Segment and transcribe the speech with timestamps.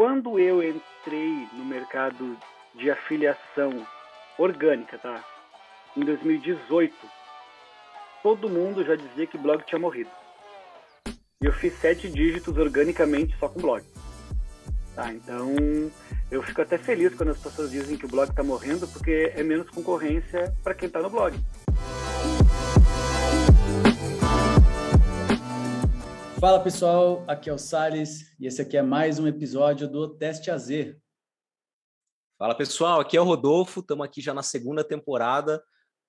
[0.00, 2.34] quando eu entrei no mercado
[2.74, 3.86] de afiliação
[4.38, 5.22] orgânica, tá?
[5.94, 6.96] Em 2018,
[8.22, 10.08] todo mundo já dizia que blog tinha morrido.
[11.06, 13.84] E eu fiz sete dígitos organicamente só com blog.
[14.94, 15.54] Tá, então
[16.30, 19.42] eu fico até feliz quando as pessoas dizem que o blog está morrendo, porque é
[19.42, 21.38] menos concorrência para quem está no blog.
[26.40, 30.50] Fala pessoal, aqui é o Sales e esse aqui é mais um episódio do Teste
[30.50, 30.70] AZ.
[32.38, 35.62] Fala pessoal, aqui é o Rodolfo, estamos aqui já na segunda temporada.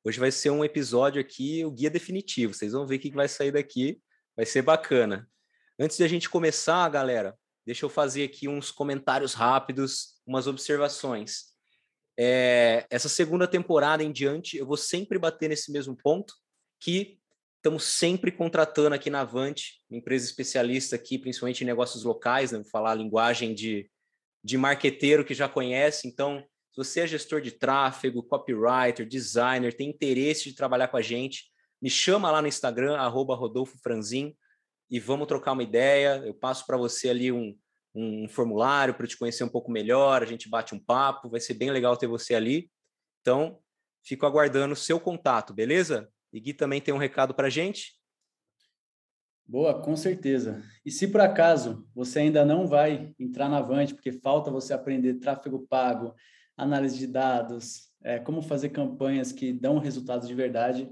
[0.05, 2.53] Hoje vai ser um episódio aqui, o guia definitivo.
[2.53, 4.01] Vocês vão ver o que vai sair daqui,
[4.33, 5.29] vai ser bacana.
[5.77, 11.47] Antes de a gente começar, galera, deixa eu fazer aqui uns comentários rápidos, umas observações.
[12.17, 16.33] É, essa segunda temporada em diante, eu vou sempre bater nesse mesmo ponto,
[16.79, 17.20] que
[17.61, 22.57] Estamos sempre contratando aqui na Avante, empresa especialista aqui, principalmente em negócios locais, né?
[22.57, 23.87] Vou falar a linguagem de,
[24.43, 26.07] de marqueteiro que já conhece.
[26.07, 31.03] Então, se você é gestor de tráfego, copywriter, designer, tem interesse de trabalhar com a
[31.03, 34.35] gente, me chama lá no Instagram, arroba Rodolfo Franzin,
[34.89, 36.19] e vamos trocar uma ideia.
[36.25, 37.55] Eu passo para você ali um,
[37.93, 41.53] um formulário para te conhecer um pouco melhor, a gente bate um papo, vai ser
[41.53, 42.71] bem legal ter você ali.
[43.21, 43.59] Então,
[44.03, 46.11] fico aguardando o seu contato, beleza?
[46.31, 47.99] E Gui também tem um recado para a gente?
[49.45, 50.63] Boa, com certeza.
[50.85, 55.15] E se por acaso você ainda não vai entrar na Avante, porque falta você aprender
[55.15, 56.15] tráfego pago,
[56.55, 60.89] análise de dados, é, como fazer campanhas que dão resultados de verdade,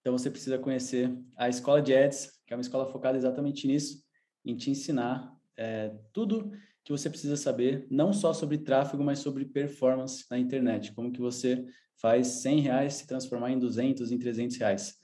[0.00, 4.02] então você precisa conhecer a Escola de Ads, que é uma escola focada exatamente nisso,
[4.44, 6.50] em te ensinar é, tudo
[6.84, 11.20] que você precisa saber, não só sobre tráfego, mas sobre performance na internet, como que
[11.20, 11.64] você
[12.00, 14.94] faz 100 reais se transformar em 200, em 300 reais.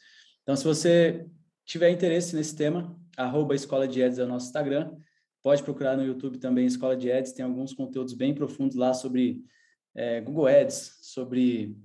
[0.42, 1.26] Então, se você
[1.64, 4.96] tiver interesse nesse tema, arroba Escola de Ads é o nosso Instagram.
[5.42, 9.42] Pode procurar no YouTube também Escola de Ads, tem alguns conteúdos bem profundos lá sobre
[9.94, 11.76] é, Google Ads, sobre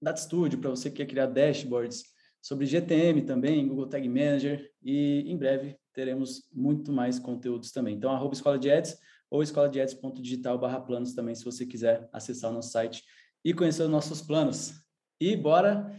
[0.00, 2.04] Data Studio, para você que quer criar dashboards,
[2.40, 7.94] sobre GTM também, Google Tag Manager, e em breve teremos muito mais conteúdos também.
[7.94, 8.96] Então, arroba Escola de Ads
[9.32, 13.02] ou escola de ads.digital barra planos também, se você quiser acessar o nosso site
[13.42, 14.74] e conhecer os nossos planos.
[15.18, 15.90] E bora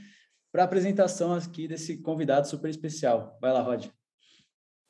[0.52, 3.36] para a apresentação aqui desse convidado super especial.
[3.42, 3.88] Vai lá, Rod.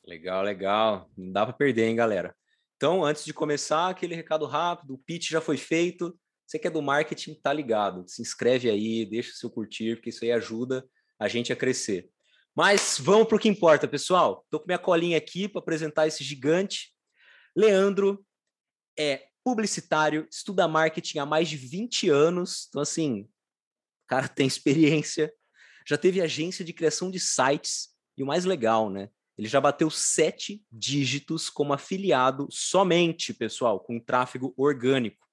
[0.06, 1.09] Legal, legal.
[1.16, 2.36] Não dá para perder, hein, galera?
[2.76, 6.14] Então, antes de começar, aquele recado rápido, o pitch já foi feito.
[6.46, 8.04] Você que é do marketing, tá ligado.
[8.10, 10.86] Se inscreve aí, deixa o seu curtir, porque isso aí ajuda
[11.18, 12.10] a gente a crescer.
[12.54, 14.42] Mas vamos para o que importa, pessoal.
[14.44, 16.92] Estou com minha colinha aqui para apresentar esse gigante.
[17.56, 18.22] Leandro
[18.98, 22.68] é publicitário, estuda marketing há mais de 20 anos.
[22.70, 25.34] Então, assim, o cara tem experiência.
[25.88, 27.90] Já teve agência de criação de sites.
[28.18, 29.09] E o mais legal, né?
[29.38, 35.28] Ele já bateu sete dígitos como afiliado somente, pessoal, com tráfego orgânico.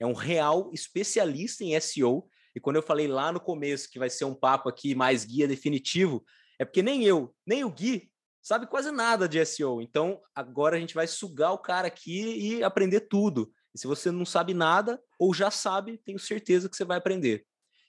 [0.00, 2.28] É um real especialista em SEO.
[2.54, 5.46] E quando eu falei lá no começo que vai ser um papo aqui mais guia
[5.46, 6.24] definitivo,
[6.58, 8.10] é porque nem eu, nem o Gui
[8.46, 9.82] sabe quase nada de SEO.
[9.82, 13.52] Então, agora a gente vai sugar o cara aqui e aprender tudo.
[13.74, 17.44] E se você não sabe nada ou já sabe, tenho certeza que você vai aprender.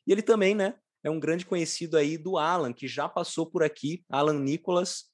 [0.08, 3.62] E ele também, né, é um grande conhecido aí do Alan, que já passou por
[3.62, 5.12] aqui, Alan Nicolas.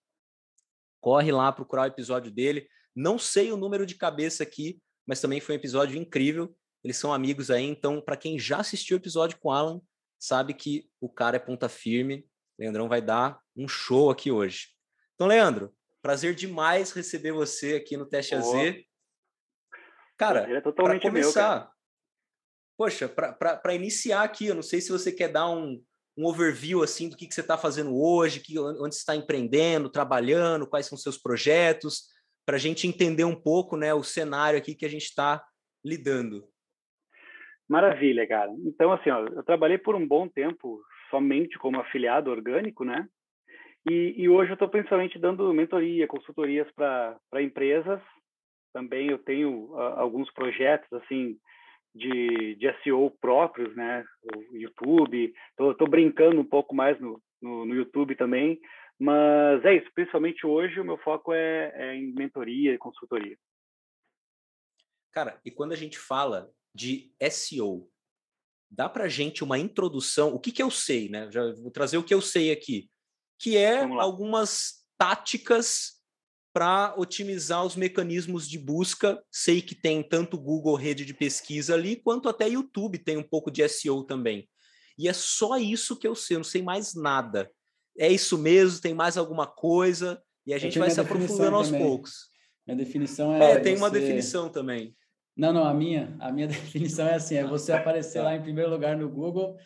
[1.01, 2.65] Corre lá procurar o episódio dele.
[2.95, 6.55] Não sei o número de cabeça aqui, mas também foi um episódio incrível.
[6.81, 9.81] Eles são amigos aí, então para quem já assistiu o episódio com o Alan,
[10.17, 12.25] sabe que o cara é ponta firme.
[12.57, 14.72] Leandrão vai dar um show aqui hoje.
[15.15, 18.51] Então, Leandro, prazer demais receber você aqui no Teste AZ.
[20.17, 21.67] Cara, é para começar, meu,
[22.77, 25.83] poxa, para iniciar aqui, eu não sei se você quer dar um,
[26.17, 29.89] um overview assim do que, que você está fazendo hoje, que, onde você está empreendendo,
[29.89, 32.09] trabalhando, quais são seus projetos,
[32.45, 35.43] para a gente entender um pouco né, o cenário aqui que a gente está
[35.83, 36.47] lidando.
[37.67, 38.51] Maravilha, cara.
[38.65, 43.07] Então, assim, ó, eu trabalhei por um bom tempo somente como afiliado orgânico, né?
[43.89, 48.01] E, e hoje eu estou principalmente dando mentoria, consultorias para empresas.
[48.71, 51.37] Também eu tenho uh, alguns projetos assim
[51.93, 54.03] de, de SEO próprios, né?
[54.51, 55.33] O YouTube.
[55.59, 58.59] Estou brincando um pouco mais no, no, no, YouTube também.
[58.97, 59.91] Mas é isso.
[59.93, 63.37] Principalmente hoje o meu foco é, é em mentoria e consultoria.
[65.11, 67.87] Cara, e quando a gente fala de SEO,
[68.71, 70.33] dá para gente uma introdução.
[70.33, 71.29] O que, que eu sei, né?
[71.29, 72.89] Já vou trazer o que eu sei aqui
[73.43, 75.95] que é algumas táticas
[76.53, 79.21] para otimizar os mecanismos de busca.
[79.29, 83.51] Sei que tem tanto Google rede de pesquisa ali, quanto até YouTube tem um pouco
[83.51, 84.47] de SEO também.
[84.97, 87.51] E é só isso que eu sei, eu não sei mais nada.
[87.99, 88.79] É isso mesmo?
[88.79, 90.23] Tem mais alguma coisa?
[90.47, 92.29] E a gente vai se aprofundando aos poucos.
[92.65, 93.51] Minha definição é.
[93.51, 93.81] É, tem você...
[93.81, 94.95] uma definição também.
[95.35, 98.69] Não, não, a minha, a minha definição é assim, é você aparecer lá em primeiro
[98.69, 99.57] lugar no Google,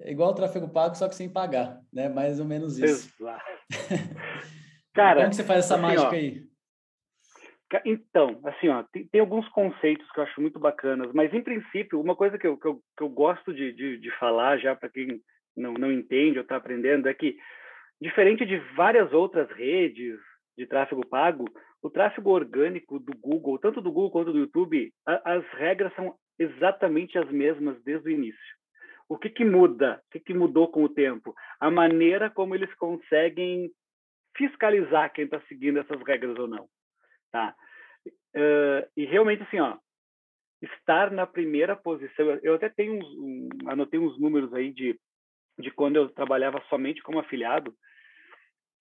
[0.00, 2.08] é igual o tráfego pago, só que sem pagar, né?
[2.08, 3.14] Mais ou menos isso.
[3.20, 3.44] Exato.
[4.94, 6.48] Cara, como que você faz essa assim, mágica ó, aí?
[7.84, 12.00] Então, assim, ó, tem, tem, alguns conceitos que eu acho muito bacanas, mas em princípio,
[12.00, 14.88] uma coisa que eu, que eu, que eu gosto de, de, de falar já para
[14.88, 15.20] quem
[15.54, 17.36] não, não entende ou está aprendendo é que,
[18.00, 20.18] diferente de várias outras redes
[20.56, 21.44] de tráfego pago,
[21.82, 26.14] o tráfego orgânico do Google, tanto do Google quanto do YouTube, a, as regras são
[26.38, 28.57] exatamente as mesmas desde o início.
[29.08, 30.02] O que, que muda?
[30.06, 31.34] O que, que mudou com o tempo?
[31.58, 33.70] A maneira como eles conseguem
[34.36, 36.68] fiscalizar quem está seguindo essas regras ou não.
[37.32, 37.54] Tá?
[38.06, 39.76] Uh, e realmente, assim, ó,
[40.62, 44.98] estar na primeira posição, eu até tenho uns, um, anotei uns números aí de,
[45.58, 47.74] de quando eu trabalhava somente como afiliado,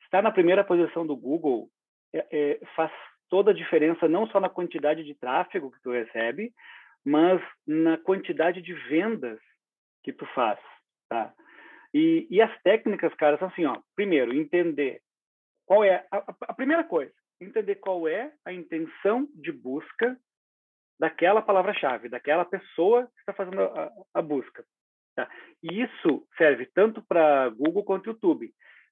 [0.04, 1.70] estar na primeira posição do Google
[2.14, 2.92] é, é, faz
[3.30, 6.52] toda a diferença, não só na quantidade de tráfego que tu recebe,
[7.06, 9.40] mas na quantidade de vendas
[10.08, 10.58] que tu faz,
[11.10, 11.34] tá?
[11.94, 13.78] E, e as técnicas, cara, são assim, ó.
[13.94, 15.02] Primeiro, entender
[15.66, 17.12] qual é a, a primeira coisa,
[17.42, 20.18] entender qual é a intenção de busca
[20.98, 24.64] daquela palavra-chave, daquela pessoa que está fazendo a, a busca.
[25.14, 25.30] Tá?
[25.62, 28.50] E isso serve tanto para Google quanto YouTube,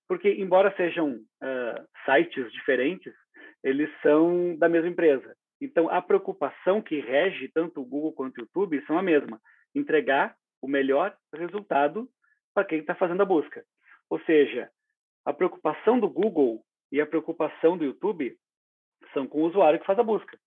[0.09, 3.13] porque embora sejam uh, sites diferentes,
[3.63, 5.33] eles são da mesma empresa.
[5.61, 9.39] Então, a preocupação que rege tanto o Google quanto o YouTube são a mesma:
[9.73, 10.35] entregar
[10.65, 12.09] o melhor resultado
[12.53, 13.63] para quem está fazendo a busca.
[14.09, 14.69] Ou seja,
[15.23, 18.35] a preocupação do Google e a preocupação do YouTube
[19.13, 20.37] são com o usuário que faz a busca.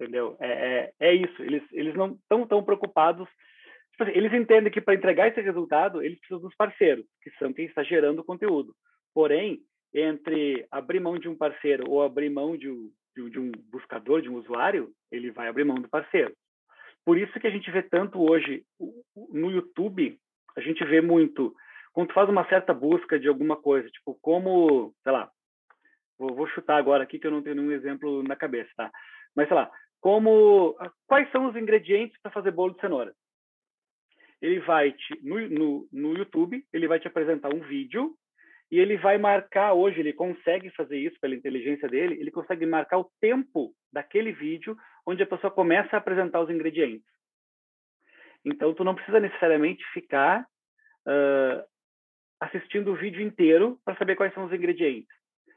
[0.00, 0.36] Entendeu?
[0.40, 1.42] É, é, é isso.
[1.42, 3.28] Eles, eles não estão tão preocupados.
[3.92, 7.52] Tipo assim, eles entendem que para entregar esse resultado, eles precisam dos parceiros, que são
[7.52, 8.74] quem está gerando o conteúdo.
[9.12, 9.60] Porém,
[9.92, 14.30] entre abrir mão de um parceiro ou abrir mão de um, de um buscador, de
[14.30, 16.34] um usuário, ele vai abrir mão do parceiro.
[17.08, 18.66] Por isso que a gente vê tanto hoje
[19.32, 20.20] no YouTube,
[20.54, 21.54] a gente vê muito
[21.90, 25.30] quando tu faz uma certa busca de alguma coisa, tipo como, sei lá,
[26.18, 28.92] vou, vou chutar agora aqui que eu não tenho nenhum exemplo na cabeça, tá?
[29.34, 29.70] Mas sei lá,
[30.02, 30.76] como
[31.06, 33.14] quais são os ingredientes para fazer bolo de cenoura?
[34.42, 38.14] Ele vai te no, no, no YouTube, ele vai te apresentar um vídeo
[38.70, 42.98] e ele vai marcar hoje, ele consegue fazer isso pela inteligência dele, ele consegue marcar
[42.98, 44.76] o tempo daquele vídeo
[45.08, 47.08] onde a pessoa começa a apresentar os ingredientes.
[48.44, 51.64] Então, tu não precisa necessariamente ficar uh,
[52.38, 55.08] assistindo o vídeo inteiro para saber quais são os ingredientes.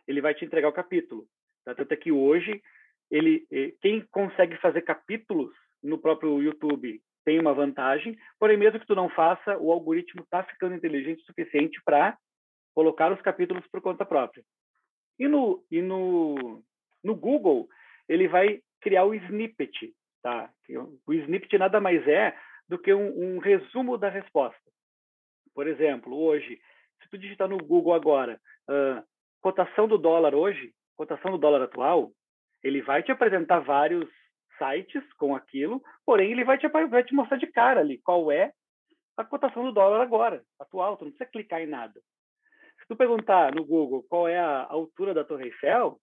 [0.08, 1.28] Ele vai te entregar o capítulo.
[1.66, 1.76] Tá?
[1.76, 2.64] Tanto é que hoje,
[3.12, 3.46] ele,
[3.82, 9.10] quem consegue fazer capítulos no próprio YouTube tem uma vantagem, porém, mesmo que tu não
[9.10, 12.18] faça, o algoritmo está ficando inteligente o suficiente para
[12.74, 14.44] colocar os capítulos por conta própria.
[15.20, 16.64] E no, e no,
[17.04, 17.68] no Google,
[18.08, 19.94] ele vai criar o snippet.
[20.22, 20.50] Tá?
[21.08, 22.36] O snippet nada mais é
[22.68, 24.60] do que um, um resumo da resposta.
[25.54, 26.60] Por exemplo, hoje,
[27.02, 28.40] se tu digitar no Google agora,
[28.70, 29.04] uh,
[29.42, 32.12] cotação do dólar hoje, cotação do dólar atual,
[32.64, 34.08] ele vai te apresentar vários
[34.58, 38.54] sites com aquilo, porém ele vai te, vai te mostrar de cara ali qual é
[39.18, 42.00] a cotação do dólar agora, atual, tu não precisa clicar em nada.
[42.80, 46.00] Se tu perguntar no Google qual é a altura da Torre Eiffel,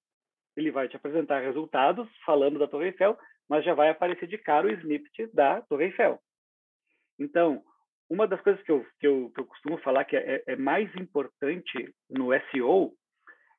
[0.58, 3.16] ele vai te apresentar resultados falando da Torre Eiffel,
[3.48, 6.18] mas já vai aparecer de cara o snippet da Torre Eiffel.
[7.18, 7.62] Então,
[8.10, 10.92] uma das coisas que eu, que eu, que eu costumo falar que é, é mais
[10.96, 12.92] importante no SEO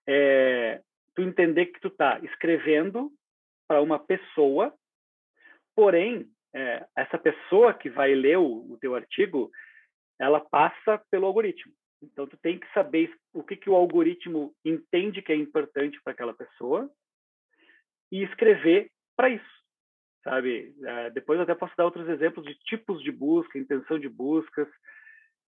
[0.07, 0.81] é
[1.15, 3.11] tu entender que tu está escrevendo
[3.67, 4.73] para uma pessoa,
[5.75, 9.51] porém, é, essa pessoa que vai ler o, o teu artigo,
[10.19, 11.71] ela passa pelo algoritmo.
[12.01, 16.13] Então, tu tem que saber o que, que o algoritmo entende que é importante para
[16.13, 16.89] aquela pessoa
[18.11, 19.59] e escrever para isso
[20.23, 20.75] sabe?
[20.79, 24.67] Uh, depois eu até posso dar outros exemplos de tipos de busca, intenção de buscas,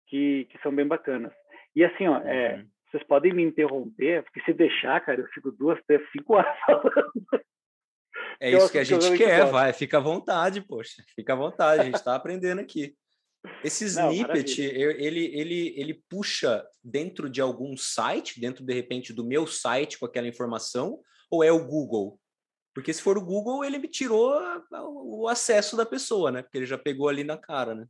[0.07, 1.33] que, que são bem bacanas.
[1.75, 2.29] E assim, ó, é, uhum.
[2.29, 6.57] é, vocês podem me interromper, porque se deixar, cara, eu fico duas, três, cinco horas
[6.65, 7.43] falando.
[8.39, 11.85] É isso que a gente quer, vai, fica à vontade, poxa, fica à vontade, a
[11.85, 12.95] gente está aprendendo aqui.
[13.63, 19.25] Esse snippet, Não, ele, ele, ele puxa dentro de algum site, dentro de repente do
[19.25, 20.99] meu site com aquela informação,
[21.29, 22.18] ou é o Google?
[22.79, 24.39] Porque se for o Google, ele me tirou
[24.71, 26.41] o acesso da pessoa, né?
[26.41, 27.86] Porque ele já pegou ali na cara, né?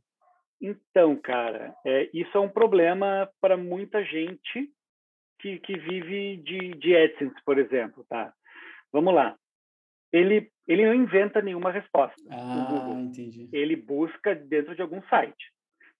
[0.60, 4.68] Então, cara, é, isso é um problema para muita gente
[5.38, 8.34] que, que vive de, de AdSense, por exemplo, tá?
[8.92, 9.36] Vamos lá.
[10.12, 12.20] Ele, ele não inventa nenhuma resposta.
[12.28, 13.48] Ah, entendi.
[13.52, 15.52] Ele busca dentro de algum site.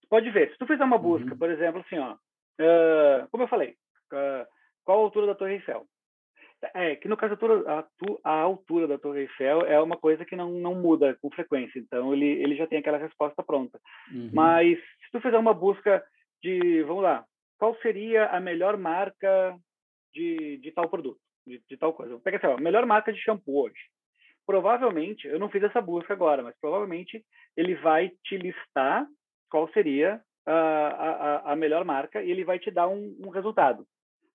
[0.09, 1.37] Pode ver, se tu fizer uma busca, uhum.
[1.37, 3.77] por exemplo, assim, ó, uh, como eu falei,
[4.11, 4.45] uh,
[4.83, 5.87] qual a altura da Torre Eiffel?
[6.75, 7.85] É, que no caso a,
[8.23, 12.13] a, altura da Torre Eiffel é uma coisa que não, não muda com frequência, então
[12.13, 13.79] ele, ele já tem aquela resposta pronta.
[14.13, 14.29] Uhum.
[14.31, 16.03] Mas se tu fizer uma busca
[16.41, 17.25] de, vamos lá,
[17.57, 19.57] qual seria a melhor marca
[20.13, 22.19] de, de tal produto, de, de tal coisa?
[22.19, 23.79] Pega assim, ó, melhor marca de shampoo hoje.
[24.45, 27.23] Provavelmente, eu não fiz essa busca agora, mas provavelmente
[27.57, 29.07] ele vai te listar
[29.49, 33.85] qual seria a, a, a melhor marca e ele vai te dar um, um resultado,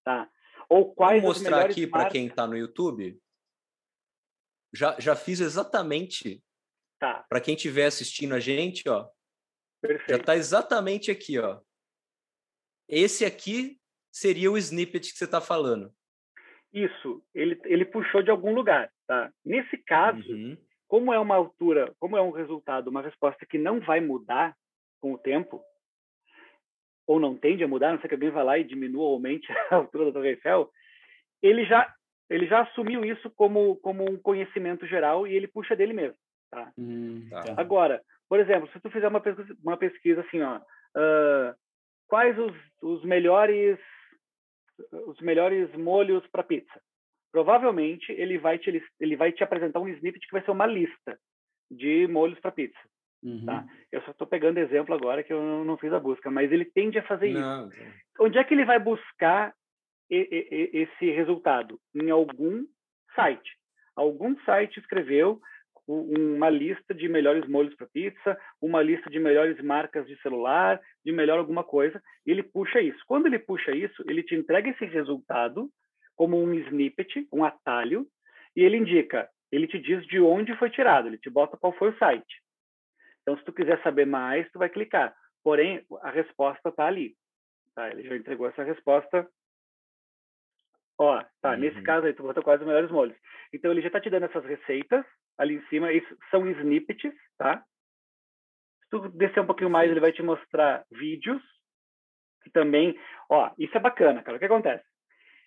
[0.04, 0.28] tá?
[0.68, 3.18] Ou quais Vou mostrar aqui para quem está no YouTube.
[4.74, 6.42] Já, já fiz exatamente.
[6.98, 7.24] Tá.
[7.28, 9.08] Para quem estiver assistindo a gente, ó.
[9.80, 10.10] Perfeito.
[10.10, 11.60] Já está exatamente aqui, ó.
[12.88, 13.78] Esse aqui
[14.12, 15.92] seria o snippet que você está falando.
[16.72, 19.32] Isso, ele, ele puxou de algum lugar, tá?
[19.44, 20.56] Nesse caso, uhum.
[20.86, 24.56] como é uma altura, como é um resultado, uma resposta que não vai mudar
[25.00, 25.62] com o tempo,
[27.06, 29.46] ou não tende a mudar, não sei que alguém vá lá e diminua ou aumente
[29.70, 30.70] a altura da Torre Eiffel,
[31.42, 31.92] ele já
[32.28, 36.16] ele já assumiu isso como como um conhecimento geral e ele puxa dele mesmo,
[36.50, 36.72] tá?
[36.76, 37.54] Hum, tá.
[37.56, 41.54] Agora, por exemplo, se tu fizer uma pesquisa, uma pesquisa assim, ó, uh,
[42.08, 43.78] quais os, os melhores
[44.92, 46.80] os melhores molhos para pizza?
[47.30, 51.18] Provavelmente ele vai te ele vai te apresentar um snippet que vai ser uma lista
[51.70, 52.78] de molhos para pizza.
[53.22, 53.28] Tá?
[53.28, 53.46] Uhum.
[53.46, 53.66] Tá?
[53.92, 56.98] Eu só estou pegando exemplo agora que eu não fiz a busca, mas ele tende
[56.98, 57.78] a fazer não, isso.
[57.80, 58.26] Não.
[58.26, 59.52] Onde é que ele vai buscar
[60.08, 61.78] esse resultado?
[61.94, 62.64] Em algum
[63.14, 63.56] site.
[63.96, 65.40] Algum site escreveu
[65.88, 71.12] uma lista de melhores molhos para pizza, uma lista de melhores marcas de celular, de
[71.12, 72.98] melhor alguma coisa, e ele puxa isso.
[73.06, 75.70] Quando ele puxa isso, ele te entrega esse resultado
[76.16, 78.06] como um snippet, um atalho,
[78.56, 81.90] e ele indica, ele te diz de onde foi tirado, ele te bota qual foi
[81.90, 82.42] o site.
[83.26, 85.12] Então, se tu quiser saber mais, tu vai clicar.
[85.42, 87.16] Porém, a resposta está ali.
[87.74, 87.90] Tá?
[87.90, 89.28] Ele já entregou essa resposta.
[90.96, 91.56] Ó, tá, uhum.
[91.58, 93.16] nesse caso aí, tu botou quais os melhores molhos.
[93.52, 95.04] Então, ele já está te dando essas receitas
[95.36, 95.92] ali em cima.
[95.92, 97.64] Isso são snippets, tá?
[98.84, 101.42] Se tu descer um pouquinho mais, ele vai te mostrar vídeos.
[102.44, 102.96] Que também,
[103.28, 104.36] ó, isso é bacana, cara.
[104.36, 104.84] O que acontece?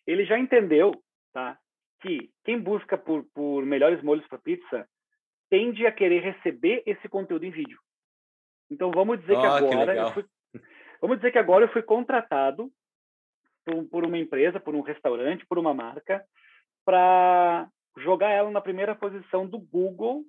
[0.05, 0.91] Ele já entendeu,
[1.31, 1.57] tá?
[2.01, 4.86] Que quem busca por, por melhores molhos para pizza
[5.50, 7.79] tende a querer receber esse conteúdo em vídeo.
[8.70, 10.25] Então vamos dizer oh, que agora que eu fui,
[11.01, 12.72] vamos dizer que agora eu fui contratado
[13.65, 16.24] por, por uma empresa, por um restaurante, por uma marca
[16.86, 20.24] para jogar ela na primeira posição do Google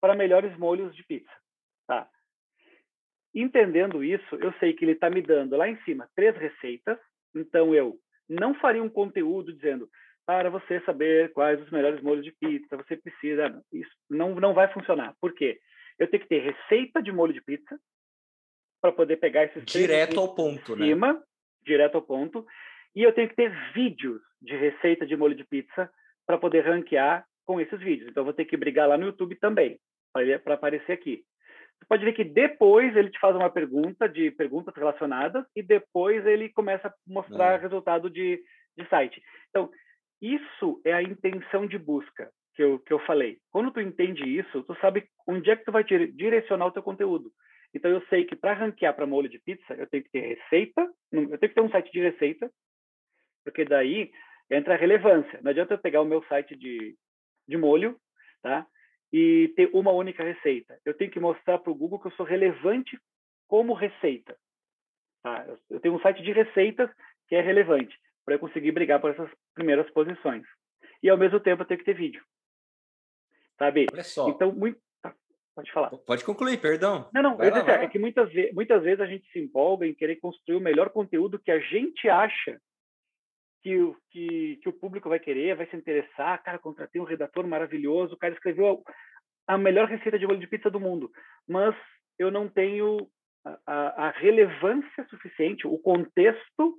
[0.00, 1.30] para melhores molhos de pizza.
[1.86, 2.08] Tá?
[3.34, 6.98] Entendendo isso, eu sei que ele está me dando lá em cima três receitas,
[7.34, 7.98] então eu
[8.28, 9.88] não faria um conteúdo dizendo
[10.26, 13.62] para você saber quais os melhores molhos de pizza, você precisa.
[13.72, 15.14] Isso não, não vai funcionar.
[15.20, 15.58] Por quê?
[15.98, 17.78] Eu tenho que ter receita de molho de pizza
[18.82, 20.86] para poder pegar esses direto ao ponto, né?
[20.86, 21.22] cima, né?
[21.64, 22.44] direto ao ponto,
[22.94, 25.90] e eu tenho que ter vídeos de receita de molho de pizza
[26.26, 28.08] para poder ranquear com esses vídeos.
[28.08, 29.78] Então eu vou ter que brigar lá no YouTube também
[30.42, 31.24] para aparecer aqui.
[31.78, 36.24] Você pode ver que depois ele te faz uma pergunta de perguntas relacionadas e depois
[36.26, 37.62] ele começa a mostrar é.
[37.62, 38.42] resultado de,
[38.76, 39.22] de site.
[39.50, 39.70] Então,
[40.20, 43.38] isso é a intenção de busca que eu, que eu falei.
[43.50, 47.30] Quando tu entende isso, tu sabe onde é que tu vai direcionar o teu conteúdo.
[47.74, 50.90] Então eu sei que para ranquear para molho de pizza, eu tenho que ter receita,
[51.12, 52.50] eu tenho que ter um site de receita,
[53.44, 54.10] porque daí
[54.50, 55.40] entra a relevância.
[55.42, 56.96] Não adianta eu pegar o meu site de,
[57.46, 57.98] de molho,
[58.42, 58.66] tá?
[59.12, 60.78] E ter uma única receita.
[60.84, 62.98] Eu tenho que mostrar para o Google que eu sou relevante
[63.46, 64.36] como receita.
[65.22, 65.46] Tá?
[65.68, 66.90] Eu tenho um site de receitas
[67.28, 70.44] que é relevante para eu conseguir brigar por essas primeiras posições.
[71.02, 72.22] E ao mesmo tempo eu tenho que ter vídeo.
[73.58, 73.86] Sabe?
[73.92, 74.28] Olha só.
[74.28, 74.78] Então, muito...
[75.02, 75.12] Tá,
[75.54, 75.90] pode falar.
[75.90, 77.08] Pode concluir, perdão.
[77.12, 80.16] Não, não, lá, é que muitas, ve muitas vezes a gente se empolga em querer
[80.16, 82.60] construir o melhor conteúdo que a gente acha
[83.62, 86.42] que o, que, que o público vai querer, vai se interessar.
[86.42, 88.84] Cara, contratei um redator maravilhoso, o cara escreveu
[89.48, 91.10] a, a melhor receita de molho de pizza do mundo.
[91.48, 91.74] Mas
[92.18, 93.08] eu não tenho
[93.44, 96.78] a, a, a relevância suficiente, o contexto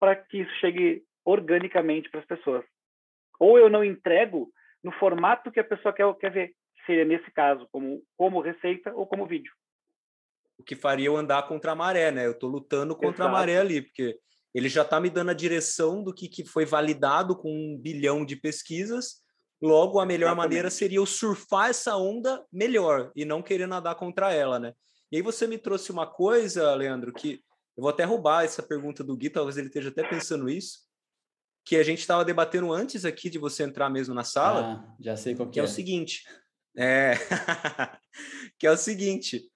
[0.00, 2.64] para que isso chegue organicamente para as pessoas.
[3.38, 4.50] Ou eu não entrego
[4.82, 6.54] no formato que a pessoa quer, quer ver,
[6.86, 9.52] seria nesse caso, como, como receita ou como vídeo.
[10.58, 12.26] O que faria eu andar contra a maré, né?
[12.26, 13.28] Eu estou lutando contra Exato.
[13.28, 14.18] a maré ali, porque
[14.54, 18.24] ele já está me dando a direção do que, que foi validado com um bilhão
[18.24, 19.22] de pesquisas.
[19.60, 20.48] Logo, a melhor Exatamente.
[20.48, 24.72] maneira seria eu surfar essa onda melhor e não querer nadar contra ela, né?
[25.12, 27.42] E aí você me trouxe uma coisa, Leandro, que
[27.76, 30.87] eu vou até roubar essa pergunta do Gui, talvez ele esteja até pensando isso,
[31.68, 34.82] que a gente estava debatendo antes aqui de você entrar mesmo na sala.
[34.82, 35.62] Ah, já sei qual que, que é.
[35.62, 36.24] é o seguinte,
[36.74, 37.12] é...
[38.58, 39.52] que é o seguinte,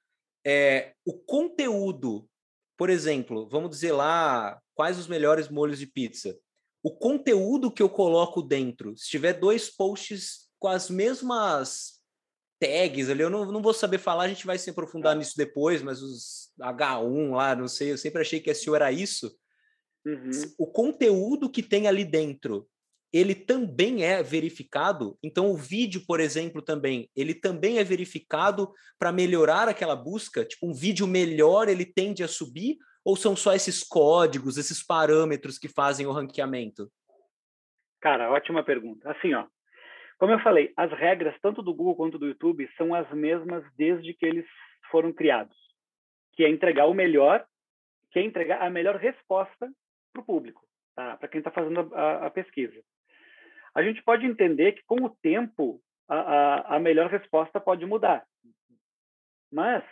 [0.46, 2.28] é, o conteúdo,
[2.76, 6.38] por exemplo, vamos dizer lá quais os melhores molhos de pizza.
[6.82, 11.98] o conteúdo que eu coloco dentro, se tiver dois posts com as mesmas
[12.60, 15.18] tags ali, eu não, não vou saber falar, a gente vai se aprofundar é.
[15.18, 19.34] nisso depois, mas os H1 lá, não sei, eu sempre achei que SEO era isso.
[20.04, 20.30] Uhum.
[20.58, 22.66] O conteúdo que tem ali dentro,
[23.12, 25.18] ele também é verificado.
[25.22, 30.44] Então, o vídeo, por exemplo, também, ele também é verificado para melhorar aquela busca.
[30.44, 32.78] Tipo, um vídeo melhor, ele tende a subir?
[33.04, 36.90] Ou são só esses códigos, esses parâmetros que fazem o ranqueamento?
[38.00, 39.10] Cara, ótima pergunta.
[39.10, 39.46] Assim, ó,
[40.18, 44.14] como eu falei, as regras, tanto do Google quanto do YouTube, são as mesmas desde
[44.14, 44.46] que eles
[44.90, 45.56] foram criados,
[46.34, 47.44] que é entregar o melhor,
[48.10, 49.68] que é entregar a melhor resposta
[50.12, 50.62] para o público,
[50.94, 51.16] tá?
[51.16, 52.80] para quem está fazendo a, a, pesquisa.
[53.74, 58.24] A gente pode entender que, com o tempo, a, a, melhor resposta pode mudar.
[59.50, 59.82] Mas,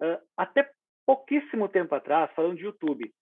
[0.00, 0.70] uh, até
[1.06, 3.12] pouquíssimo tempo atrás, falando de YouTube,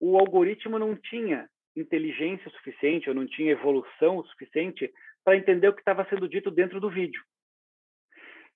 [0.00, 4.92] o algoritmo não tinha inteligência suficiente, ou não tinha evolução suficiente
[5.24, 7.22] para entender o que estava sendo dito dentro do vídeo.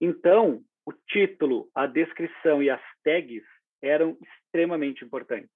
[0.01, 3.45] Então, o título, a descrição e as tags
[3.83, 5.51] eram extremamente importantes.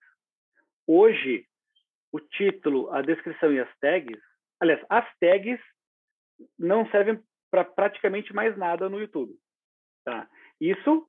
[0.86, 1.46] Hoje,
[2.14, 4.20] o título, a descrição e as tags,
[4.60, 5.58] aliás, as tags
[6.56, 7.18] não servem
[7.50, 9.34] para praticamente mais nada no YouTube.
[10.04, 10.28] Tá?
[10.60, 11.08] Isso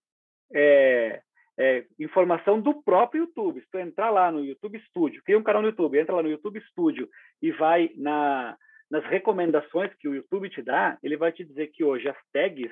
[0.51, 1.21] é,
[1.59, 3.61] é, informação do próprio YouTube.
[3.61, 6.29] Se tu entrar lá no YouTube Studio, cria um canal no YouTube, entra lá no
[6.29, 7.07] YouTube Studio
[7.39, 8.57] e vai na
[8.89, 12.71] nas recomendações que o YouTube te dá, ele vai te dizer que hoje as tags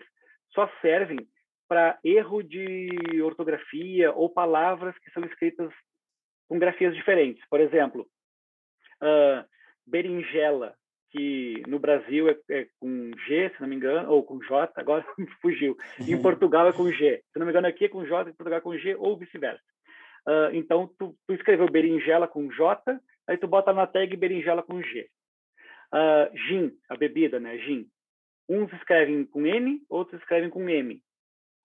[0.53, 1.17] só servem
[1.67, 5.73] para erro de ortografia ou palavras que são escritas
[6.47, 7.43] com grafias diferentes.
[7.49, 8.07] Por exemplo,
[9.03, 9.45] uh,
[9.85, 10.75] berinjela,
[11.11, 15.05] que no Brasil é, é, com G, se não me engano, ou com J, agora
[15.41, 15.77] fugiu.
[15.99, 17.23] Em Portugal é com G.
[17.31, 19.63] Se não me engano, aqui é com J, em Portugal é com G, ou vice-versa.
[20.27, 24.81] Uh, então, tu, tu escreveu berinjela com J, aí tu bota na tag berinjela com
[24.81, 25.07] G.
[25.93, 27.57] Uh, gin, a bebida, né?
[27.59, 27.87] Gin.
[28.49, 31.01] Uns escrevem com N, outros escrevem com M.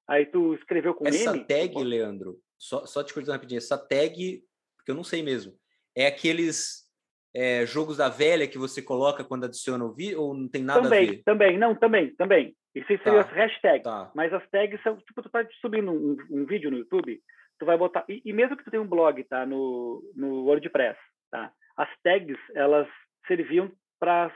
[0.07, 1.39] Aí tu escreveu com essa M.
[1.39, 4.43] Essa tag, Leandro, só, só te cortando rapidinho, essa tag,
[4.77, 5.55] porque eu não sei mesmo,
[5.95, 6.88] é aqueles
[7.35, 10.83] é, jogos da velha que você coloca quando adiciona o vídeo ou não tem nada
[10.83, 11.23] também, a ver?
[11.25, 12.57] Também, não, também, também.
[12.75, 13.83] Isso seria tá, as hashtags.
[13.83, 14.11] Tá.
[14.15, 17.21] Mas as tags são, tipo, tu tá subindo um, um vídeo no YouTube,
[17.59, 20.99] tu vai botar, e, e, mesmo que tu tenha um blog, tá, no, no WordPress,
[21.31, 22.89] tá, as tags, elas
[23.27, 24.33] serviam para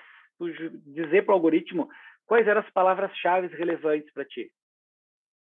[0.87, 1.89] dizer para o algoritmo
[2.27, 4.51] quais eram as palavras-chave relevantes para ti.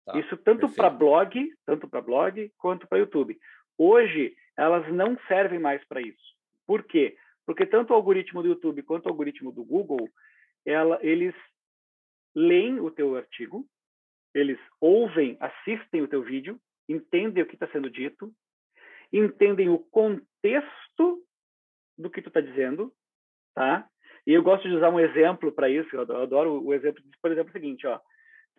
[0.04, 3.38] Tá, Isso tanto para blog, tanto para blog quanto para YouTube.
[3.78, 6.34] Hoje elas não servem mais para isso.
[6.66, 7.16] Por quê?
[7.46, 10.08] Porque tanto o algoritmo do YouTube quanto o algoritmo do Google,
[10.64, 11.34] ela, eles
[12.34, 13.66] leem o teu artigo,
[14.34, 18.32] eles ouvem, assistem o teu vídeo, entendem o que está sendo dito,
[19.12, 21.24] entendem o contexto
[21.98, 22.92] do que tu está dizendo,
[23.54, 23.88] tá?
[24.26, 27.48] E eu gosto de usar um exemplo para isso, eu adoro o exemplo, por exemplo,
[27.48, 28.00] é o seguinte, ó.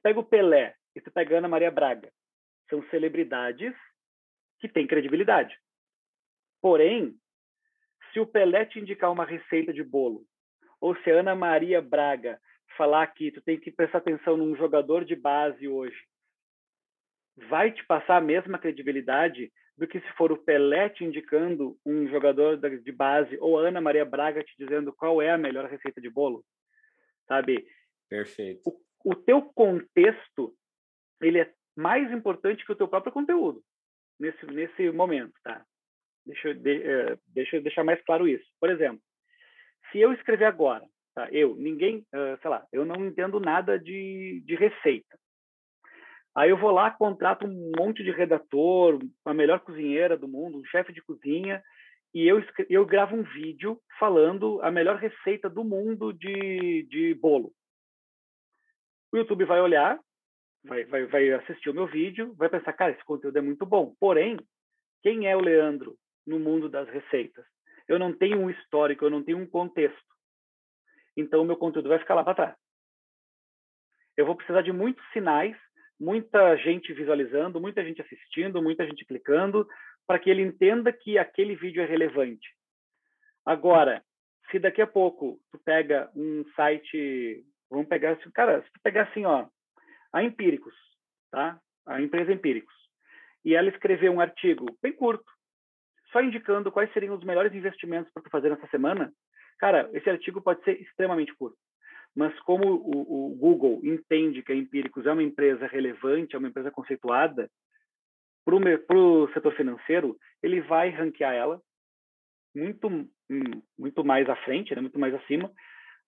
[0.03, 2.11] Pega o Pelé e você pega a Ana Maria Braga.
[2.69, 3.73] São celebridades
[4.59, 5.57] que têm credibilidade.
[6.61, 7.15] Porém,
[8.11, 10.25] se o Pelé te indicar uma receita de bolo,
[10.79, 12.39] ou se a Ana Maria Braga
[12.77, 15.97] falar que tu tem que prestar atenção num jogador de base hoje,
[17.49, 22.07] vai te passar a mesma credibilidade do que se for o Pelé te indicando um
[22.07, 25.99] jogador de base ou a Ana Maria Braga te dizendo qual é a melhor receita
[25.99, 26.43] de bolo,
[27.27, 27.65] sabe?
[28.09, 28.61] Perfeito.
[28.65, 30.53] O, o teu contexto
[31.21, 33.63] ele é mais importante que o teu próprio conteúdo
[34.19, 35.65] nesse nesse momento, tá?
[36.25, 38.45] Deixa eu, de, uh, deixa eu deixar mais claro isso.
[38.59, 39.01] Por exemplo,
[39.91, 41.27] se eu escrever agora, tá?
[41.31, 45.17] Eu, ninguém, uh, sei lá, eu não entendo nada de, de receita.
[46.35, 50.65] Aí eu vou lá, contrato um monte de redator, a melhor cozinheira do mundo, um
[50.65, 51.61] chefe de cozinha,
[52.13, 57.53] e eu, eu gravo um vídeo falando a melhor receita do mundo de, de bolo.
[59.11, 59.99] O YouTube vai olhar,
[60.63, 63.93] vai, vai, vai assistir o meu vídeo, vai pensar, cara, esse conteúdo é muito bom.
[63.99, 64.37] Porém,
[65.01, 67.45] quem é o Leandro no mundo das receitas?
[67.87, 69.99] Eu não tenho um histórico, eu não tenho um contexto.
[71.15, 72.55] Então, o meu conteúdo vai ficar lá para trás.
[74.15, 75.57] Eu vou precisar de muitos sinais
[76.01, 79.67] muita gente visualizando, muita gente assistindo, muita gente clicando,
[80.07, 82.49] para que ele entenda que aquele vídeo é relevante.
[83.45, 84.03] Agora,
[84.49, 89.03] se daqui a pouco tu pega um site, vamos pegar assim, cara, se tu pegar
[89.03, 89.47] assim, ó,
[90.11, 90.73] a Empíricos,
[91.29, 91.59] tá?
[91.85, 92.73] A empresa Empíricos,
[93.45, 95.31] e ela escreveu um artigo bem curto,
[96.11, 99.11] só indicando quais seriam os melhores investimentos para fazer nessa semana,
[99.59, 101.57] cara, esse artigo pode ser extremamente curto.
[102.15, 106.49] Mas como o, o Google entende que a Empíricos é uma empresa relevante, é uma
[106.49, 107.49] empresa conceituada,
[108.43, 111.61] para o setor financeiro, ele vai ranquear ela
[112.53, 115.51] muito hum, muito mais à frente, né, muito mais acima,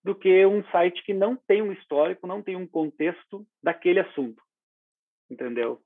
[0.02, 4.42] do que um site que não tem um histórico, não tem um contexto daquele assunto,
[5.30, 5.80] entendeu?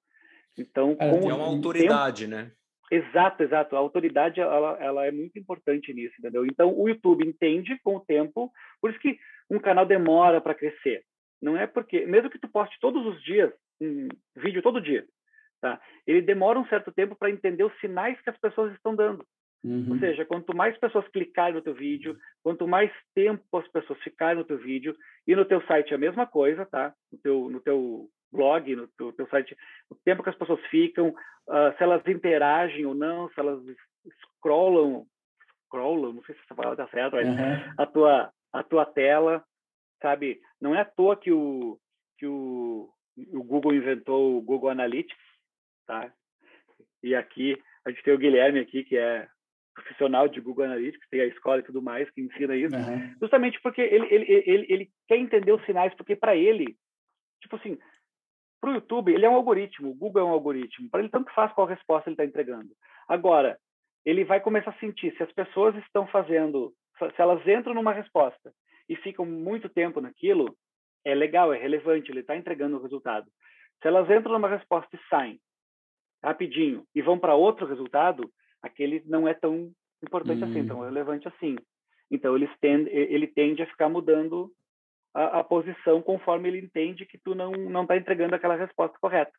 [0.57, 2.37] Então, é, com é uma autoridade, tempo...
[2.37, 2.53] né?
[2.90, 3.77] Exato, exato.
[3.77, 6.46] A autoridade ela, ela é muito importante nisso, entendeu?
[6.46, 9.18] Então, o YouTube entende com o tempo, por isso que
[9.51, 11.03] um canal demora para crescer.
[11.40, 15.07] Não é porque, mesmo que tu poste todos os dias um vídeo todo dia,
[15.61, 15.81] tá?
[16.07, 19.24] Ele demora um certo tempo para entender os sinais que as pessoas estão dando.
[19.62, 19.92] Uhum.
[19.92, 24.37] Ou seja, quanto mais pessoas clicarem no teu vídeo, quanto mais tempo as pessoas ficarem
[24.37, 24.96] no teu vídeo
[25.27, 26.94] e no teu site é a mesma coisa, tá?
[27.12, 29.57] No teu, no teu blog, no teu, teu site,
[29.91, 33.61] o tempo que as pessoas ficam, uh, se elas interagem ou não, se elas
[34.38, 35.05] scrollam,
[35.67, 37.75] scrollam, não sei se essa palavra está certa, mas uhum.
[37.79, 39.45] a tua a tua tela,
[40.01, 40.41] sabe?
[40.61, 41.79] Não é à toa que o
[42.19, 42.88] que o,
[43.33, 45.17] o Google inventou o Google Analytics,
[45.87, 46.12] tá?
[47.03, 49.29] E aqui a gente tem o Guilherme aqui que é
[49.75, 53.14] profissional de Google Analytics, tem a escola e tudo mais que ensina isso, uhum.
[53.21, 56.77] justamente porque ele, ele, ele, ele quer entender os sinais, porque para ele,
[57.41, 57.79] tipo assim,
[58.61, 60.90] para o YouTube, ele é um algoritmo, o Google é um algoritmo.
[60.90, 62.71] Para ele, tanto faz qual resposta ele está entregando.
[63.07, 63.59] Agora,
[64.05, 68.53] ele vai começar a sentir se as pessoas estão fazendo, se elas entram numa resposta
[68.88, 70.57] e ficam muito tempo naquilo,
[71.05, 73.31] é legal, é relevante, ele está entregando o resultado.
[73.81, 75.40] Se elas entram numa resposta e saem
[76.23, 78.31] rapidinho e vão para outro resultado,
[78.62, 79.71] aquele não é tão
[80.03, 80.85] importante assim, tão hum.
[80.85, 81.57] relevante assim.
[82.11, 84.51] Então, ele tende, ele tende a ficar mudando
[85.14, 89.33] a, a, posição conforme ele entende que tu não não está entregando aquela resposta correta.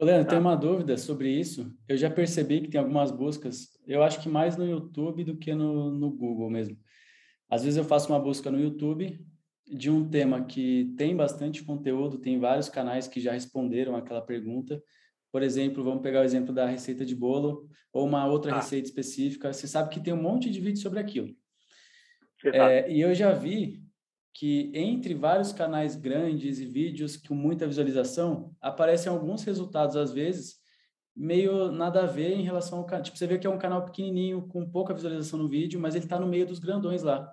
[0.00, 0.30] Leandro, tá?
[0.30, 1.72] tem uma dúvida sobre isso.
[1.88, 5.54] Eu já percebi que tem algumas buscas, eu acho que mais no YouTube do que
[5.54, 6.76] no, no Google mesmo.
[7.48, 9.20] Às vezes eu faço uma busca no YouTube
[9.66, 14.82] de um tema que tem bastante conteúdo, tem vários canais que já responderam aquela pergunta.
[15.30, 18.56] Por exemplo, vamos pegar o exemplo da receita de bolo ou uma outra ah.
[18.56, 19.52] receita específica.
[19.52, 21.34] Você sabe que tem um monte de vídeo sobre aquilo.
[22.44, 23.81] É, e eu já vi
[24.34, 30.56] que entre vários canais grandes e vídeos com muita visualização, aparecem alguns resultados, às vezes,
[31.14, 33.02] meio nada a ver em relação ao canal.
[33.02, 36.04] Tipo, você vê que é um canal pequenininho, com pouca visualização no vídeo, mas ele
[36.04, 37.32] está no meio dos grandões lá.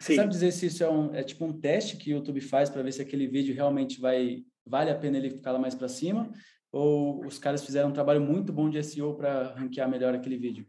[0.00, 0.16] Você Sim.
[0.16, 2.82] sabe dizer se isso é, um, é tipo um teste que o YouTube faz para
[2.82, 6.30] ver se aquele vídeo realmente vai vale a pena ele ficar lá mais para cima?
[6.70, 10.66] Ou os caras fizeram um trabalho muito bom de SEO para ranquear melhor aquele vídeo?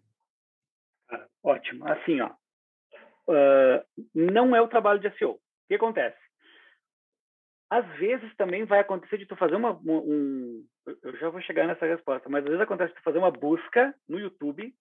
[1.43, 1.85] Ótimo.
[1.85, 2.31] Assim, ó,
[3.29, 5.33] uh, não é o trabalho de SEO.
[5.33, 6.17] O que acontece?
[7.69, 10.65] Às vezes também vai acontecer de tu fazer uma um,
[11.03, 13.93] eu já vou chegar nessa resposta, mas às vezes acontece de tu fazer uma busca
[14.07, 14.73] no YouTube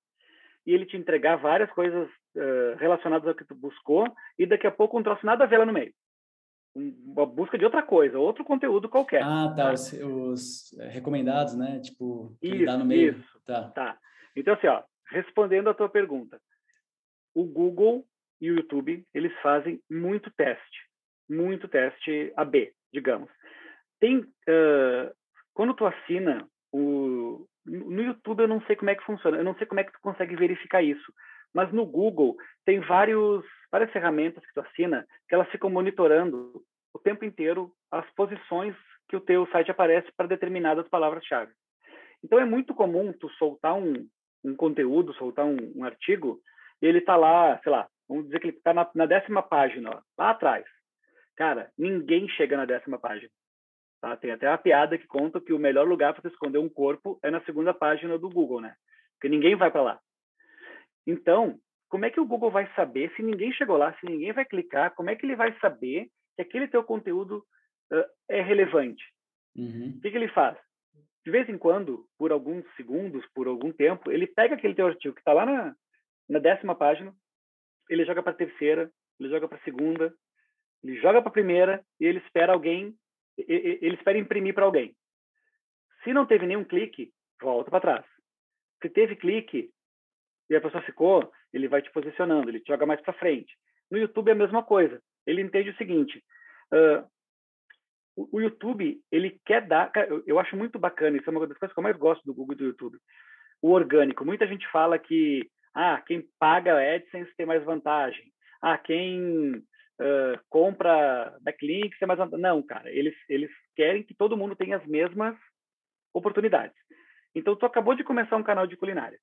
[0.67, 4.07] e ele te entregar várias coisas uh, relacionadas ao que tu buscou
[4.39, 5.93] e daqui a pouco um troço nada a ver lá no meio.
[6.75, 9.23] Uma busca de outra coisa, outro conteúdo qualquer.
[9.23, 9.73] Ah, tá.
[9.73, 11.81] Os, os é, recomendados, né?
[11.81, 13.13] Tipo, isso, dá no meio.
[13.13, 13.41] Isso.
[13.45, 13.69] Tá.
[13.71, 13.99] tá.
[14.37, 16.41] Então, assim, ó, respondendo a tua pergunta,
[17.35, 18.05] o Google
[18.41, 20.79] e o YouTube, eles fazem muito teste,
[21.29, 23.31] muito teste AB, digamos.
[24.01, 25.15] Tem, uh,
[25.55, 29.55] quando tu assina o no YouTube eu não sei como é que funciona, eu não
[29.57, 31.13] sei como é que tu consegue verificar isso,
[31.55, 36.63] mas no Google tem vários várias ferramentas que tu assina que elas ficam monitorando
[36.95, 38.75] o tempo inteiro as posições
[39.09, 41.53] que o teu site aparece para determinadas palavras-chave.
[42.23, 44.07] Então é muito comum tu soltar um,
[44.45, 46.41] um conteúdo, soltar um, um artigo
[46.83, 49.91] e ele está lá, sei lá, Vamos dizer que ele está na, na, décima página,
[49.91, 50.65] ó, lá atrás.
[51.37, 53.31] Cara, ninguém chega na décima página.
[54.01, 54.17] Tá?
[54.17, 57.31] Tem até uma piada que conta que o melhor lugar para esconder um corpo é
[57.31, 58.75] na segunda página do Google, né?
[59.15, 60.01] Porque ninguém vai para lá.
[61.07, 64.45] Então, como é que o Google vai saber se ninguém chegou lá, se ninguém vai
[64.45, 64.95] clicar?
[64.95, 67.45] Como é que ele vai saber que aquele teu conteúdo
[67.93, 69.03] uh, é relevante?
[69.57, 69.95] Uhum.
[69.97, 70.57] O que, que ele faz?
[71.25, 75.15] De vez em quando, por alguns segundos, por algum tempo, ele pega aquele teu artigo
[75.15, 75.75] que está lá na,
[76.29, 77.13] na décima página,
[77.89, 80.15] ele joga para terceira, ele joga para segunda,
[80.83, 82.95] ele joga para primeira e ele espera alguém,
[83.37, 84.95] ele espera imprimir para alguém.
[86.05, 88.05] Se não teve nenhum clique, volta para trás.
[88.81, 89.71] Se teve clique
[90.49, 93.53] e a pessoa ficou, ele vai te posicionando, ele te joga mais para frente.
[93.91, 95.01] No YouTube é a mesma coisa.
[95.27, 96.23] Ele entende o seguinte:
[96.73, 97.07] uh,
[98.33, 101.17] o, YouTube ele quer dar, eu, eu acho muito bacana.
[101.17, 102.99] Isso é uma das coisas que eu mais gosto do Google e do YouTube.
[103.61, 104.25] O orgânico.
[104.25, 108.33] Muita gente fala que ah, quem paga AdSense tem mais vantagem.
[108.61, 112.43] Ah, quem uh, compra backlinks tem mais vantagem.
[112.43, 115.37] Não, cara, eles, eles querem que todo mundo tenha as mesmas
[116.13, 116.77] oportunidades.
[117.35, 119.19] Então, tu acabou de começar um canal de culinária.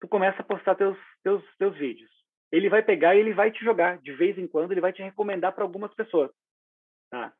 [0.00, 2.10] Tu começa a postar teus, teus, teus vídeos.
[2.50, 3.98] Ele vai pegar e ele vai te jogar.
[3.98, 6.30] De vez em quando, ele vai te recomendar para algumas pessoas.
[7.10, 7.32] Tá?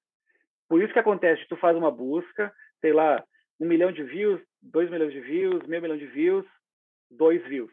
[0.68, 3.22] Por isso que acontece, tu faz uma busca, sei lá,
[3.60, 6.46] um milhão de views, dois milhões de views, meio milhão de views,
[7.10, 7.72] dois views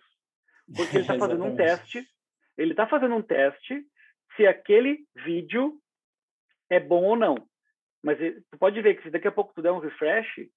[0.76, 2.04] Porque ele está fazendo um teste,
[2.58, 3.86] ele está fazendo um teste
[4.36, 5.80] se aquele vídeo
[6.70, 7.36] é bom ou não.
[8.04, 10.48] Mas tu pode ver que se daqui a pouco tu der um refresh,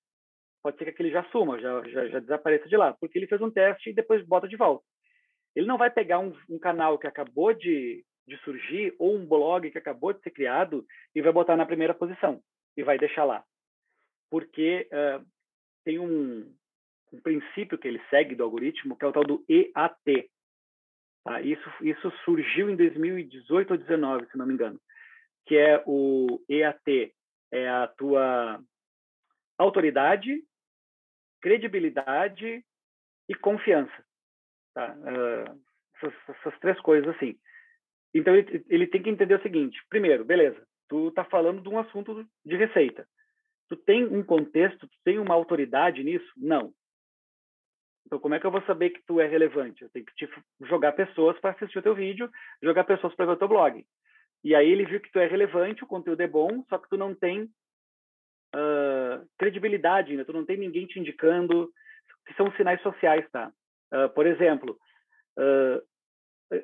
[0.62, 3.40] pode ser que aquele já suma, já, já, já desapareça de lá, porque ele fez
[3.40, 4.84] um teste e depois bota de volta.
[5.54, 9.70] Ele não vai pegar um, um canal que acabou de, de surgir ou um blog
[9.70, 12.40] que acabou de ser criado e vai botar na primeira posição
[12.76, 13.44] e vai deixar lá.
[14.30, 15.24] Porque uh,
[15.84, 16.54] tem um,
[17.12, 20.30] um princípio que ele segue do algoritmo, que é o tal do EAT.
[21.24, 21.40] Tá?
[21.40, 24.80] Isso, isso surgiu em 2018 ou 2019, se não me engano,
[25.46, 27.14] que é o EAT,
[27.52, 28.60] é a tua
[29.58, 30.42] autoridade,
[31.40, 32.64] credibilidade
[33.28, 34.04] e confiança.
[34.74, 34.94] Tá?
[34.96, 35.62] Uh,
[35.96, 37.38] essas, essas, três coisas assim.
[38.14, 41.78] Então ele, ele, tem que entender o seguinte: primeiro, beleza, tu está falando de um
[41.78, 43.06] assunto de receita.
[43.68, 46.30] Tu tem um contexto, tu tem uma autoridade nisso?
[46.36, 46.72] Não.
[48.12, 49.82] Então, como é que eu vou saber que tu é relevante?
[49.82, 50.28] Eu tenho que te
[50.68, 52.30] jogar pessoas para assistir o teu vídeo,
[52.62, 53.82] jogar pessoas para ver o teu blog.
[54.44, 56.98] E aí ele viu que tu é relevante, o conteúdo é bom, só que tu
[56.98, 57.44] não tem
[58.54, 61.70] uh, credibilidade ainda, tu não tem ninguém te indicando,
[62.26, 63.50] que são sinais sociais, tá?
[63.90, 64.76] Uh, por exemplo,
[65.38, 65.82] uh,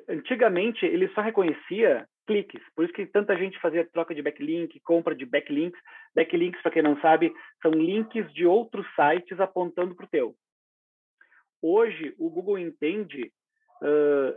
[0.07, 5.15] antigamente ele só reconhecia cliques, por isso que tanta gente fazia troca de backlink, compra
[5.15, 5.81] de backlinks.
[6.13, 10.35] Backlinks, para quem não sabe, são links de outros sites apontando para o teu.
[11.61, 13.31] Hoje, o Google entende
[13.81, 14.33] uh,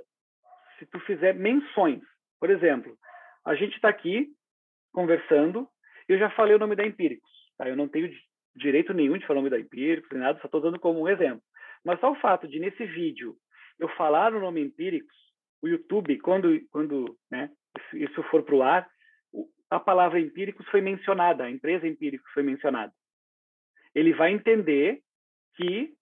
[0.79, 2.03] se tu fizer menções.
[2.41, 2.97] Por exemplo,
[3.45, 4.29] a gente está aqui
[4.93, 5.69] conversando,
[6.09, 7.31] eu já falei o nome da Empíricos.
[7.57, 7.69] Tá?
[7.69, 8.13] Eu não tenho
[8.55, 11.09] direito nenhum de falar o nome da Empíricos, nem nada, só estou dando como um
[11.09, 11.43] exemplo.
[11.85, 13.37] Mas só o fato de, nesse vídeo,
[13.79, 15.17] eu falar o nome Empíricos,
[15.63, 17.51] o YouTube, quando, quando né,
[17.95, 18.89] isso for para o ar,
[19.71, 22.93] a palavra Empíricos foi mencionada, a empresa Empíricos foi mencionada.
[23.95, 25.01] Ele vai entender
[25.57, 25.95] que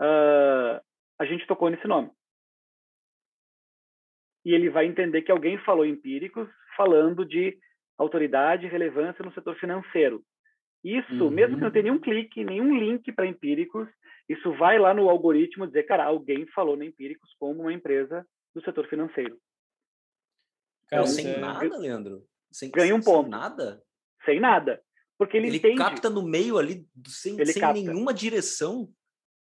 [0.00, 0.80] uh,
[1.18, 2.10] a gente tocou nesse nome.
[4.44, 7.58] E ele vai entender que alguém falou empíricos falando de
[7.98, 10.22] autoridade e relevância no setor financeiro.
[10.84, 11.30] Isso, uhum.
[11.30, 13.88] mesmo que não tenha nenhum clique, nenhum link para empíricos,
[14.28, 18.62] isso vai lá no algoritmo dizer, cara, alguém falou na empíricos como uma empresa do
[18.62, 19.38] setor financeiro.
[20.88, 21.38] Cara, então, sem é...
[21.38, 22.24] nada, Leandro?
[22.52, 23.24] Sem, ganha um ponto.
[23.24, 23.82] Sem nada?
[24.24, 24.82] Sem nada.
[25.18, 25.76] Porque ele, ele entende.
[25.76, 28.88] capta no meio ali, sem, sem nenhuma direção.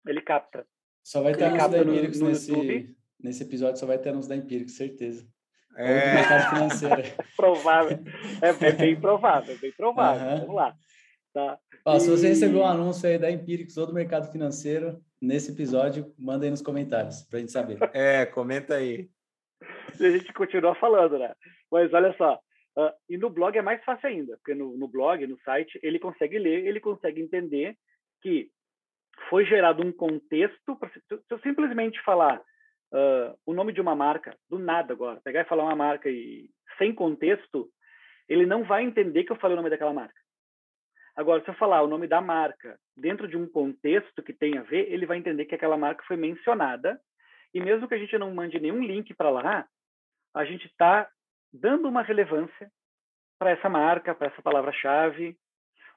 [0.10, 0.65] Ele capta.
[1.04, 4.76] Só vai ter anúncio da Empíricos nesse, nesse episódio, só vai ter anúncio da Empíricos,
[4.76, 5.28] certeza.
[5.78, 6.15] É.
[6.15, 7.04] mercado financeiro.
[7.38, 8.00] provável.
[8.41, 10.28] É, é, bem provável, é bem provável.
[10.28, 10.39] Uhum.
[10.39, 10.76] Vamos lá.
[11.34, 11.60] Tá.
[11.86, 12.00] Ó, e...
[12.00, 16.45] Se você recebeu um anúncio aí da Empíricos ou do mercado financeiro nesse episódio, manda
[16.45, 17.78] aí nos comentários para a gente saber.
[17.93, 19.10] É, comenta aí.
[20.00, 21.34] E a gente continua falando, né?
[21.72, 22.36] Mas olha só,
[22.78, 26.00] uh, e no blog é mais fácil ainda, porque no, no blog, no site, ele
[26.00, 27.78] consegue ler, ele consegue entender
[28.22, 28.50] que
[29.30, 30.78] foi gerado um contexto.
[31.08, 35.48] Se eu simplesmente falar uh, o nome de uma marca, do nada agora, pegar e
[35.48, 37.70] falar uma marca e sem contexto,
[38.28, 40.20] ele não vai entender que eu falei o nome daquela marca.
[41.16, 44.62] Agora, se eu falar o nome da marca dentro de um contexto que tem a
[44.62, 47.00] ver, ele vai entender que aquela marca foi mencionada.
[47.54, 49.68] E mesmo que a gente não mande nenhum link para lá,
[50.34, 51.10] a gente está
[51.52, 52.72] dando uma relevância
[53.38, 55.36] para essa marca, para essa palavra-chave.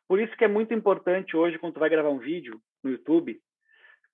[0.09, 3.40] Por isso que é muito importante hoje, quando tu vai gravar um vídeo, no YouTube,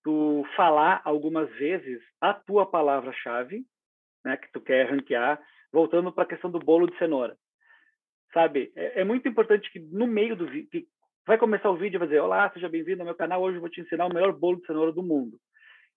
[0.05, 3.65] tu falar algumas vezes a tua palavra-chave,
[4.25, 5.41] né, que tu quer ranquear,
[5.73, 7.37] voltando para a questão do bolo de cenoura.
[8.33, 8.73] Sabe?
[8.77, 10.87] É, é muito importante que no meio do vídeo,
[11.27, 13.43] vai começar o vídeo e vai dizer: Olá, seja bem-vindo ao meu canal.
[13.43, 15.39] Hoje eu vou te ensinar o melhor bolo de cenoura do mundo.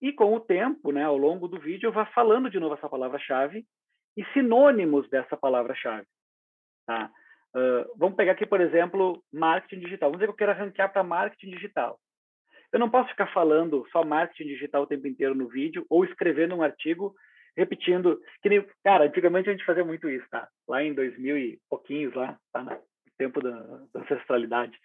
[0.00, 2.88] E com o tempo, né, ao longo do vídeo, eu vou falando de novo essa
[2.88, 3.64] palavra-chave
[4.16, 6.06] e sinônimos dessa palavra-chave.
[6.86, 7.10] Tá?
[7.54, 10.10] Uh, vamos pegar aqui, por exemplo, marketing digital.
[10.10, 11.98] Vamos dizer que eu quero ranquear para marketing digital.
[12.72, 16.54] Eu não posso ficar falando só marketing digital o tempo inteiro no vídeo ou escrevendo
[16.54, 17.14] um artigo
[17.56, 18.18] repetindo.
[18.42, 20.48] Que nem, cara, antigamente a gente fazia muito isso, tá?
[20.66, 22.62] Lá em 2000 e pouquinhos, lá, tá?
[22.62, 22.78] No
[23.18, 23.50] tempo da,
[23.92, 24.76] da ancestralidade.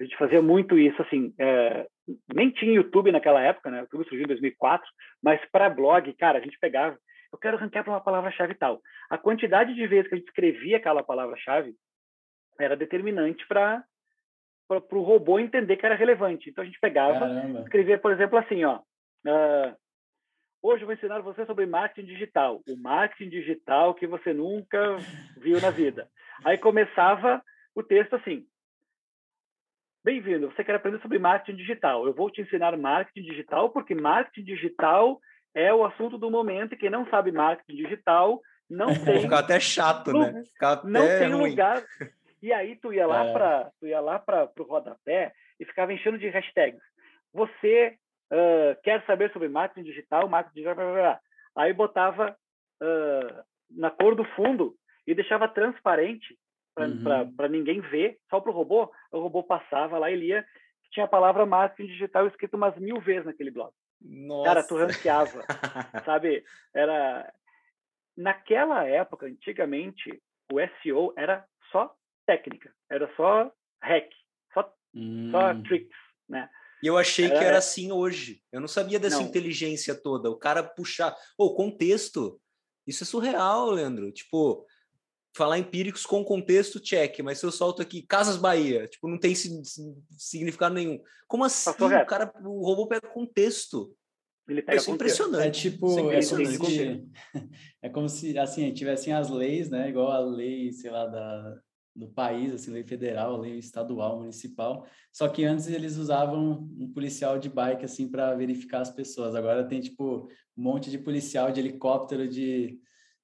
[0.00, 1.34] A gente fazia muito isso, assim.
[1.38, 1.86] É,
[2.34, 3.80] nem tinha YouTube naquela época, né?
[3.80, 4.88] O YouTube surgiu em 2004,
[5.22, 6.98] mas para blog, cara, a gente pegava.
[7.32, 8.80] Eu quero ranquear para uma palavra-chave tal.
[9.10, 11.74] A quantidade de vezes que a gente escrevia aquela palavra-chave
[12.60, 13.84] era determinante para
[14.66, 16.50] para o robô entender que era relevante.
[16.50, 17.60] Então a gente pegava, Caramba.
[17.60, 18.80] escrevia, por exemplo, assim, ó.
[19.26, 19.76] Uh,
[20.62, 22.62] hoje eu vou ensinar você sobre marketing digital.
[22.68, 24.96] O marketing digital que você nunca
[25.36, 26.08] viu na vida.
[26.44, 27.42] Aí começava
[27.74, 28.46] o texto assim.
[30.04, 32.06] Bem-vindo, você quer aprender sobre marketing digital.
[32.06, 35.18] Eu vou te ensinar marketing digital porque marketing digital
[35.54, 39.22] é o assunto do momento e quem não sabe marketing digital não tem...
[39.22, 40.42] Fica até chato, né?
[40.44, 41.50] Fica não tem ruim.
[41.50, 41.82] lugar
[42.44, 43.32] e aí tu ia lá é.
[43.32, 46.82] para tu ia lá para o rodapé e ficava enchendo de hashtags.
[47.32, 47.96] Você
[48.30, 51.20] uh, quer saber sobre marketing digital, marketing digital, blá, blá, blá.
[51.56, 52.36] Aí botava
[52.82, 54.74] uh, na cor do fundo
[55.06, 56.38] e deixava transparente
[56.74, 57.48] para uhum.
[57.48, 58.92] ninguém ver, só para o robô.
[59.10, 60.44] O robô passava lá e lia.
[60.90, 63.72] Tinha a palavra marketing digital escrito umas mil vezes naquele blog.
[64.02, 64.44] Nossa.
[64.44, 65.42] Cara, tu ranqueava,
[66.04, 66.44] sabe?
[66.74, 67.32] Era
[68.14, 70.20] naquela época, antigamente,
[70.52, 71.90] o SEO era só
[72.26, 74.10] técnica, era só hack,
[74.52, 75.30] só, hum.
[75.30, 75.96] só tricks,
[76.28, 76.48] né?
[76.82, 77.38] E eu achei era...
[77.38, 78.42] que era assim hoje.
[78.52, 79.24] Eu não sabia dessa não.
[79.26, 80.28] inteligência toda.
[80.30, 81.16] O cara puxar.
[81.38, 82.38] O oh, contexto.
[82.86, 84.12] Isso é surreal, Leandro.
[84.12, 84.66] Tipo,
[85.34, 87.20] falar empíricos com contexto, check.
[87.20, 91.00] Mas se eu solto aqui Casas Bahia, tipo, não tem significado nenhum.
[91.26, 91.70] Como tá assim?
[91.70, 93.96] o cara, o robô pega contexto.
[94.46, 95.68] Ele pega Isso é impressionante.
[95.68, 97.08] É tipo, é, é, como se,
[97.82, 99.88] é como se assim, tivessem as leis, né?
[99.88, 101.60] Igual a lei, sei lá, da,
[101.94, 104.86] do país, assim, lei federal, lei estadual, municipal.
[105.12, 109.34] Só que antes eles usavam um policial de bike assim para verificar as pessoas.
[109.34, 112.80] Agora tem tipo um monte de policial de helicóptero de,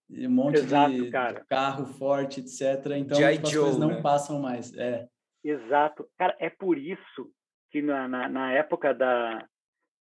[0.08, 1.10] de um monte Exato, de
[1.48, 2.92] carro forte, etc.
[2.96, 4.00] Então tipo, as coisas não né?
[4.00, 4.72] passam mais.
[4.76, 5.08] É.
[5.42, 6.36] Exato, cara.
[6.38, 7.32] É por isso
[7.72, 9.44] que na, na, na época da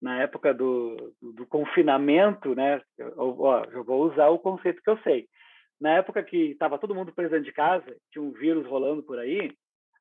[0.02, 2.82] na época do, do, do confinamento, né?
[2.98, 5.28] Eu, ó, eu vou usar o conceito que eu sei
[5.80, 9.18] na época que estava todo mundo preso dentro de casa, tinha um vírus rolando por
[9.18, 9.52] aí,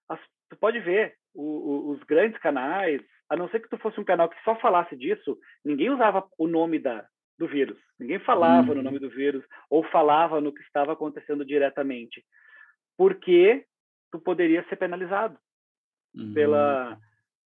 [0.08, 4.00] as, tu pode ver o, o, os grandes canais, a não ser que tu fosse
[4.00, 7.06] um canal que só falasse disso, ninguém usava o nome da,
[7.38, 8.76] do vírus, ninguém falava uhum.
[8.76, 12.24] no nome do vírus ou falava no que estava acontecendo diretamente,
[12.96, 13.64] porque
[14.10, 15.38] tu poderia ser penalizado
[16.14, 16.32] uhum.
[16.34, 16.98] pela,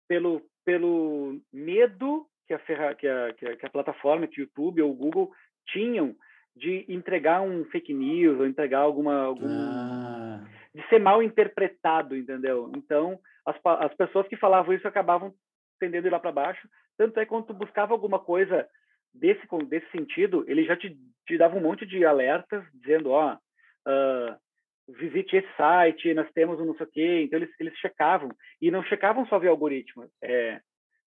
[0.07, 4.43] pelo, pelo medo que a, ferra, que, a, que, a, que a plataforma, que o
[4.43, 5.31] YouTube ou o Google
[5.67, 6.15] tinham
[6.57, 10.45] de entregar um fake news ou entregar alguma algum ah.
[10.73, 12.71] de ser mal interpretado, entendeu?
[12.75, 15.33] Então as, as pessoas que falavam isso acabavam
[15.79, 16.67] tendendo a ir lá para baixo.
[16.97, 18.67] Tanto é que quando tu buscava alguma coisa
[19.13, 24.93] desse desse sentido, ele já te, te dava um monte de alertas dizendo, ó, uh,
[24.97, 27.21] visite esse site, nós temos um não sei o quê.
[27.23, 28.29] Então eles eles checavam
[28.61, 30.09] e não checavam só via algoritmo.
[30.21, 30.59] É,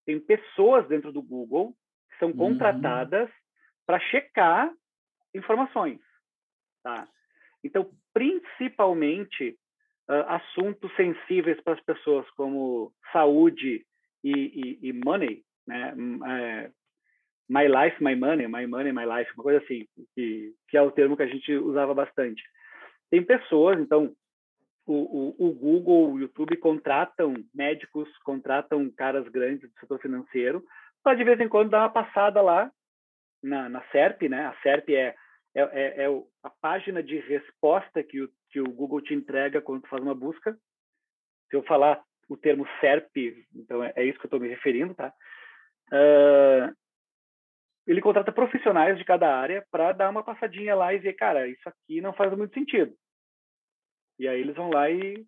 [0.07, 1.75] tem pessoas dentro do Google
[2.11, 2.37] que são uhum.
[2.37, 3.37] contratadas uhum.
[3.87, 4.71] para checar
[5.35, 6.01] informações,
[6.83, 7.09] tá?
[7.63, 9.57] Então, principalmente
[10.09, 13.85] uh, assuntos sensíveis para as pessoas, como saúde
[14.25, 15.95] e, e, e money, né?
[16.27, 16.71] É,
[17.49, 20.93] my life, my money, my money, my life, uma coisa assim, que, que é o
[20.93, 22.43] termo que a gente usava bastante.
[23.11, 24.15] Tem pessoas, então,
[24.87, 30.65] o, o, o, Google, o YouTube contratam médicos, contratam caras grandes do setor financeiro
[31.03, 32.71] para de vez em quando dar uma passada lá
[33.43, 34.47] na, na SERP, né?
[34.47, 35.15] A SERP é,
[35.55, 39.83] é, é, é a página de resposta que o, que o Google te entrega quando
[39.83, 40.57] tu faz uma busca.
[41.49, 44.95] Se eu falar o termo SERP, então é, é isso que eu estou me referindo,
[44.95, 45.13] tá?
[45.93, 46.73] Uh,
[47.87, 51.69] ele contrata profissionais de cada área para dar uma passadinha lá e ver, cara, isso
[51.69, 52.95] aqui não faz muito sentido.
[54.19, 55.27] E aí eles vão lá e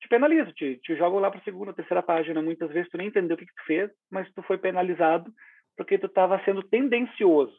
[0.00, 2.40] te penalizam, te, te jogam lá para a segunda, terceira página.
[2.40, 5.30] Muitas vezes tu nem entendeu o que, que tu fez, mas tu foi penalizado
[5.76, 7.54] porque tu estava sendo tendencioso.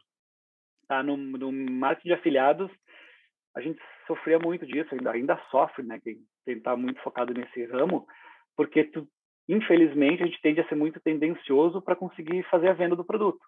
[0.87, 1.03] Tá?
[1.03, 2.71] No, no marketing de afiliados,
[3.55, 5.99] a gente sofria muito disso, ainda, ainda sofre, né?
[5.99, 8.05] Quem está muito focado nesse ramo,
[8.55, 9.07] porque tu,
[9.47, 13.43] infelizmente a gente tende a ser muito tendencioso para conseguir fazer a venda do produto.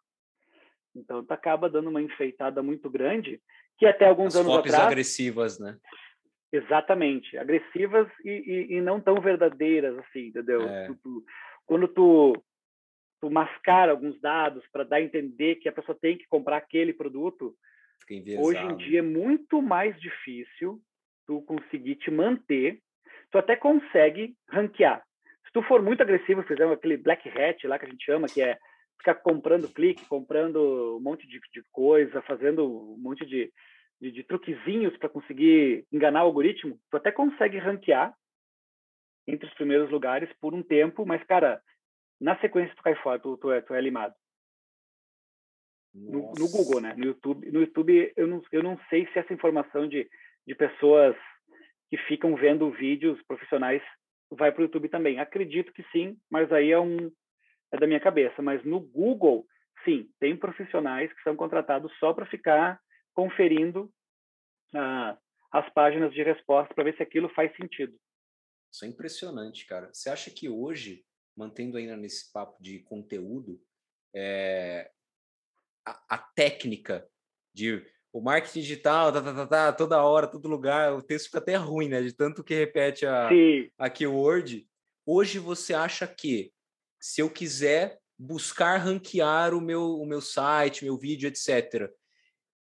[0.96, 3.40] Então, tu acaba dando uma enfeitada muito grande,
[3.78, 4.80] que até alguns As anos atrás...
[4.80, 5.78] agressivas, né?
[6.52, 10.62] Exatamente, agressivas e, e, e, não tão verdadeiras assim, entendeu?
[10.62, 10.88] É.
[10.88, 11.24] Tu, tu,
[11.66, 12.34] quando tu
[13.20, 16.94] tu mascara alguns dados para dar a entender que a pessoa tem que comprar aquele
[16.94, 17.56] produto,
[18.40, 20.80] hoje em dia é muito mais difícil
[21.26, 22.80] tu conseguir te manter.
[23.32, 25.04] Tu até consegue ranquear.
[25.46, 28.42] Se tu for muito agressivo, fizer aquele black hat lá que a gente chama, que
[28.42, 28.58] é
[28.98, 33.52] ficar comprando clique, comprando um monte de, de coisa, fazendo um monte de,
[34.02, 38.14] de, de truquezinhos para conseguir enganar o algoritmo, tu até consegue ranquear
[39.28, 41.62] entre os primeiros lugares por um tempo, mas, cara,
[42.20, 44.16] na sequência tu cai fora, tu, tu, é, tu é limado.
[45.94, 46.94] No, no, Google, né?
[46.96, 50.08] No YouTube, no YouTube eu não, eu não sei se essa informação de,
[50.46, 51.16] de pessoas
[51.90, 53.82] que ficam vendo vídeos profissionais
[54.32, 55.20] vai para o YouTube também.
[55.20, 57.12] Acredito que sim, mas aí é um
[57.72, 58.42] é da minha cabeça.
[58.42, 59.46] Mas no Google,
[59.84, 62.80] sim, tem profissionais que são contratados só para ficar
[63.14, 63.92] conferindo
[64.76, 65.18] ah,
[65.52, 67.98] as páginas de resposta para ver se aquilo faz sentido.
[68.72, 69.90] Isso é impressionante, cara.
[69.94, 71.04] Você acha que hoje
[71.38, 73.62] mantendo ainda nesse papo de conteúdo,
[74.14, 74.90] é,
[75.86, 77.08] a, a, técnica
[77.54, 81.38] de o marketing digital, tá, tá, tá, tá, toda hora, todo lugar, o texto fica
[81.38, 82.02] até ruim, né?
[82.02, 83.30] De tanto que repete a,
[83.78, 84.68] a keyword.
[85.06, 86.52] Hoje você acha que
[87.00, 91.92] se eu quiser buscar ranquear o meu, o meu site, meu vídeo, etc.,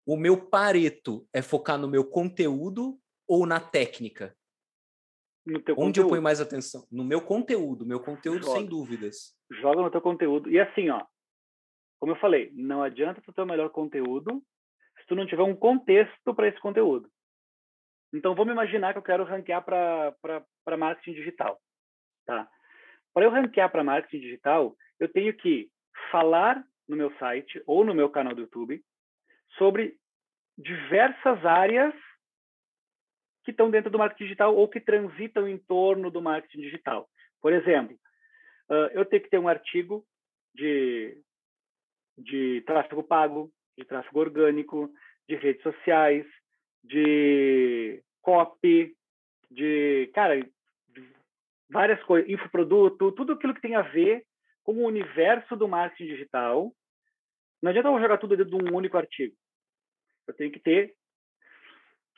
[0.06, 4.38] o meu pareto é focar no meu conteúdo ou na técnica?
[5.48, 6.00] Onde conteúdo.
[6.02, 6.86] eu ponho mais atenção?
[6.92, 8.60] No meu conteúdo, meu conteúdo Joga.
[8.60, 9.38] sem dúvidas.
[9.62, 10.50] Joga no teu conteúdo.
[10.52, 11.06] E assim, ó,
[12.00, 14.44] como eu falei, não adianta tu ter o melhor conteúdo
[15.00, 17.10] se tu não tiver um contexto para esse conteúdo.
[18.14, 21.60] Então, vamos imaginar que eu quero ranquear para marketing digital.
[22.26, 22.48] Tá?
[23.14, 25.70] Para eu ranquear para marketing digital, eu tenho que
[26.12, 28.82] falar no meu site ou no meu canal do YouTube
[29.58, 29.98] sobre
[30.58, 31.94] diversas áreas
[33.48, 37.10] que estão dentro do marketing digital ou que transitam em torno do marketing digital.
[37.42, 37.98] Por exemplo,
[38.92, 40.06] eu tenho que ter um artigo
[40.54, 41.18] de,
[42.18, 44.92] de tráfego pago, de tráfego orgânico,
[45.30, 46.26] de redes sociais,
[46.84, 48.94] de copy,
[49.50, 50.46] de, cara,
[51.70, 54.26] várias coisas, infoproduto, tudo aquilo que tem a ver
[54.62, 56.74] com o universo do marketing digital.
[57.62, 59.34] Não adianta eu jogar tudo dentro de um único artigo.
[60.28, 60.97] Eu tenho que ter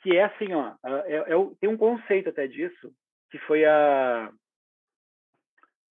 [0.02, 0.74] que é assim, ó,
[1.06, 1.24] é, é,
[1.60, 2.92] tem um conceito até disso,
[3.30, 4.32] que foi a,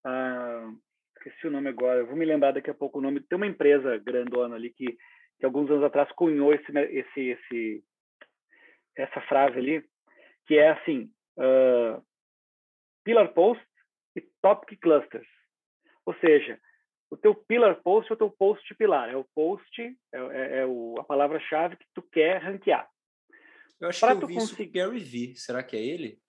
[0.05, 0.73] a,
[1.17, 3.99] esqueci o nome agora, vou me lembrar daqui a pouco o nome, tem uma empresa
[3.99, 4.97] grandona ali que,
[5.39, 7.85] que alguns anos atrás cunhou esse, esse, esse,
[8.97, 9.85] essa frase ali,
[10.47, 12.03] que é assim, uh,
[13.05, 13.63] pillar post
[14.17, 15.29] e topic clusters.
[16.07, 16.59] Ou seja,
[17.11, 20.67] o teu pillar post é o teu post pilar, é o post, é, é, é
[20.67, 22.89] o, a palavra-chave que tu quer ranquear.
[23.81, 24.45] Eu acho pra que eu vi conseguir...
[24.45, 25.37] isso com o Gary Vee.
[25.37, 26.21] Será que é ele?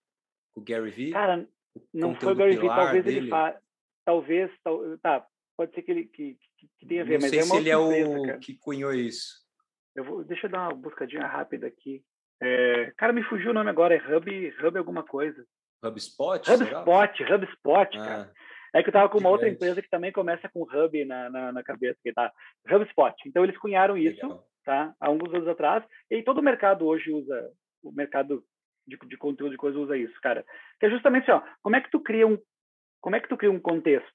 [0.55, 1.11] O Gary Vee?
[1.11, 1.47] Cara,
[1.93, 3.17] não foi o Gary Vee, talvez dele?
[3.17, 3.59] ele fa...
[4.05, 4.97] talvez, tal...
[4.99, 5.25] tá,
[5.57, 6.37] pode ser que ele que,
[6.77, 8.37] que tenha a ver, não mas sei é se ele é o cara.
[8.39, 9.47] que cunhou isso.
[9.95, 12.03] Eu vou, deixa eu dar uma buscadinha rápida aqui.
[12.41, 15.45] É, cara, me fugiu o nome agora, é Hub, Hub alguma coisa.
[15.83, 16.49] HubSpot?
[16.49, 18.05] HubSpot, HubSpot, ah.
[18.05, 18.33] cara.
[18.73, 21.51] É que eu tava com uma outra empresa que também começa com Hub na, na,
[21.51, 22.31] na cabeça, que tá
[22.71, 23.15] HubSpot.
[23.25, 24.47] Então eles cunharam isso, Legal.
[24.69, 24.93] Tá?
[24.99, 25.83] Há alguns anos atrás.
[26.11, 27.51] E todo o mercado hoje usa,
[27.83, 28.43] o mercado
[28.87, 30.45] de, de conteúdo de coisa usa isso, cara.
[30.79, 32.37] Que é justamente assim, ó, como é que tu cria um,
[33.01, 34.13] como é que tu cria um contexto,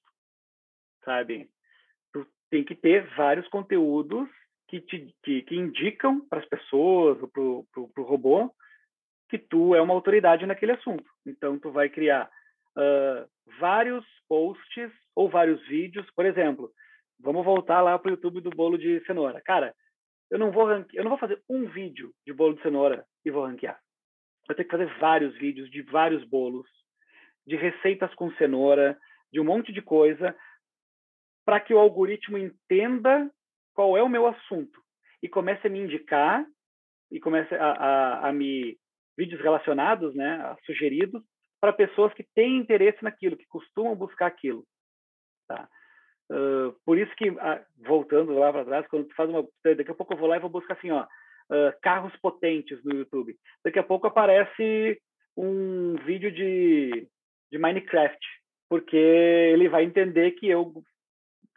[1.05, 1.51] sabe?
[2.13, 4.29] Tu tem que ter vários conteúdos
[4.69, 8.55] que te que, que indicam para as pessoas, para o robô,
[9.29, 11.05] que tu é uma autoridade naquele assunto.
[11.27, 12.31] Então, tu vai criar
[12.79, 13.29] uh,
[13.59, 16.09] vários posts ou vários vídeos.
[16.15, 16.71] Por exemplo,
[17.19, 19.41] vamos voltar lá para o YouTube do bolo de cenoura.
[19.41, 19.75] Cara,
[20.31, 20.97] eu não vou ranque...
[20.97, 23.79] eu não vou fazer um vídeo de bolo de cenoura e vou ranquear.
[24.49, 26.69] Eu tenho que fazer vários vídeos de vários bolos,
[27.47, 28.99] de receitas com cenoura,
[29.33, 30.37] de um monte de coisa,
[31.45, 33.31] para que o algoritmo entenda
[33.75, 34.83] qual é o meu assunto
[35.23, 36.45] e comece a me indicar
[37.11, 38.79] e comece a, a, a me
[39.17, 41.23] vídeos relacionados, né, sugeridos
[41.61, 44.67] para pessoas que têm interesse naquilo, que costumam buscar aquilo.
[45.49, 45.69] Tá?
[46.31, 47.37] Uh, por isso que, uh,
[47.79, 49.47] voltando lá para trás, quando tu faz uma...
[49.65, 52.95] Daqui a pouco eu vou lá e vou buscar assim, ó, uh, carros potentes no
[52.95, 53.37] YouTube.
[53.65, 55.01] Daqui a pouco aparece
[55.37, 57.09] um vídeo de,
[57.51, 58.19] de Minecraft,
[58.69, 60.73] porque ele vai entender que eu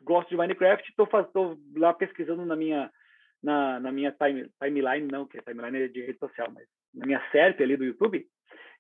[0.04, 2.92] gosto de Minecraft, estou lá pesquisando na minha
[3.42, 7.06] na, na minha time, timeline, não, que a timeline é de rede social, mas na
[7.06, 8.26] minha SERP ali do YouTube,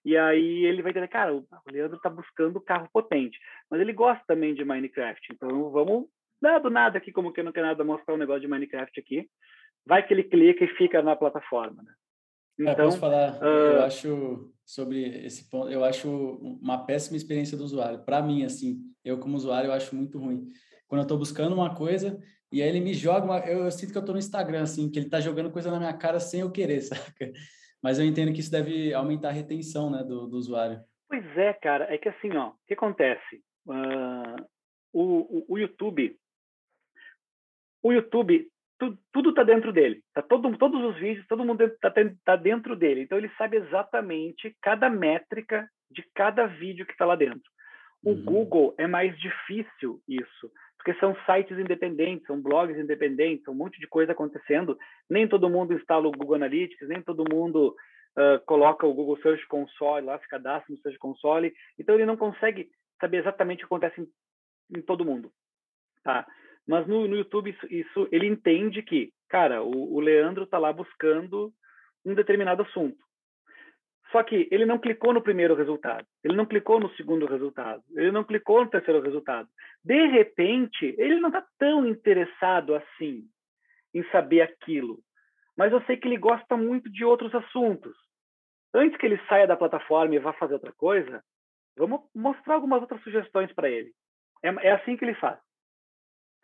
[0.07, 3.37] e aí ele vai entender, cara, o Leandro está buscando carro potente,
[3.69, 6.05] mas ele gosta também de Minecraft, então vamos
[6.41, 9.29] dar do nada aqui, como que não quer nada, mostrar um negócio de Minecraft aqui,
[9.85, 11.91] vai que ele clica e fica na plataforma, né?
[12.57, 13.45] Então, é, posso falar, uh...
[13.45, 16.09] eu acho sobre esse ponto, eu acho
[16.61, 17.99] uma péssima experiência do usuário.
[18.05, 20.47] Para mim, assim, eu como usuário, eu acho muito ruim.
[20.87, 22.17] Quando eu estou buscando uma coisa
[22.49, 24.89] e aí ele me joga, uma, eu, eu, sinto que eu estou no Instagram, assim,
[24.89, 27.31] que ele está jogando coisa na minha cara sem eu querer, saca?
[27.81, 30.79] Mas eu entendo que isso deve aumentar a retenção, né, do, do usuário.
[31.07, 33.41] Pois é, cara, é que assim, ó, o que acontece?
[33.65, 34.45] Uh,
[34.93, 35.03] o,
[35.39, 36.17] o, o, YouTube,
[37.83, 41.93] o YouTube, tu, tudo está dentro dele, tá todo, todos os vídeos, todo mundo está
[42.25, 47.15] tá dentro dele, então ele sabe exatamente cada métrica de cada vídeo que está lá
[47.15, 47.49] dentro.
[48.07, 48.23] O uhum.
[48.23, 53.85] Google é mais difícil isso, porque são sites independentes, são blogs independentes, um monte de
[53.85, 54.77] coisa acontecendo.
[55.09, 57.75] Nem todo mundo instala o Google Analytics, nem todo mundo
[58.17, 61.53] uh, coloca o Google Search Console lá, se cadastra no Search Console.
[61.77, 64.07] Então ele não consegue saber exatamente o que acontece em,
[64.77, 65.29] em todo mundo,
[66.01, 66.25] tá?
[66.65, 70.71] Mas no, no YouTube isso, isso, ele entende que, cara, o, o Leandro está lá
[70.71, 71.51] buscando
[72.05, 72.97] um determinado assunto.
[74.11, 78.11] Só que ele não clicou no primeiro resultado, ele não clicou no segundo resultado, ele
[78.11, 79.49] não clicou no terceiro resultado.
[79.83, 83.25] De repente, ele não está tão interessado assim
[83.93, 84.99] em saber aquilo,
[85.57, 87.95] mas eu sei que ele gosta muito de outros assuntos.
[88.73, 91.23] Antes que ele saia da plataforma e vá fazer outra coisa,
[91.75, 93.91] vamos mostrar algumas outras sugestões para ele.
[94.43, 95.39] É, é, assim que ele faz,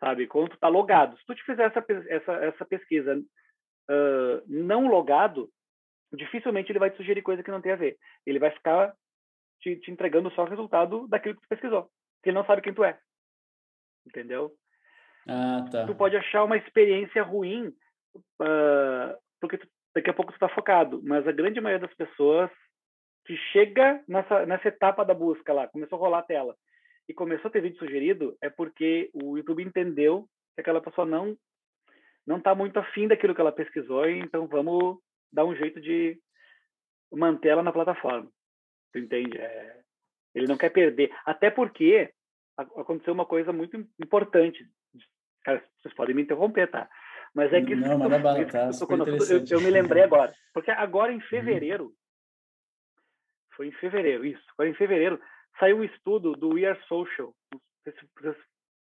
[0.00, 0.26] sabe?
[0.26, 5.48] Quando tu está logado, se tu te fizer essa, essa, essa pesquisa uh, não logado,
[6.16, 7.96] dificilmente ele vai te sugerir coisa que não tem a ver.
[8.26, 8.94] Ele vai ficar
[9.60, 11.82] te, te entregando só o resultado daquilo que tu pesquisou.
[12.16, 12.98] Porque ele não sabe quem tu é.
[14.06, 14.52] Entendeu?
[15.28, 15.86] Ah, tá.
[15.86, 17.68] Tu pode achar uma experiência ruim
[18.40, 21.00] uh, porque tu, daqui a pouco tu está focado.
[21.04, 22.50] Mas a grande maioria das pessoas
[23.26, 26.54] que chega nessa, nessa etapa da busca lá, começou a rolar a tela
[27.08, 31.36] e começou a ter vídeo sugerido, é porque o YouTube entendeu que aquela pessoa não
[32.26, 34.98] não está muito afim daquilo que ela pesquisou, então vamos
[35.34, 36.18] dar um jeito de
[37.12, 38.30] manter ela na plataforma.
[38.92, 39.36] Tu entende?
[39.36, 39.80] É,
[40.34, 41.12] ele não quer perder.
[41.26, 42.12] Até porque
[42.56, 44.64] aconteceu uma coisa muito importante.
[45.42, 46.88] Cara, vocês podem me interromper, tá?
[47.34, 48.70] Mas é que não, manda bala, tá?
[48.70, 50.32] eu, eu, me lembrei agora.
[50.52, 51.22] Porque agora em uhum.
[51.22, 51.92] fevereiro,
[53.56, 55.20] foi em fevereiro, isso, foi em fevereiro,
[55.58, 57.34] saiu um estudo do We Are Social.
[57.52, 58.36] Não sei se vocês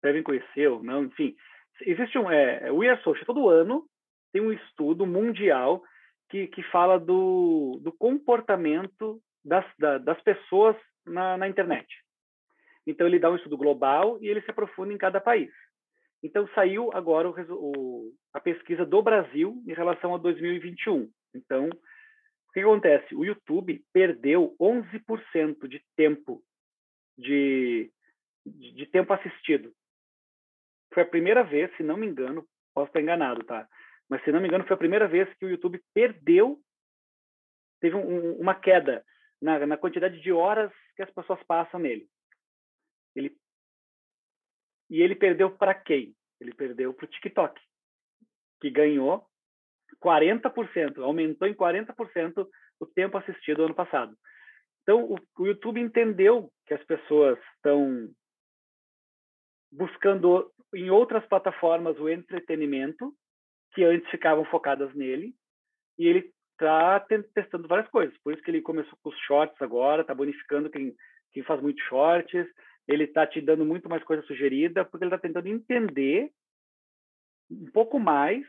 [0.02, 1.36] devem conhecer ou não, enfim.
[1.82, 2.28] Existe um.
[2.28, 3.86] É, é We Are Social, todo ano
[4.32, 5.82] tem um estudo mundial
[6.32, 10.74] que, que fala do, do comportamento das, da, das pessoas
[11.04, 11.86] na, na internet.
[12.86, 15.52] Então, ele dá um estudo global e ele se aprofunda em cada país.
[16.22, 21.10] Então, saiu agora o, o, a pesquisa do Brasil em relação a 2021.
[21.34, 23.14] Então, o que acontece?
[23.14, 26.42] O YouTube perdeu 11% de tempo
[27.18, 27.92] de,
[28.46, 29.70] de, de, tempo assistido.
[30.94, 33.68] Foi a primeira vez, se não me engano, posso estar enganado, tá?
[34.12, 36.60] Mas se não me engano, foi a primeira vez que o YouTube perdeu,
[37.80, 39.02] teve um, uma queda
[39.40, 42.06] na, na quantidade de horas que as pessoas passam nele.
[43.16, 43.34] Ele
[44.90, 46.14] e ele perdeu para quem?
[46.38, 47.58] Ele perdeu para o TikTok,
[48.60, 49.26] que ganhou
[50.04, 52.46] 40%, aumentou em 40%
[52.80, 54.14] o tempo assistido ano passado.
[54.82, 58.12] Então, o, o YouTube entendeu que as pessoas estão
[59.72, 63.16] buscando em outras plataformas o entretenimento,
[63.74, 65.34] que antes ficavam focadas nele,
[65.98, 67.00] e ele está
[67.34, 68.16] testando várias coisas.
[68.18, 70.94] Por isso que ele começou com os shorts agora, está bonificando quem,
[71.32, 72.46] quem faz muito shorts,
[72.86, 76.30] ele está te dando muito mais coisa sugerida, porque ele está tentando entender
[77.50, 78.44] um pouco mais,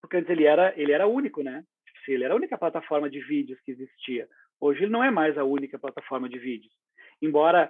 [0.00, 1.64] porque antes ele era, ele era único, né?
[2.08, 4.28] Ele era a única plataforma de vídeos que existia.
[4.60, 6.72] Hoje ele não é mais a única plataforma de vídeos.
[7.20, 7.68] Embora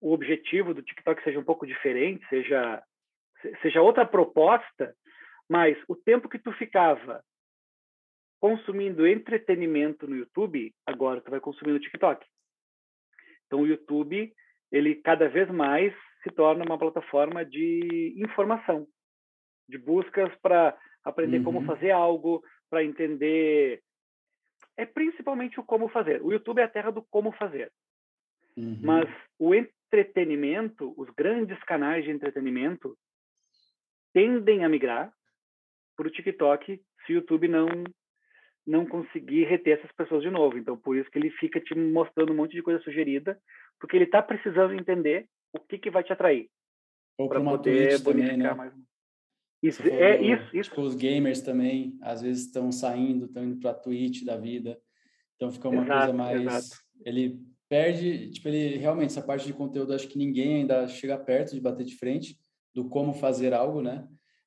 [0.00, 2.82] o objetivo do TikTok seja um pouco diferente, seja
[3.60, 4.94] seja outra proposta,
[5.48, 7.22] mas o tempo que tu ficava
[8.40, 12.24] consumindo entretenimento no YouTube, agora tu vai consumir no TikTok.
[13.46, 14.32] Então o YouTube
[14.70, 18.86] ele cada vez mais se torna uma plataforma de informação,
[19.68, 21.44] de buscas para aprender uhum.
[21.44, 23.80] como fazer algo, para entender.
[24.76, 26.20] É principalmente o como fazer.
[26.22, 27.72] O YouTube é a terra do como fazer.
[28.56, 28.78] Uhum.
[28.82, 32.96] Mas o entretenimento, os grandes canais de entretenimento,
[34.12, 35.12] tendem a migrar
[35.96, 37.68] para o TikTok se o YouTube não
[38.66, 40.58] não conseguir reter essas pessoas de novo.
[40.58, 43.38] Então, por isso que ele fica te mostrando um monte de coisa sugerida,
[43.78, 46.48] porque ele está precisando entender o que, que vai te atrair.
[47.16, 48.54] Ou para poder Twitch também, né?
[48.54, 48.72] mais.
[49.62, 50.70] Isso, é isso, isso.
[50.70, 54.78] Tipo, os gamers também, às vezes, estão saindo, estão indo para a Twitch da vida.
[55.36, 56.40] Então, fica uma exato, coisa mais...
[56.40, 56.82] Exato.
[57.04, 61.54] Ele perde, tipo, ele realmente, essa parte de conteúdo, acho que ninguém ainda chega perto
[61.54, 62.36] de bater de frente
[62.74, 64.06] do como fazer algo, né?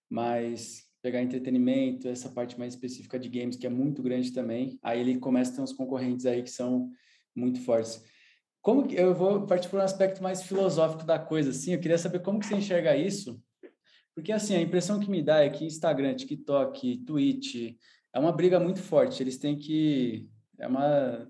[0.09, 4.99] Mas pegar entretenimento, essa parte mais específica de games, que é muito grande também, aí
[4.99, 6.91] ele começa a ter uns concorrentes aí que são
[7.35, 8.03] muito fortes.
[8.61, 11.97] Como que, eu vou partir para um aspecto mais filosófico da coisa, assim, eu queria
[11.97, 13.41] saber como que você enxerga isso,
[14.13, 17.75] porque assim, a impressão que me dá é que Instagram, TikTok, Twitch,
[18.13, 20.27] é uma briga muito forte, eles têm que,
[20.57, 21.29] é uma,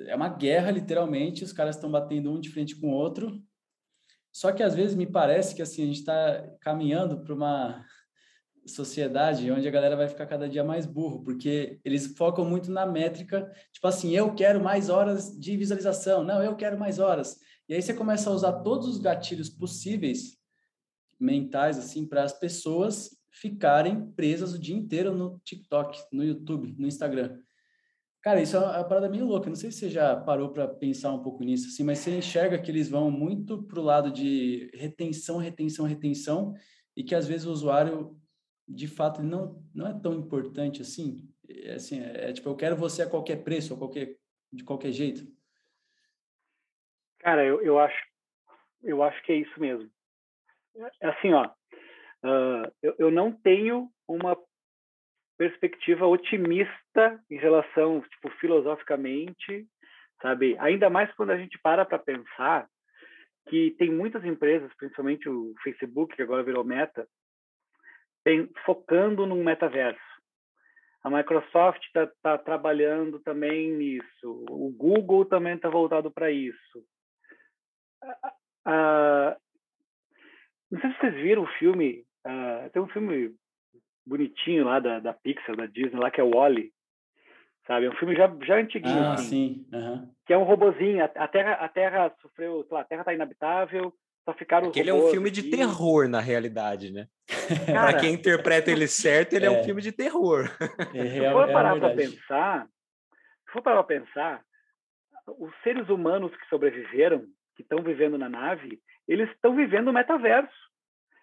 [0.00, 3.38] é uma guerra, literalmente, os caras estão batendo um de frente com o outro,
[4.32, 7.84] só que às vezes me parece que assim, a gente está caminhando para uma
[8.70, 12.86] sociedade onde a galera vai ficar cada dia mais burro, porque eles focam muito na
[12.86, 17.38] métrica, tipo assim, eu quero mais horas de visualização, não, eu quero mais horas.
[17.68, 20.38] E aí você começa a usar todos os gatilhos possíveis
[21.18, 26.86] mentais assim para as pessoas ficarem presas o dia inteiro no TikTok, no YouTube, no
[26.86, 27.38] Instagram.
[28.22, 29.48] Cara, isso é uma parada meio louca.
[29.48, 32.58] Não sei se você já parou para pensar um pouco nisso, assim, mas você enxerga
[32.58, 36.54] que eles vão muito pro lado de retenção, retenção, retenção,
[36.94, 38.14] e que às vezes o usuário
[38.70, 41.28] de fato, ele não, não é tão importante assim.
[41.48, 44.16] É, assim é, é, tipo, eu quero você a qualquer preço, a qualquer,
[44.52, 45.22] de qualquer jeito.
[47.18, 48.10] Cara, eu, eu acho
[48.82, 49.90] eu acho que é isso mesmo.
[51.00, 54.36] É assim, ó, uh, eu, eu não tenho uma
[55.36, 59.66] perspectiva otimista em relação, tipo, filosoficamente,
[60.20, 60.56] sabe?
[60.58, 62.68] Ainda mais quando a gente para para pensar
[63.48, 67.08] que tem muitas empresas, principalmente o Facebook, que agora virou Meta,
[68.64, 70.00] focando num metaverso.
[71.02, 74.44] A Microsoft está tá trabalhando também nisso.
[74.50, 76.84] O Google também está voltado para isso.
[80.70, 82.04] Não sei se vocês viram o filme.
[82.72, 83.34] Tem um filme
[84.06, 86.70] bonitinho lá da, da Pixar, da Disney, lá que é o Wally.
[87.66, 87.86] Sabe?
[87.86, 89.02] É um filme já, já antiguinho.
[89.02, 89.76] Ah, assim, sim.
[89.76, 90.12] Uhum.
[90.26, 91.02] Que é um robozinho.
[91.02, 92.64] A, a, Terra, a Terra sofreu.
[92.64, 93.94] Sei lá, a Terra está inabitável.
[94.30, 97.08] Só ficaram Aquele é um filme de terror, na realidade, né?
[97.66, 100.48] Para quem interpreta ele certo, ele é, é um filme de terror.
[100.94, 104.42] É, se for é parar para pensar, se for parar para pensar,
[105.38, 107.24] os seres humanos que sobreviveram,
[107.56, 110.54] que estão vivendo na nave, eles estão vivendo o metaverso.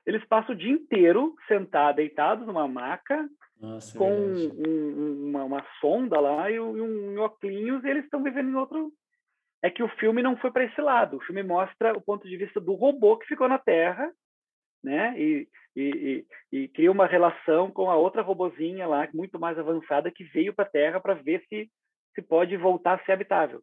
[0.05, 3.27] Eles passam o dia inteiro sentados, deitados numa maca,
[3.59, 8.23] Nossa, com um, um, uma, uma, sonda lá e um, um óculos, e eles estão
[8.23, 8.91] vivendo em outro.
[9.63, 11.17] É que o filme não foi para esse lado.
[11.17, 14.11] O filme mostra o ponto de vista do robô que ficou na Terra,
[14.83, 15.19] né?
[15.19, 20.11] E, e, e, e cria uma relação com a outra robozinha lá, muito mais avançada,
[20.11, 21.69] que veio para a Terra para ver se
[22.17, 23.61] se pode voltar a ser habitável.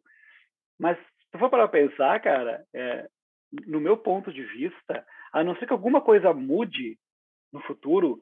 [0.79, 3.05] Mas se for para pensar, cara, é,
[3.67, 6.97] no meu ponto de vista, a não ser que alguma coisa mude
[7.51, 8.21] no futuro,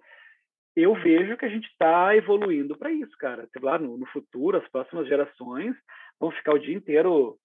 [0.76, 3.48] eu vejo que a gente está evoluindo para isso, cara.
[3.54, 5.76] Sei lá, no, no, futuro, as próximas gerações
[6.20, 7.38] vão ficar o dia inteiro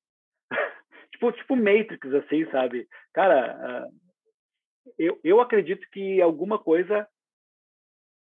[1.12, 2.88] tipo, tipo Matrix, assim, sabe?
[3.12, 7.08] Cara, uh, eu, eu acredito que alguma coisa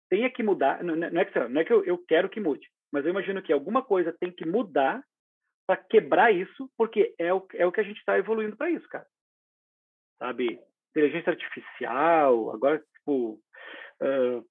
[0.09, 0.83] tenha que mudar.
[0.83, 3.43] Não, não é que, não é que eu, eu quero que mude, mas eu imagino
[3.43, 5.03] que alguma coisa tem que mudar
[5.67, 8.89] para quebrar isso, porque é o, é o que a gente está evoluindo para isso,
[8.89, 9.07] cara.
[10.19, 10.61] Sabe?
[10.91, 13.41] Inteligência artificial, agora, tipo,
[14.03, 14.45] uh,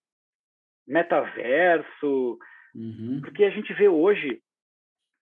[0.88, 2.40] metaverso.
[2.74, 3.20] Uhum.
[3.22, 4.42] Porque a gente vê hoje,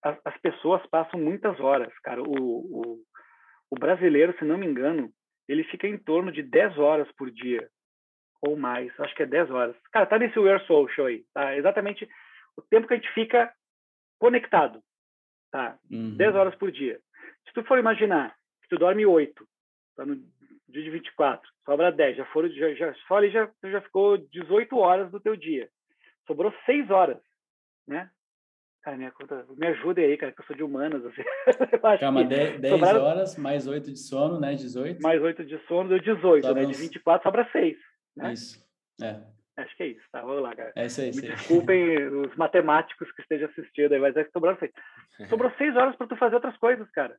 [0.04, 2.22] as, as, pessoas passam muitas horas, cara.
[2.22, 3.00] O, o,
[3.72, 5.12] o brasileiro, se não me engano,
[5.48, 7.68] ele fica em torno de 10 horas por dia
[8.42, 9.76] ou mais, acho que é 10 horas.
[9.92, 11.56] Cara, tá nesse Wear Social aí, tá?
[11.56, 12.08] Exatamente
[12.56, 13.52] o tempo que a gente fica
[14.20, 14.82] conectado.
[15.52, 15.78] Tá?
[15.90, 16.16] Uhum.
[16.18, 17.00] 10 horas por dia.
[17.48, 19.48] Se tu for imaginar que tu dorme 8,
[19.96, 20.16] tá no
[20.68, 24.78] dia de 24, sobra 10, já foram, já, já, só ali já, já ficou 18
[24.78, 25.70] horas do teu dia.
[26.26, 27.22] Sobrou 6 horas,
[27.88, 28.12] né?
[28.88, 31.06] Cara, minha conta, me ajuda aí, cara, que eu sou de humanas.
[31.06, 31.22] Assim.
[32.00, 33.04] Calma, 10, 10 sobraram...
[33.04, 34.56] horas, mais 8 de sono, né?
[34.56, 35.02] 18.
[35.02, 36.72] Mais 8 de sono, deu 18, sobra né?
[36.72, 37.78] De 24 sobra 6.
[38.16, 38.32] Né?
[38.32, 38.66] Isso,
[39.02, 39.22] é.
[39.58, 40.22] Acho que é isso, tá?
[40.22, 40.72] Vamos lá, cara.
[40.74, 41.12] É isso aí.
[41.14, 44.72] Me desculpem os matemáticos que estejam assistindo aí, mas é que sobraram seis.
[45.28, 47.18] Sobrou seis horas para tu fazer outras coisas, cara.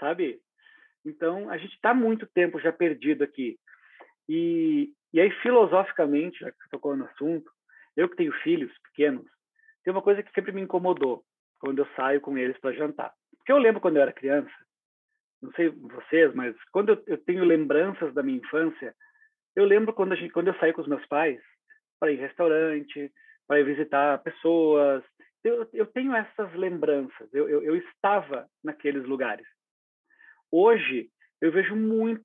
[0.00, 0.40] Sabe?
[1.04, 3.58] Então, a gente está muito tempo já perdido aqui.
[4.26, 7.50] E, e aí, filosoficamente, já que você tocou no assunto,
[7.94, 9.26] eu que tenho filhos pequenos,
[9.84, 11.24] tem uma coisa que sempre me incomodou
[11.58, 13.12] quando eu saio com eles para jantar.
[13.36, 14.52] Porque eu lembro quando eu era criança,
[15.40, 18.94] não sei vocês, mas quando eu, eu tenho lembranças da minha infância,
[19.56, 21.40] eu lembro quando, gente, quando eu saí com os meus pais
[21.98, 23.12] para ir em restaurante,
[23.46, 25.04] para ir visitar pessoas.
[25.44, 27.32] Eu, eu tenho essas lembranças.
[27.32, 29.46] Eu, eu, eu estava naqueles lugares.
[30.50, 31.10] Hoje,
[31.40, 32.24] eu vejo muitas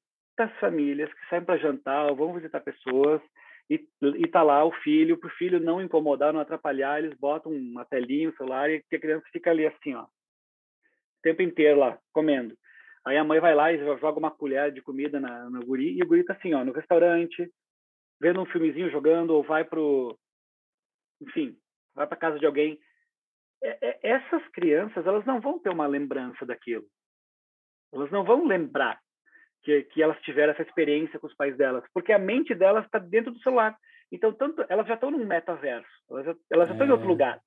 [0.60, 3.22] famílias que saem para jantar ou vão visitar pessoas
[3.70, 7.51] e, e tá lá o filho, para o filho não incomodar, não atrapalhar, eles botam
[7.51, 11.99] uma telinha, um celular e a criança fica ali assim, ó, o tempo inteiro lá,
[12.13, 12.57] comendo.
[13.05, 16.03] Aí a mãe vai lá e joga uma colher de comida na, no guri, e
[16.03, 17.49] o guri tá assim, ó, no restaurante,
[18.20, 20.18] vendo um filmezinho jogando, ou vai pro.
[21.22, 21.57] Enfim,
[21.95, 22.80] vai para casa de alguém.
[23.63, 26.86] É, é, essas crianças, elas não vão ter uma lembrança daquilo.
[27.93, 28.99] Elas não vão lembrar
[29.68, 32.99] que, que elas tiveram essa experiência com os pais delas, porque a mente delas está
[32.99, 33.78] dentro do celular.
[34.09, 37.09] Então, tanto elas já estão num metaverso, elas já, elas já estão em outro é.
[37.09, 37.41] lugar.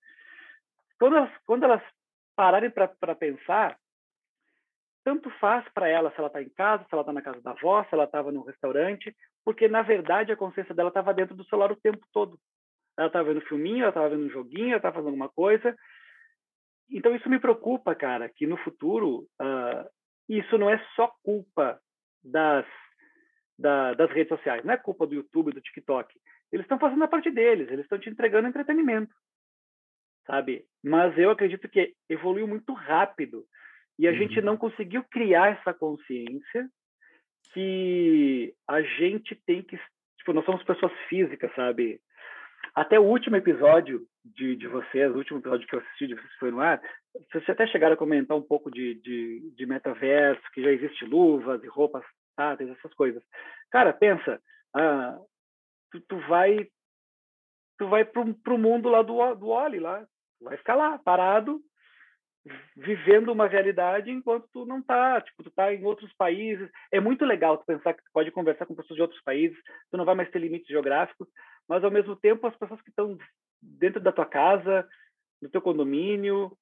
[0.98, 1.82] Quando elas, quando elas
[2.36, 3.74] pararem para pensar,
[5.02, 7.52] tanto faz para ela se ela está em casa, se ela está na casa da
[7.52, 11.44] avó, se ela estava no restaurante, porque na verdade a consciência dela estava dentro do
[11.46, 12.38] celular o tempo todo.
[12.98, 15.74] Ela estava vendo filminho, ela estava vendo um joguinho, ela estava fazendo alguma coisa.
[16.90, 19.88] Então isso me preocupa, cara, que no futuro uh,
[20.28, 21.80] isso não é só culpa
[22.22, 22.66] das,
[23.58, 26.14] da, das redes sociais, não é culpa do YouTube, do TikTok.
[26.52, 29.14] Eles estão fazendo a parte deles, eles estão te entregando entretenimento,
[30.26, 30.64] sabe?
[30.82, 33.44] Mas eu acredito que evoluiu muito rápido
[33.98, 34.16] e a uhum.
[34.16, 36.68] gente não conseguiu criar essa consciência
[37.52, 39.78] que a gente tem que.
[40.18, 42.00] Tipo, nós somos pessoas físicas, sabe?
[42.74, 46.34] Até o último episódio de, de vocês, o último episódio que eu assisti de vocês
[46.38, 46.80] foi no ar,
[47.30, 51.62] vocês até chegaram a comentar um pouco de, de, de metaverso, que já existe luvas
[51.64, 52.04] e roupas
[52.36, 53.22] táteis, essas coisas.
[53.70, 54.40] Cara, pensa,
[54.74, 55.18] ah,
[55.90, 56.68] tu, tu vai
[57.78, 60.06] tu vai pro, pro mundo lá do, do Oli lá,
[60.40, 61.60] vai ficar lá, parado,
[62.74, 66.70] vivendo uma realidade enquanto tu não tá, tipo, tu tá em outros países.
[66.90, 69.58] É muito legal tu pensar que tu pode conversar com pessoas de outros países,
[69.90, 71.28] tu não vai mais ter limites geográficos,
[71.68, 73.18] mas ao mesmo tempo as pessoas que estão
[73.60, 74.88] dentro da tua casa,
[75.40, 76.56] no teu condomínio,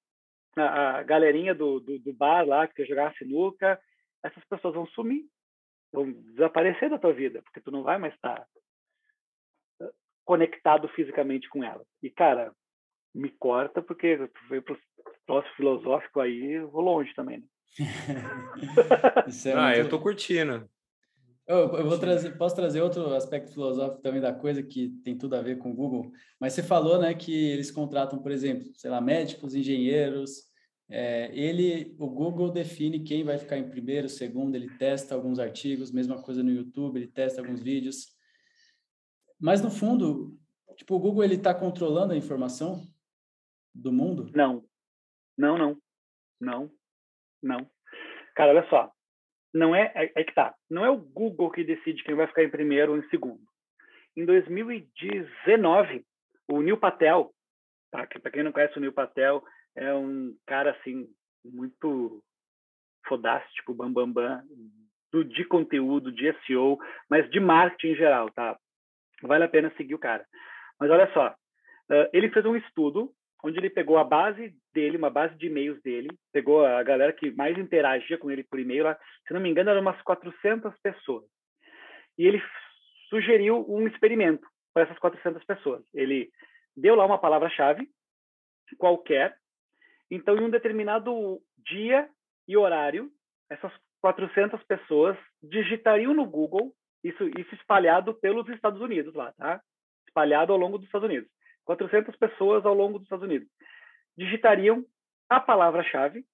[0.57, 3.81] a, a galerinha do, do, do, bar lá que quer jogar sinuca,
[4.22, 5.24] essas pessoas vão sumir,
[5.93, 8.47] vão desaparecer da tua vida, porque tu não vai mais estar
[9.81, 9.91] eh,
[10.24, 11.85] conectado fisicamente com ela.
[12.03, 12.53] E, cara,
[13.14, 14.79] me corta, porque tu veio pro
[15.29, 17.45] troço filosófico aí, eu vou longe também, né?
[19.45, 19.79] é ah, muito...
[19.79, 20.68] eu tô curtindo.
[21.47, 25.37] Eu, eu vou trazer, posso trazer outro aspecto filosófico também da coisa que tem tudo
[25.37, 26.11] a ver com o Google,
[26.41, 30.49] mas você falou, né, que eles contratam, por exemplo, sei lá, médicos, engenheiros.
[30.91, 35.93] É, ele, o Google define quem vai ficar em primeiro, segundo, ele testa alguns artigos,
[35.93, 38.09] mesma coisa no YouTube, ele testa alguns vídeos.
[39.39, 40.37] Mas no fundo,
[40.74, 42.83] tipo, o Google ele está controlando a informação
[43.74, 44.31] do mundo?
[44.35, 44.64] Não,
[45.39, 45.76] não, não,
[46.41, 46.70] não,
[47.43, 47.70] não.
[48.34, 48.93] Cara, olha só,
[49.55, 52.43] não é, é, é que tá, não é o Google que decide quem vai ficar
[52.43, 53.41] em primeiro ou em segundo.
[54.16, 56.05] Em 2019,
[56.49, 57.32] o Neil Patel,
[57.91, 58.07] tá?
[58.07, 59.43] para quem não conhece o Neil Patel,
[59.76, 61.09] é um cara assim
[61.45, 62.22] muito
[63.07, 64.43] fodástico, bam bam bam,
[65.12, 66.78] do, de conteúdo, de SEO,
[67.09, 68.59] mas de marketing em geral, tá?
[69.22, 70.26] Vale a pena seguir o cara.
[70.78, 71.34] Mas olha só,
[72.12, 73.12] ele fez um estudo
[73.43, 77.33] onde ele pegou a base dele, uma base de e-mails dele, pegou a galera que
[77.33, 81.24] mais interagia com ele por e-mail, lá, se não me engano, eram umas 400 pessoas.
[82.16, 82.41] E ele
[83.09, 85.83] sugeriu um experimento para essas 400 pessoas.
[85.93, 86.31] Ele
[86.76, 87.89] deu lá uma palavra-chave
[88.79, 89.37] qualquer,
[90.09, 92.09] então em um determinado dia
[92.47, 93.11] e horário,
[93.51, 96.72] essas 400 pessoas digitariam no Google,
[97.03, 99.61] isso, isso espalhado pelos Estados Unidos lá, tá?
[100.07, 101.29] Espalhado ao longo dos Estados Unidos
[101.64, 103.47] 400 pessoas ao longo dos Estados Unidos.
[104.19, 104.85] Digitariam
[105.29, 106.25] a palavra-chave,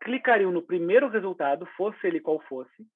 [0.00, 2.86] clicariam no primeiro resultado, fosse ele qual fosse,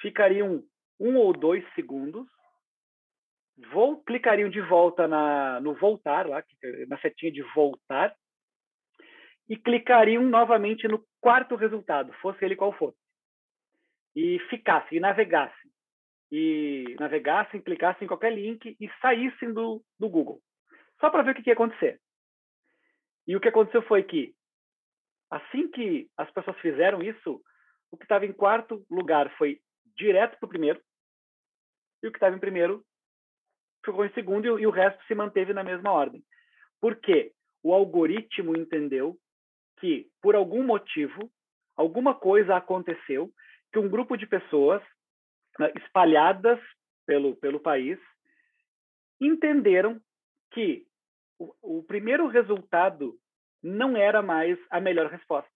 [0.00, 0.62] ficariam
[0.98, 2.26] um ou dois segundos,
[3.70, 6.42] vou, clicariam de volta na, no voltar, lá,
[6.88, 8.12] na setinha de voltar,
[9.48, 12.98] e clicariam novamente no quarto resultado, fosse ele qual fosse.
[14.16, 15.70] E ficassem, e navegassem
[16.30, 20.40] e navegassem, clicassem em qualquer link e saíssem do, do Google.
[21.00, 22.00] Só para ver o que, que ia acontecer.
[23.30, 24.34] E o que aconteceu foi que,
[25.30, 27.40] assim que as pessoas fizeram isso,
[27.88, 29.60] o que estava em quarto lugar foi
[29.96, 30.82] direto para o primeiro,
[32.02, 32.84] e o que estava em primeiro
[33.86, 36.24] ficou em segundo, e, e o resto se manteve na mesma ordem.
[36.80, 37.32] Por quê?
[37.62, 39.16] O algoritmo entendeu
[39.78, 41.30] que, por algum motivo,
[41.76, 43.32] alguma coisa aconteceu
[43.72, 44.82] que um grupo de pessoas
[45.56, 46.58] né, espalhadas
[47.06, 47.96] pelo, pelo país,
[49.20, 50.00] entenderam
[50.50, 50.84] que
[51.38, 53.19] o, o primeiro resultado
[53.62, 55.50] não era mais a melhor resposta,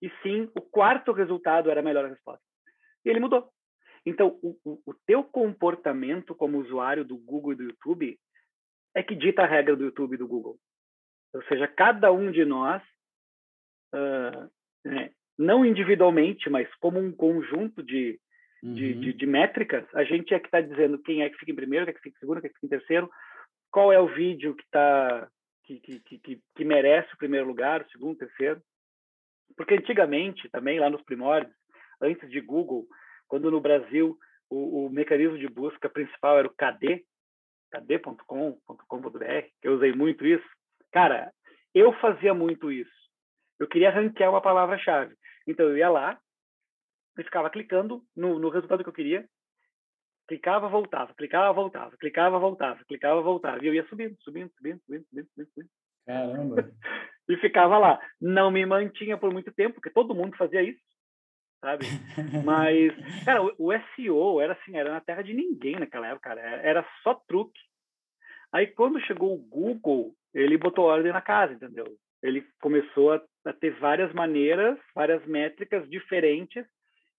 [0.00, 2.42] e sim o quarto resultado era a melhor resposta.
[3.04, 3.50] E ele mudou.
[4.04, 8.18] Então, o, o, o teu comportamento como usuário do Google e do YouTube
[8.94, 10.56] é que dita a regra do YouTube e do Google.
[11.34, 12.82] Ou seja, cada um de nós,
[13.94, 14.50] uh,
[14.84, 18.18] né, não individualmente, mas como um conjunto de,
[18.62, 18.74] uhum.
[18.74, 21.56] de, de, de, métricas, a gente é que está dizendo quem é que fica em
[21.56, 23.10] primeiro, quem é que fica em segundo, quem é que fica em terceiro,
[23.70, 25.28] qual é o vídeo que tá
[25.66, 28.62] que, que, que, que merece o primeiro lugar, o segundo, o terceiro.
[29.56, 31.54] Porque antigamente, também lá nos primórdios,
[32.00, 32.86] antes de Google,
[33.26, 34.16] quando no Brasil
[34.48, 37.04] o, o mecanismo de busca principal era o KD,
[37.70, 39.24] kd.com.com.br,
[39.62, 40.46] eu usei muito isso.
[40.92, 41.32] Cara,
[41.74, 42.90] eu fazia muito isso.
[43.58, 45.14] Eu queria ranquear uma palavra-chave.
[45.46, 46.18] Então eu ia lá,
[47.18, 49.26] e ficava clicando no, no resultado que eu queria.
[50.28, 53.64] Clicava, voltava, clicava, voltava, clicava, voltava, clicava, voltava.
[53.64, 55.48] E eu ia subindo, subindo, subindo, subindo, subindo, subindo.
[55.50, 55.70] subindo.
[56.04, 56.56] Caramba!
[57.28, 58.00] e ficava lá.
[58.20, 60.80] Não me mantinha por muito tempo, porque todo mundo fazia isso,
[61.60, 61.86] sabe?
[62.44, 62.92] Mas,
[63.24, 66.40] cara, o, SEO era assim, era na terra de ninguém naquela época, cara.
[66.40, 67.60] Era só truque.
[68.52, 71.86] Aí, quando chegou o Google, ele botou ordem na casa, entendeu?
[72.22, 76.64] Ele começou a, a ter várias maneiras, várias métricas diferentes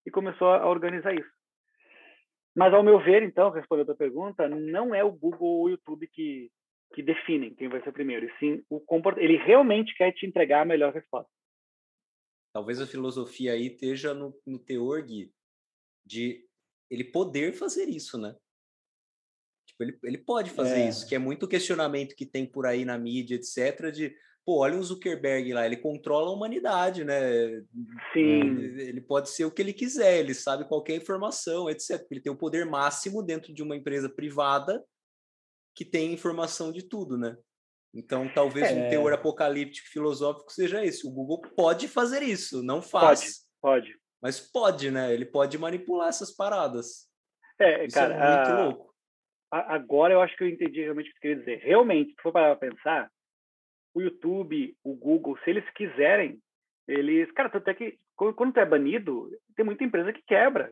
[0.05, 1.36] e começou a organizar isso.
[2.57, 5.69] Mas, ao meu ver, então, respondendo a tua pergunta, não é o Google ou o
[5.69, 6.51] YouTube que,
[6.91, 9.29] que definem quem vai ser primeiro, e sim o comportamento.
[9.29, 11.29] Ele realmente quer te entregar a melhor resposta.
[12.51, 15.31] Talvez a filosofia aí esteja no, no teor, Gui,
[16.03, 16.43] de
[16.89, 18.35] ele poder fazer isso, né?
[19.67, 20.89] Tipo, ele, ele pode fazer é.
[20.89, 24.17] isso, que é muito questionamento que tem por aí na mídia, etc., de
[24.47, 27.19] pô, olha o Zuckerberg lá, ele controla a humanidade, né?
[28.13, 28.57] Sim.
[28.79, 32.07] Ele pode ser o que ele quiser, ele sabe qualquer informação, etc.
[32.09, 34.81] Ele tem o poder máximo dentro de uma empresa privada
[35.75, 37.35] que tem informação de tudo, né?
[37.93, 38.73] Então, talvez é.
[38.73, 41.05] um teor apocalíptico filosófico seja esse.
[41.05, 43.45] O Google pode fazer isso, não faz.
[43.59, 43.99] Pode, pode.
[44.21, 45.13] Mas pode, né?
[45.13, 47.09] Ele pode manipular essas paradas.
[47.59, 48.63] É, isso é cara, é muito a...
[48.63, 48.93] louco.
[49.51, 51.59] agora eu acho que eu entendi realmente o que você queria dizer.
[51.65, 53.11] Realmente, se for para pensar,
[53.97, 56.39] o YouTube, o Google, se eles quiserem,
[56.87, 60.71] eles, cara, tanto é que quando tu é banido, tem muita empresa que quebra,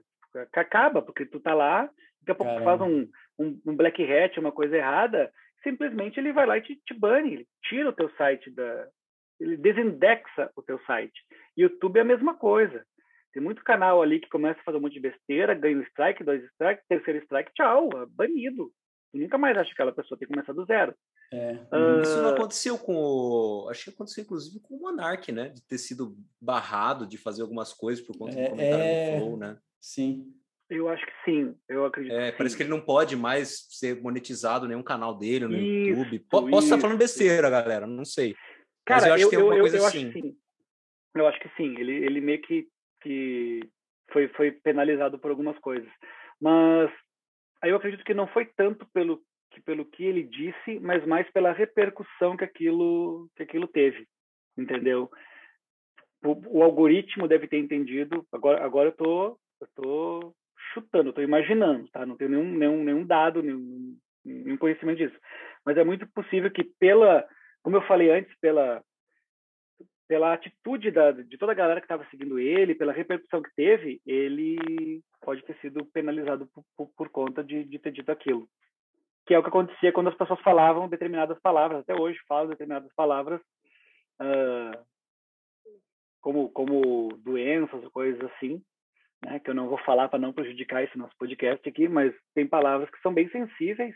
[0.54, 1.90] que acaba, porque tu tá lá,
[2.22, 3.08] daqui a pouco tu faz um,
[3.40, 5.32] um, um, black hat, uma coisa errada,
[5.64, 8.88] simplesmente ele vai lá e te, te bane, ele tira o teu site da,
[9.40, 11.20] ele desindexa o teu site.
[11.58, 12.86] YouTube é a mesma coisa.
[13.34, 16.24] Tem muito canal ali que começa a fazer um monte de besteira, ganha um strike,
[16.24, 18.70] dois strike, terceiro strike, tchau, é banido.
[19.16, 20.94] E nunca mais acho que aquela pessoa tem que começar do zero.
[21.32, 21.54] É.
[21.72, 22.02] Uh...
[22.02, 23.70] Isso não aconteceu com o.
[23.70, 25.50] Acho que aconteceu, inclusive, com o Monark, né?
[25.50, 29.12] De ter sido barrado de fazer algumas coisas por conta é, do comentário é...
[29.12, 29.58] do Flow, né?
[29.80, 30.34] Sim.
[30.70, 32.16] Eu acho que sim, eu acredito.
[32.16, 32.58] É, que parece sim.
[32.58, 36.20] que ele não pode mais ser monetizado nenhum canal dele no isso, YouTube.
[36.28, 36.64] Posso isso.
[36.64, 38.36] estar falando besteira, galera, não sei.
[38.84, 40.06] Cara, Mas eu acho eu, que tem alguma eu, coisa eu assim.
[40.06, 40.38] Acho que sim.
[41.16, 41.80] Eu acho que sim.
[41.80, 42.68] Ele, ele meio que,
[43.02, 43.60] que
[44.12, 45.90] foi, foi penalizado por algumas coisas.
[46.42, 46.92] Mas
[47.66, 51.28] aí eu acredito que não foi tanto pelo que, pelo que ele disse, mas mais
[51.32, 54.08] pela repercussão que aquilo, que aquilo teve.
[54.56, 55.10] Entendeu?
[56.24, 58.24] O, o algoritmo deve ter entendido.
[58.32, 60.36] Agora, agora eu tô, eu tô
[60.74, 62.06] chutando, estou imaginando, tá?
[62.06, 65.18] Não tenho nenhum, nenhum, nenhum dado, nenhum, nenhum conhecimento disso.
[65.66, 67.28] Mas é muito possível que pela,
[67.64, 68.84] como eu falei antes, pela
[70.08, 74.02] pela atitude da, de toda a galera que estava seguindo ele, pela repercussão que teve,
[74.06, 78.48] ele pode ter sido penalizado por, por, por conta de, de, ter dito aquilo.
[79.26, 82.94] Que é o que acontecia quando as pessoas falavam determinadas palavras, até hoje falam determinadas
[82.96, 83.42] palavras,
[84.22, 84.86] uh,
[86.22, 88.62] como, como doenças, coisas assim,
[89.24, 92.48] né, que eu não vou falar para não prejudicar esse nosso podcast aqui, mas tem
[92.48, 93.96] palavras que são bem sensíveis,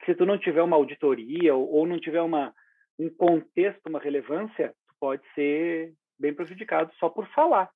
[0.00, 2.54] que se tu não tiver uma auditoria ou, ou não tiver uma,
[2.98, 7.70] um contexto, uma relevância, pode ser bem prejudicado só por falar.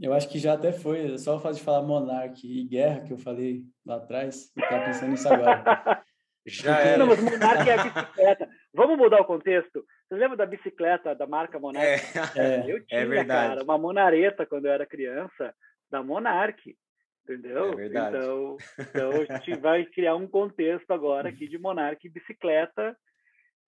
[0.00, 3.12] Eu acho que já até foi, só o fato de falar monarca e guerra que
[3.12, 6.02] eu falei lá atrás, eu estava pensando nisso agora.
[6.44, 6.96] já é.
[6.96, 8.48] Não, mas monarca é a bicicleta.
[8.72, 9.84] Vamos mudar o contexto?
[10.08, 11.86] Você lembra da bicicleta da marca Monark?
[11.86, 13.48] É, é, eu tinha, é verdade.
[13.50, 15.54] cara, uma monareta quando eu era criança,
[15.90, 16.76] da Monark.
[17.22, 17.72] Entendeu?
[17.72, 18.16] É verdade.
[18.16, 22.96] Então, então a gente vai criar um contexto agora aqui de Monark e bicicleta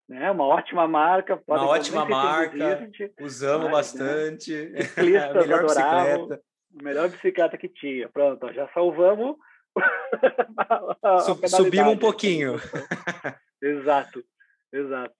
[0.09, 0.31] né?
[0.31, 1.43] Uma ótima marca.
[1.47, 3.73] Uma ótima marca, existe, usamos né?
[3.73, 4.69] bastante.
[4.69, 4.81] Né?
[4.97, 6.43] a melhor adoravam, bicicleta.
[6.79, 8.09] A melhor bicicleta que tinha.
[8.09, 9.37] Pronto, já salvamos.
[11.49, 12.55] Subimos um pouquinho.
[13.63, 14.25] exato,
[14.73, 15.15] exato.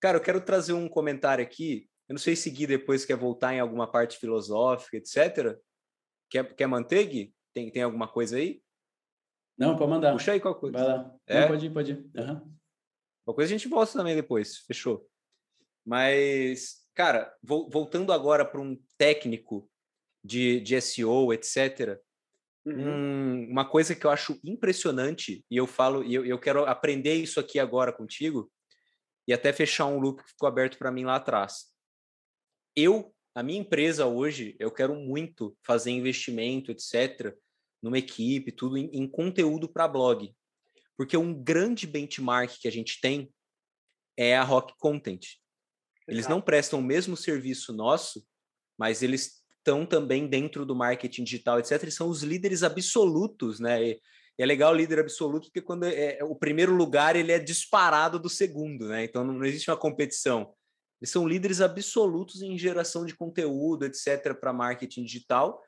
[0.00, 1.88] Cara, eu quero trazer um comentário aqui.
[2.08, 5.58] Eu não sei se Gui depois quer voltar em alguma parte filosófica, etc.
[6.28, 7.34] Quer, quer manter, Gui?
[7.54, 8.62] Tem, tem alguma coisa aí?
[9.58, 10.12] Não, pode mandar.
[10.12, 10.78] Puxa aí qual coisa.
[10.78, 11.14] Vai lá.
[11.26, 11.40] É?
[11.40, 12.10] Não, pode ir, pode ir.
[12.16, 12.59] Uhum.
[13.30, 15.08] Uma coisa a gente volta também depois, fechou.
[15.86, 19.70] Mas, cara, voltando agora para um técnico
[20.22, 21.96] de, de SEO, etc.
[22.66, 22.88] Uhum.
[22.88, 27.14] Um, uma coisa que eu acho impressionante, e eu falo, e eu, eu quero aprender
[27.14, 28.50] isso aqui agora contigo,
[29.28, 31.66] e até fechar um loop que ficou aberto para mim lá atrás.
[32.74, 37.32] Eu, a minha empresa hoje, eu quero muito fazer investimento, etc.,
[37.80, 40.34] numa equipe, tudo em, em conteúdo para blog.
[41.00, 43.32] Porque um grande benchmark que a gente tem
[44.18, 45.24] é a Rock Content.
[46.06, 48.22] Eles não prestam o mesmo serviço nosso,
[48.78, 51.82] mas eles estão também dentro do marketing digital, etc.
[51.82, 53.82] Eles são os líderes absolutos, né?
[53.82, 54.00] E,
[54.36, 58.18] é legal o líder absoluto porque quando é, é, o primeiro lugar ele é disparado
[58.18, 59.02] do segundo, né?
[59.02, 60.54] Então não, não existe uma competição.
[61.00, 65.64] Eles são líderes absolutos em geração de conteúdo, etc, para marketing digital.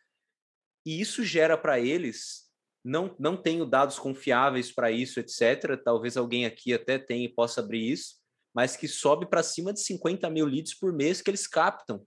[0.85, 2.42] E isso gera para eles
[2.85, 5.81] não, não tenho dados confiáveis para isso, etc.
[5.83, 8.17] Talvez alguém aqui até tenha e possa abrir isso,
[8.55, 12.05] mas que sobe para cima de 50 mil leads por mês que eles captam.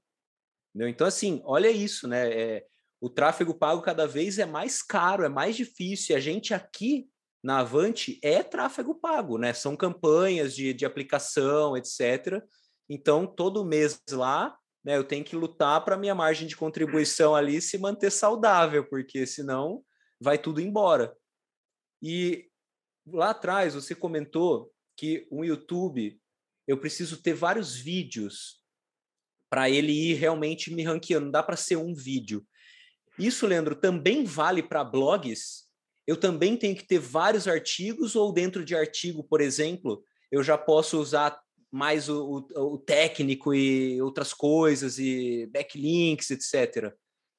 [0.70, 0.90] Entendeu?
[0.90, 2.30] Então, assim, olha isso, né?
[2.30, 2.66] É,
[3.00, 6.14] o tráfego pago cada vez é mais caro, é mais difícil.
[6.14, 7.08] E a gente aqui
[7.42, 9.54] na Avante é tráfego pago, né?
[9.54, 12.44] São campanhas de, de aplicação, etc.
[12.90, 17.62] Então, todo mês lá, né, eu tenho que lutar para minha margem de contribuição ali
[17.62, 19.84] se manter saudável, porque senão
[20.20, 21.16] vai tudo embora.
[22.02, 22.50] E
[23.08, 26.20] lá atrás você comentou que um YouTube
[26.68, 28.62] eu preciso ter vários vídeos
[29.50, 32.46] para ele ir realmente me ranqueando, não dá para ser um vídeo.
[33.18, 35.66] Isso, Leandro, também vale para blogs?
[36.08, 40.58] Eu também tenho que ter vários artigos ou dentro de artigo, por exemplo, eu já
[40.58, 41.40] posso usar
[41.72, 46.94] mais o, o, o técnico e outras coisas e backlinks, etc.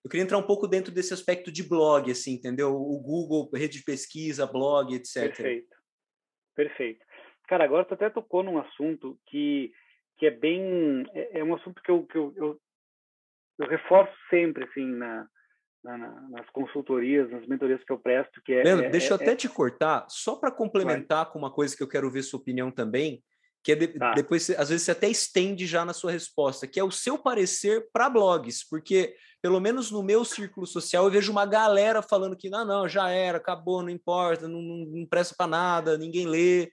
[0.06, 2.76] Eu queria entrar um pouco dentro desse aspecto de blog, assim, entendeu?
[2.76, 5.34] O Google, rede de pesquisa, blog, etc.
[5.34, 5.76] Perfeito.
[6.54, 7.04] Perfeito.
[7.48, 9.72] Cara, agora tu até tocou num assunto que,
[10.16, 11.04] que é bem...
[11.12, 12.60] É, é um assunto que, eu, que eu, eu,
[13.58, 15.26] eu reforço sempre, assim, na,
[15.82, 15.98] na,
[16.30, 18.62] nas consultorias, nas mentorias que eu presto, que é...
[18.62, 21.76] Leandro, é, deixa eu é, até é te cortar, só para complementar com uma coisa
[21.76, 23.24] que eu quero ver sua opinião também,
[23.66, 24.12] que é de, tá.
[24.12, 27.88] depois, às vezes, você até estende já na sua resposta, que é o seu parecer
[27.92, 32.48] para blogs, porque, pelo menos no meu círculo social, eu vejo uma galera falando que,
[32.48, 36.70] não, não, já era, acabou, não importa, não, não, não presta para nada, ninguém lê.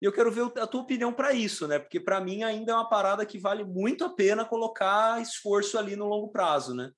[0.00, 1.80] E eu quero ver a tua opinião para isso, né?
[1.80, 5.96] Porque para mim ainda é uma parada que vale muito a pena colocar esforço ali
[5.96, 6.92] no longo prazo, né?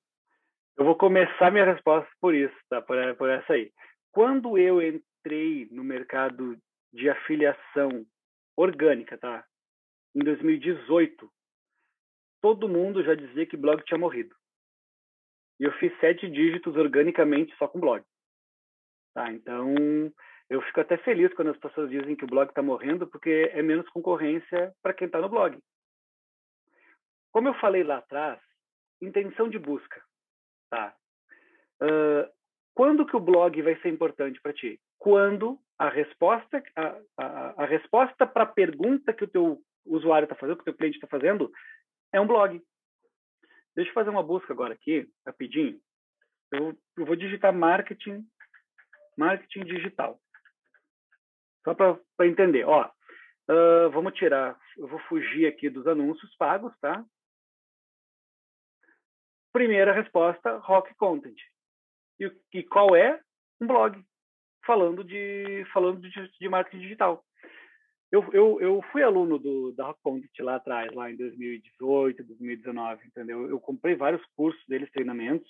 [0.77, 2.79] Eu vou começar minha resposta por isso, tá?
[2.79, 3.71] Por, por essa aí.
[4.11, 6.55] Quando eu entrei no mercado
[6.93, 8.05] de afiliação
[8.55, 9.45] orgânica, tá?
[10.15, 11.31] Em 2018,
[12.41, 14.35] todo mundo já dizia que blog tinha morrido.
[15.59, 18.03] E eu fiz sete dígitos organicamente só com blog.
[19.13, 19.31] Tá?
[19.31, 19.75] Então,
[20.49, 23.61] eu fico até feliz quando as pessoas dizem que o blog está morrendo, porque é
[23.61, 25.57] menos concorrência para quem está no blog.
[27.31, 28.41] Como eu falei lá atrás,
[29.01, 30.03] intenção de busca.
[30.69, 30.95] Tá?
[31.81, 32.29] Uh,
[32.73, 34.79] quando que o blog vai ser importante para ti?
[34.97, 40.35] Quando a resposta a, a, a resposta para a pergunta que o teu usuário está
[40.35, 41.51] fazendo, que o teu cliente está fazendo,
[42.13, 42.61] é um blog.
[43.75, 45.81] Deixa eu fazer uma busca agora aqui, rapidinho.
[46.51, 48.23] Eu, eu vou digitar marketing,
[49.17, 50.21] marketing digital.
[51.63, 52.63] Só para entender.
[52.63, 57.03] Ó, uh, vamos tirar, eu vou fugir aqui dos anúncios pagos, tá?
[59.51, 61.39] Primeira resposta, rock content.
[62.19, 63.19] E, e qual é?
[63.59, 64.05] Um blog
[64.65, 67.23] falando de falando de, de marketing digital.
[68.11, 73.07] Eu, eu, eu fui aluno do, da Rock Content lá atrás, lá em 2018, 2019,
[73.07, 73.49] entendeu?
[73.49, 75.49] Eu comprei vários cursos deles, treinamentos,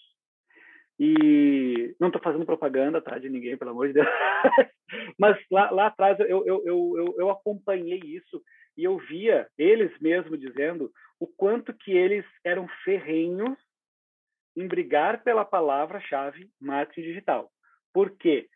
[1.00, 4.08] e não estou fazendo propaganda, tá, de ninguém, pelo amor de Deus.
[5.18, 8.40] Mas lá, lá atrás eu, eu, eu, eu, acompanhei isso
[8.78, 13.58] e eu via eles mesmos dizendo o quanto que eles eram ferrenhos
[14.56, 17.50] em brigar pela palavra-chave marketing digital.
[17.92, 18.48] Por quê?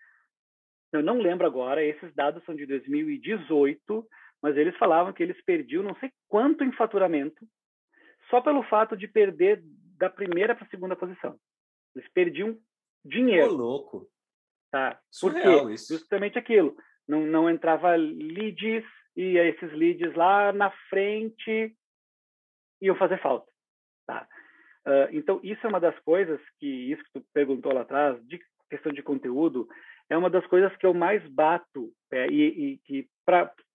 [0.96, 4.08] Eu não lembro agora, esses dados são de 2018,
[4.42, 7.46] mas eles falavam que eles perdiam não sei quanto em faturamento
[8.30, 9.62] só pelo fato de perder
[9.98, 11.38] da primeira para a segunda posição.
[11.96, 12.58] Eles perdiam
[13.04, 13.54] dinheiro.
[13.54, 14.10] Ô, louco.
[14.72, 15.00] Tá?
[15.32, 15.74] Quê?
[15.74, 15.94] Isso.
[15.94, 16.76] Justamente aquilo.
[17.08, 18.84] Não, não entrava leads
[19.16, 21.76] e esses leads lá na frente
[22.82, 23.50] iam fazer falta.
[24.06, 24.28] Tá?
[24.86, 28.40] Uh, então, isso é uma das coisas que, isso que tu perguntou lá atrás, de
[28.70, 29.68] questão de conteúdo,
[30.10, 33.08] é uma das coisas que eu mais bato é, e, que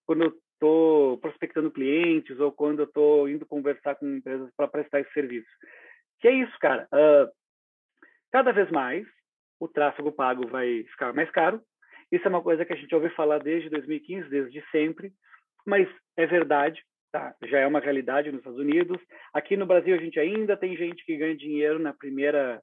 [0.07, 5.01] quando eu estou prospectando clientes ou quando eu estou indo conversar com empresas para prestar
[5.01, 5.49] esse serviço.
[6.21, 6.87] Que é isso, cara.
[6.93, 7.31] Uh,
[8.31, 9.07] cada vez mais
[9.59, 11.63] o tráfego pago vai ficar mais caro.
[12.13, 15.13] Isso é uma coisa que a gente ouve falar desde 2015, desde sempre,
[15.67, 17.35] mas é verdade, tá?
[17.45, 19.01] Já é uma realidade nos Estados Unidos.
[19.33, 22.61] Aqui no Brasil a gente ainda tem gente que ganha dinheiro na primeira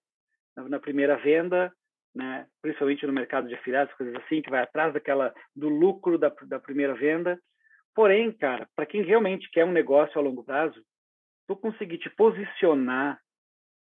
[0.55, 1.71] na primeira venda,
[2.17, 2.47] né?
[2.63, 6.59] principalmente no mercado de afiliados, coisas assim, que vai atrás daquela do lucro da, da
[6.59, 7.39] primeira venda.
[7.93, 10.83] Porém, cara, para quem realmente quer um negócio a longo prazo,
[11.47, 13.19] tu conseguir te posicionar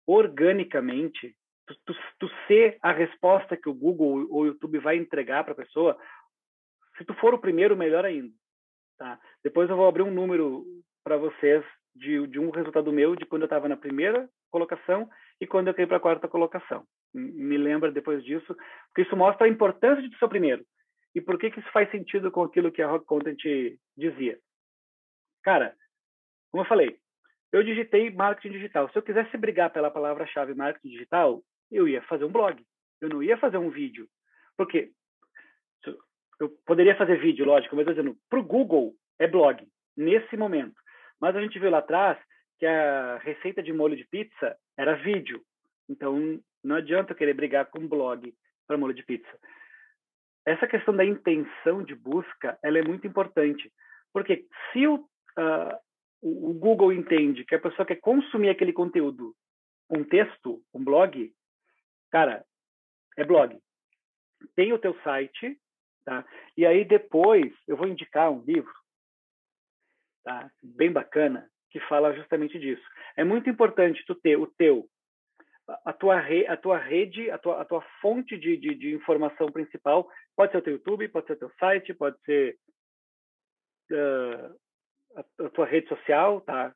[0.05, 1.33] organicamente,
[1.65, 5.53] tu, tu, tu ser a resposta que o Google ou o YouTube vai entregar para
[5.53, 5.97] a pessoa,
[6.97, 8.33] se tu for o primeiro, melhor ainda.
[8.97, 9.17] Tá?
[9.41, 10.65] Depois eu vou abrir um número
[11.05, 11.63] para vocês
[11.95, 15.09] de, de um resultado meu de quando eu estava na primeira colocação
[15.39, 18.55] e quando eu caí para a quarta colocação me lembra depois disso,
[18.87, 20.65] porque isso mostra a importância de ser primeiro.
[21.15, 23.37] E por que, que isso faz sentido com aquilo que a Rock Content
[23.97, 24.39] dizia?
[25.43, 25.75] Cara,
[26.51, 26.97] como eu falei,
[27.51, 28.89] eu digitei marketing digital.
[28.89, 31.41] Se eu quisesse brigar pela palavra-chave marketing digital,
[31.71, 32.63] eu ia fazer um blog.
[33.01, 34.07] Eu não ia fazer um vídeo.
[34.55, 34.91] Porque
[36.39, 40.75] eu poderia fazer vídeo, lógico, mas dizendo, para o Google é blog, nesse momento.
[41.19, 42.17] Mas a gente viu lá atrás
[42.57, 45.41] que a receita de molho de pizza era vídeo.
[45.89, 48.33] Então, não adianta querer brigar com um blog
[48.67, 49.29] para molho de pizza.
[50.45, 53.71] Essa questão da intenção de busca, ela é muito importante,
[54.13, 55.77] porque se o, uh,
[56.21, 59.35] o Google entende que a pessoa quer consumir aquele conteúdo,
[59.89, 61.31] um texto, um blog,
[62.11, 62.45] cara,
[63.17, 63.57] é blog.
[64.55, 65.59] Tem o teu site,
[66.05, 66.25] tá?
[66.55, 68.73] E aí depois eu vou indicar um livro,
[70.23, 70.49] tá?
[70.63, 72.83] Bem bacana, que fala justamente disso.
[73.15, 74.87] É muito importante tu ter o teu
[75.85, 79.51] a tua, re, a tua rede, a tua, a tua fonte de, de, de, informação
[79.51, 82.57] principal pode ser o teu YouTube, pode ser o teu site, pode ser
[83.91, 84.55] uh,
[85.15, 86.73] a, a, tua rede social, tá?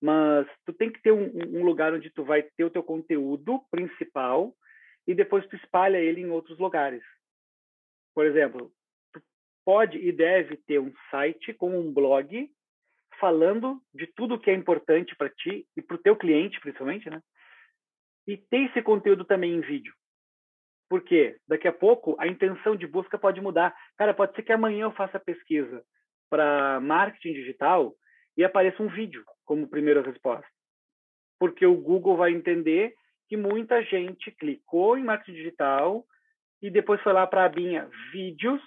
[0.00, 3.60] Mas tu tem que ter um, um, lugar onde tu vai ter o teu conteúdo
[3.70, 4.54] principal
[5.06, 7.02] e depois tu espalha ele em outros lugares.
[8.14, 8.72] Por exemplo,
[9.12, 9.22] tu
[9.64, 12.50] pode e deve ter um site com um blog
[13.20, 17.22] falando de tudo que é importante para ti e para o teu cliente, principalmente, né?
[18.26, 19.94] E ter esse conteúdo também em vídeo.
[20.88, 23.74] Porque daqui a pouco a intenção de busca pode mudar.
[23.96, 25.84] Cara, pode ser que amanhã eu faça pesquisa
[26.30, 27.94] para marketing digital
[28.36, 30.46] e apareça um vídeo como primeira resposta.
[31.38, 32.94] Porque o Google vai entender
[33.28, 36.04] que muita gente clicou em marketing digital
[36.62, 38.62] e depois foi lá para a abinha vídeos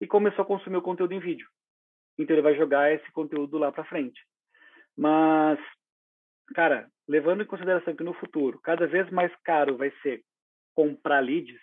[0.00, 1.48] e começou a consumir o conteúdo em vídeo.
[2.18, 4.20] Então ele vai jogar esse conteúdo lá para frente.
[4.96, 5.58] Mas,
[6.54, 10.22] cara, levando em consideração que no futuro cada vez mais caro vai ser
[10.74, 11.60] comprar leads,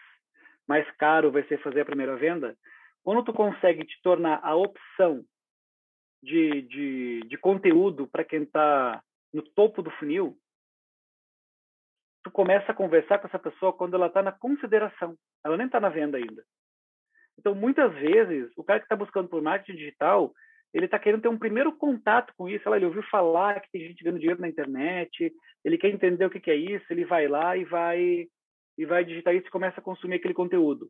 [0.68, 2.58] mais caro vai ser fazer a primeira venda,
[3.04, 5.24] quando tu consegue te tornar a opção
[6.22, 10.36] de, de, de conteúdo para quem está no topo do funil,
[12.24, 15.16] tu começa a conversar com essa pessoa quando ela está na consideração,
[15.46, 16.44] ela nem está na venda ainda.
[17.38, 20.34] Então, muitas vezes, o cara que está buscando por marketing digital,
[20.76, 22.68] ele está querendo ter um primeiro contato com isso.
[22.76, 26.52] Ele ouviu falar que tem gente ganhando dinheiro na internet, ele quer entender o que,
[26.52, 28.28] é isso, ele vai lá e vai
[28.78, 30.90] e vai digitar isso e começa a consumir aquele conteúdo.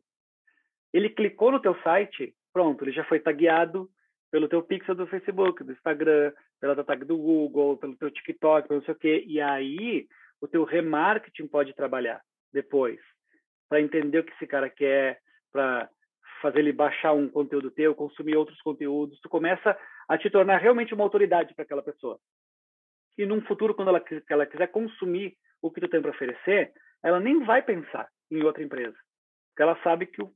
[0.92, 3.88] Ele clicou no teu site, pronto, ele já foi tagueado
[4.32, 8.80] pelo teu pixel do Facebook, do Instagram, pela tag do Google, pelo teu TikTok, pelo
[8.80, 9.24] não sei o quê.
[9.24, 10.08] E aí,
[10.40, 12.20] o teu remarketing pode trabalhar
[12.52, 12.98] depois,
[13.68, 15.20] para entender o que esse cara quer,
[15.52, 15.88] para
[16.40, 19.78] fazer ele baixar um conteúdo teu, consumir outros conteúdos, tu começa
[20.08, 22.18] a te tornar realmente uma autoridade para aquela pessoa.
[23.18, 26.72] E num futuro, quando ela, ela quiser consumir o que tu tem para oferecer,
[27.02, 28.96] ela nem vai pensar em outra empresa,
[29.48, 30.32] porque ela sabe que o,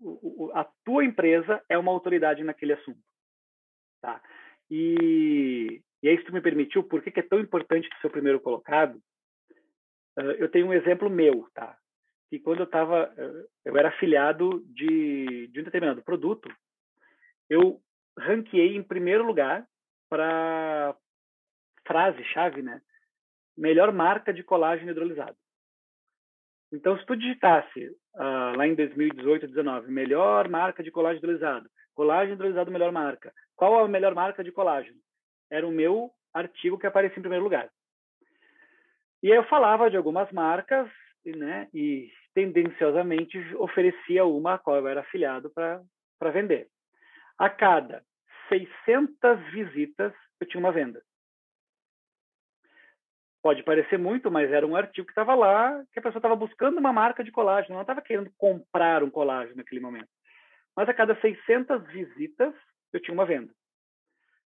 [0.00, 3.00] o, a tua empresa é uma autoridade naquele assunto.
[4.00, 4.20] Tá?
[4.70, 8.10] E, e aí, se tu me permitiu, por que, que é tão importante ser o
[8.10, 8.96] primeiro colocado?
[10.18, 11.76] Uh, eu tenho um exemplo meu, tá?
[12.30, 16.48] Que quando eu estava, eh, eu era afiliado de, de um determinado produto,
[17.48, 17.82] eu
[18.16, 19.66] ranqueei em primeiro lugar
[20.08, 20.96] para
[21.84, 22.80] frase-chave, né?
[23.58, 25.36] Melhor marca de colágeno hidrolisado.
[26.72, 32.34] Então, se tu digitasse uh, lá em 2018, 2019, melhor marca de colágeno hidrolisado, colágeno
[32.34, 35.00] hidrolisado melhor marca, qual a melhor marca de colágeno?
[35.50, 37.68] Era o meu artigo que aparecia em primeiro lugar.
[39.20, 40.88] E aí eu falava de algumas marcas,
[41.26, 41.68] né?
[41.74, 46.68] E tendenciosamente oferecia uma a qual eu era afiliado para vender.
[47.38, 48.04] A cada
[48.48, 51.02] 600 visitas, eu tinha uma venda.
[53.42, 56.78] Pode parecer muito, mas era um artigo que estava lá, que a pessoa estava buscando
[56.78, 60.08] uma marca de colágeno, não estava querendo comprar um colágeno naquele momento.
[60.76, 62.52] Mas a cada 600 visitas,
[62.92, 63.52] eu tinha uma venda.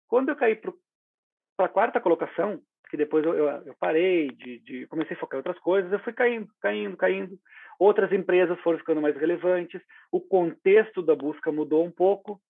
[0.07, 4.87] Quando eu caí para a quarta colocação, que depois eu, eu, eu parei de, de,
[4.87, 7.39] comecei a focar em outras coisas, eu fui caindo, caindo, caindo.
[7.79, 12.41] Outras empresas foram ficando mais relevantes, o contexto da busca mudou um pouco.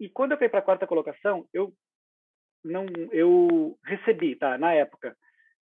[0.00, 1.72] E quando eu fui para a quarta colocação, eu
[2.64, 4.56] não, eu recebi, tá?
[4.56, 5.16] Na época,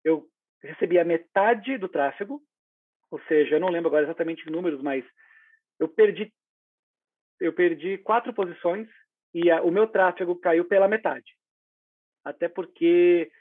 [0.04, 0.28] eu
[0.62, 2.42] recebi a metade do tráfego,
[3.10, 5.04] ou seja, eu não lembro agora exatamente os números, mas
[5.80, 6.32] eu perdi,
[7.40, 8.88] eu perdi quatro posições
[9.34, 11.36] e a, o meu tráfego caiu pela metade.
[12.24, 13.32] Até porque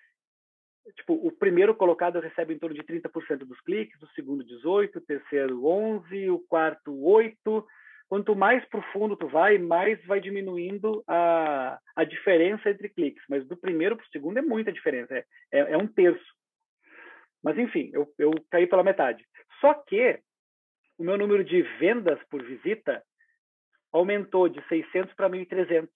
[0.96, 5.00] tipo, o primeiro colocado recebe em torno de 30% dos cliques, o segundo 18, o
[5.00, 7.66] terceiro 11, o quarto 8.
[8.08, 13.22] Quanto mais profundo tu vai, mais vai diminuindo a, a diferença entre cliques.
[13.28, 16.34] Mas do primeiro para o segundo é muita diferença, é, é, é, um terço.
[17.42, 19.24] Mas enfim, eu, eu caí pela metade.
[19.60, 20.18] Só que
[20.98, 23.02] o meu número de vendas por visita
[23.92, 25.88] aumentou de 600 para 1.300.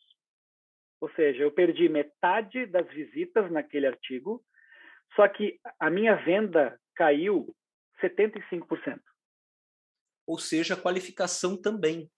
[1.01, 4.43] Ou seja, eu perdi metade das visitas naquele artigo
[5.15, 7.55] só que a minha venda caiu
[8.03, 9.01] 75%.
[10.27, 12.11] Ou seja, a qualificação também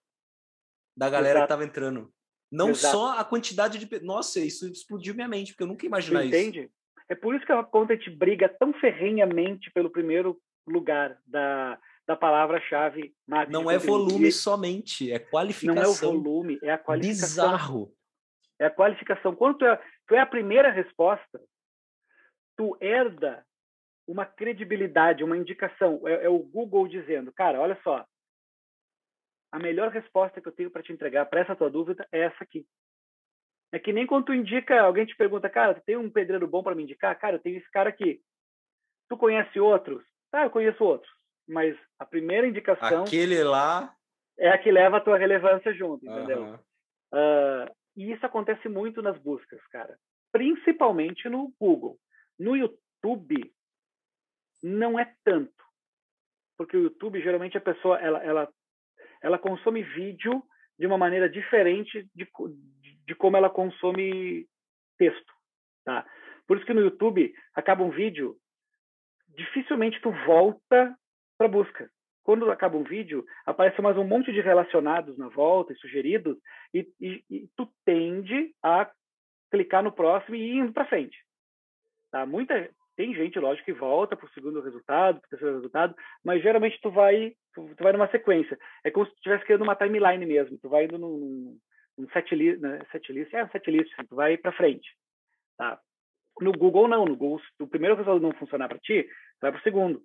[0.95, 1.41] da galera Exato.
[1.41, 2.13] que estava entrando.
[2.51, 2.97] Não Exato.
[2.97, 3.99] só a quantidade de.
[4.03, 6.35] Nossa, isso explodiu minha mente, porque eu nunca imaginava isso.
[6.35, 6.71] Entende?
[7.09, 13.13] É por isso que a Content briga tão ferrenhamente pelo primeiro lugar da, da palavra-chave
[13.27, 13.51] marketing.
[13.51, 15.83] Não é volume somente, é qualificação.
[15.83, 17.51] Não é o volume, é a qualificação.
[17.51, 17.93] Bizarro.
[18.59, 19.35] É a qualificação.
[19.35, 21.39] Quando tu é, tu é a primeira resposta,
[22.57, 23.45] tu herda
[24.07, 26.01] uma credibilidade, uma indicação.
[26.07, 28.05] É, é, o Google dizendo, cara, olha só,
[29.51, 32.43] a melhor resposta que eu tenho para te entregar para essa tua dúvida é essa
[32.43, 32.65] aqui.
[33.71, 36.63] É que nem quando tu indica, alguém te pergunta, cara, tu tem um pedreiro bom
[36.63, 37.17] para me indicar?
[37.19, 38.21] Cara, eu tenho esse cara aqui.
[39.09, 40.03] Tu conhece outros?
[40.31, 41.11] Tá, eu conheço outros.
[41.47, 43.03] Mas a primeira indicação.
[43.03, 43.93] Aquele lá.
[44.39, 46.43] É a que leva a tua relevância junto, entendeu?
[46.43, 46.55] Uhum.
[47.13, 49.97] Uh, e isso acontece muito nas buscas, cara.
[50.31, 51.97] Principalmente no Google.
[52.39, 53.53] No YouTube,
[54.63, 55.53] não é tanto.
[56.57, 58.53] Porque o YouTube, geralmente, a pessoa ela, ela,
[59.21, 60.43] ela consome vídeo
[60.77, 62.27] de uma maneira diferente de,
[63.05, 64.47] de como ela consome
[64.97, 65.33] texto.
[65.83, 66.05] Tá?
[66.47, 68.37] Por isso que no YouTube acaba um vídeo,
[69.29, 70.95] dificilmente tu volta
[71.37, 71.89] para busca.
[72.23, 76.37] Quando acaba um vídeo, aparece mais um monte de relacionados na volta e sugeridos,
[76.73, 78.91] e, e, e tu tende a
[79.49, 81.17] clicar no próximo e ir indo para frente.
[82.11, 82.25] Tá?
[82.25, 86.41] Muita, tem gente, lógico, que volta para o segundo resultado, para o terceiro resultado, mas
[86.41, 88.57] geralmente tu vai, tu, tu, vai numa sequência.
[88.83, 90.57] É como se tu estivesse criando uma timeline mesmo.
[90.57, 91.57] Tu vai indo num,
[91.97, 92.79] num set list, né?
[92.79, 94.89] é um set list, assim, tu vai para frente.
[95.57, 95.79] Tá?
[96.41, 99.51] No Google não, no Google, se o primeiro resultado não funcionar para ti, tu vai
[99.51, 100.01] para o segundo.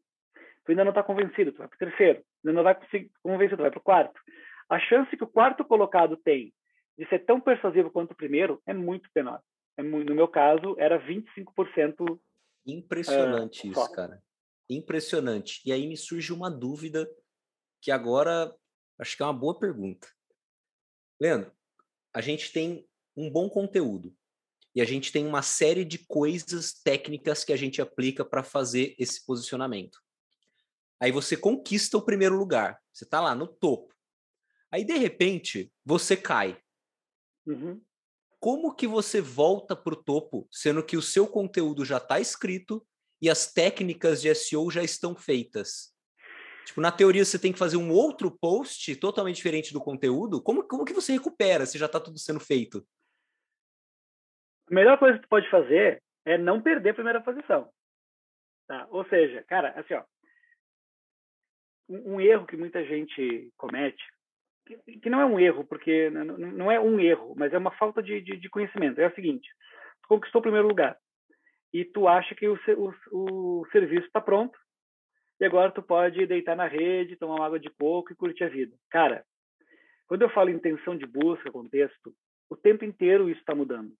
[0.64, 2.22] Tu ainda não está convencido, tu vai para o terceiro.
[2.44, 2.76] Ainda não vai
[3.22, 4.20] convencido, tu vai para o quarto.
[4.68, 6.52] A chance que o quarto colocado tem
[6.98, 9.40] de ser tão persuasivo quanto o primeiro é muito menor.
[9.82, 12.18] É, no meu caso, era 25%
[12.66, 13.88] Impressionante é, isso, só.
[13.90, 14.22] cara.
[14.68, 15.60] Impressionante.
[15.64, 17.10] E aí me surge uma dúvida
[17.80, 18.54] que agora
[18.98, 20.08] acho que é uma boa pergunta.
[21.20, 21.52] Leandro,
[22.14, 22.86] a gente tem
[23.16, 24.16] um bom conteúdo
[24.74, 28.94] e a gente tem uma série de coisas técnicas que a gente aplica para fazer
[28.98, 29.98] esse posicionamento.
[31.00, 33.92] Aí você conquista o primeiro lugar, você está lá no topo.
[34.70, 36.58] Aí de repente você cai.
[37.44, 37.82] Uhum
[38.42, 42.84] como que você volta para o topo, sendo que o seu conteúdo já está escrito
[43.22, 45.96] e as técnicas de SEO já estão feitas?
[46.66, 50.42] Tipo, na teoria você tem que fazer um outro post totalmente diferente do conteúdo.
[50.42, 52.84] Como, como que você recupera se já está tudo sendo feito?
[54.68, 57.72] A melhor coisa que tu pode fazer é não perder a primeira posição.
[58.66, 58.88] Tá?
[58.90, 60.02] Ou seja, cara, assim, ó,
[61.88, 64.02] um, um erro que muita gente comete
[64.64, 68.20] que, não é um erro, porque não é um erro, mas é uma falta de,
[68.20, 69.00] de, de conhecimento.
[69.00, 69.48] É o seguinte:
[70.02, 70.96] tu conquistou o primeiro lugar
[71.72, 74.58] e tu acha que o, o, o serviço está pronto
[75.40, 78.48] e agora tu pode deitar na rede, tomar uma água de coco e curtir a
[78.48, 78.76] vida.
[78.90, 79.24] Cara,
[80.06, 82.14] quando eu falo intenção de busca, contexto,
[82.48, 83.92] o tempo inteiro isso está mudando.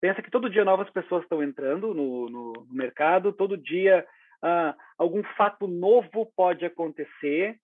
[0.00, 4.06] Pensa que todo dia novas pessoas estão entrando no, no, no mercado, todo dia
[4.42, 7.58] ah, algum fato novo pode acontecer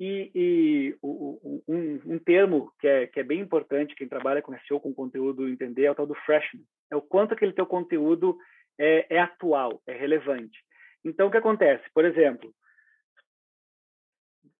[0.00, 4.80] e, e um, um, termo que é, que é bem importante, quem trabalha com SEO,
[4.80, 6.66] com conteúdo, entender, é o tal do freshness.
[6.90, 8.38] É o quanto aquele teu conteúdo
[8.78, 10.58] é, é atual, é relevante.
[11.04, 11.84] Então, o que acontece?
[11.92, 12.50] Por exemplo,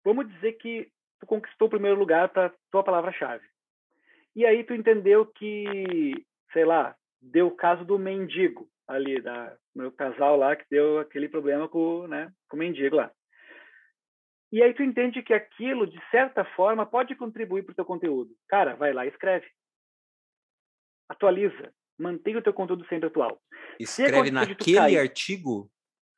[0.04, 3.44] vamos dizer que tu conquistou o primeiro lugar para tua palavra-chave.
[4.36, 6.12] E aí tu entendeu que,
[6.52, 11.28] sei lá, deu o caso do mendigo ali, da meu casal lá que deu aquele
[11.28, 13.10] problema com, né, com o mendigo lá.
[14.52, 18.30] E aí tu entende que aquilo, de certa forma, pode contribuir para o teu conteúdo.
[18.48, 19.46] Cara, vai lá e escreve.
[21.08, 21.72] Atualiza.
[21.98, 23.40] Mantenha o teu conteúdo sempre atual.
[23.78, 25.70] Escreve naquele cair, artigo?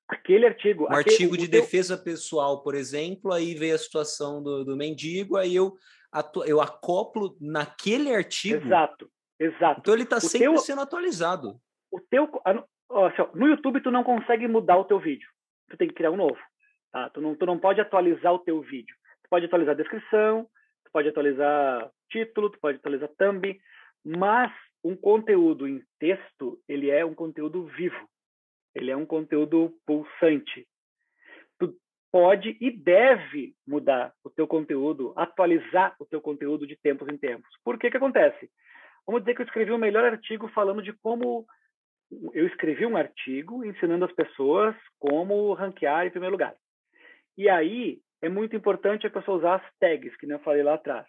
[0.09, 0.85] Aquele artigo.
[0.85, 1.61] Um aquele, artigo de teu...
[1.61, 5.75] defesa pessoal, por exemplo, aí veio a situação do, do mendigo, aí eu,
[6.11, 6.45] atu...
[6.45, 8.65] eu acoplo naquele artigo.
[8.65, 9.81] Exato, exato.
[9.81, 10.59] Então ele está sempre teu...
[10.59, 11.61] sendo atualizado.
[11.91, 12.31] O teu...
[13.35, 15.29] No YouTube tu não consegue mudar o teu vídeo.
[15.69, 16.39] Tu tem que criar um novo.
[16.93, 17.09] Tá?
[17.11, 18.95] Tu, não, tu não pode atualizar o teu vídeo.
[19.25, 20.47] Tu pode atualizar a descrição,
[20.85, 23.59] tu pode atualizar título, tu pode atualizar thumb,
[24.05, 24.53] mas
[24.85, 28.09] um conteúdo em texto, ele é um conteúdo vivo.
[28.75, 30.67] Ele é um conteúdo pulsante.
[31.59, 31.75] Tu
[32.11, 37.49] pode e deve mudar o teu conteúdo, atualizar o teu conteúdo de tempos em tempos.
[37.65, 38.51] Por que que acontece?
[39.07, 41.47] Vamos dizer que eu escrevi o um melhor artigo falando de como
[42.35, 46.55] eu escrevi um artigo ensinando as pessoas como ranquear em primeiro lugar.
[47.37, 51.07] E aí é muito importante a pessoa usar as tags, que eu falei lá atrás.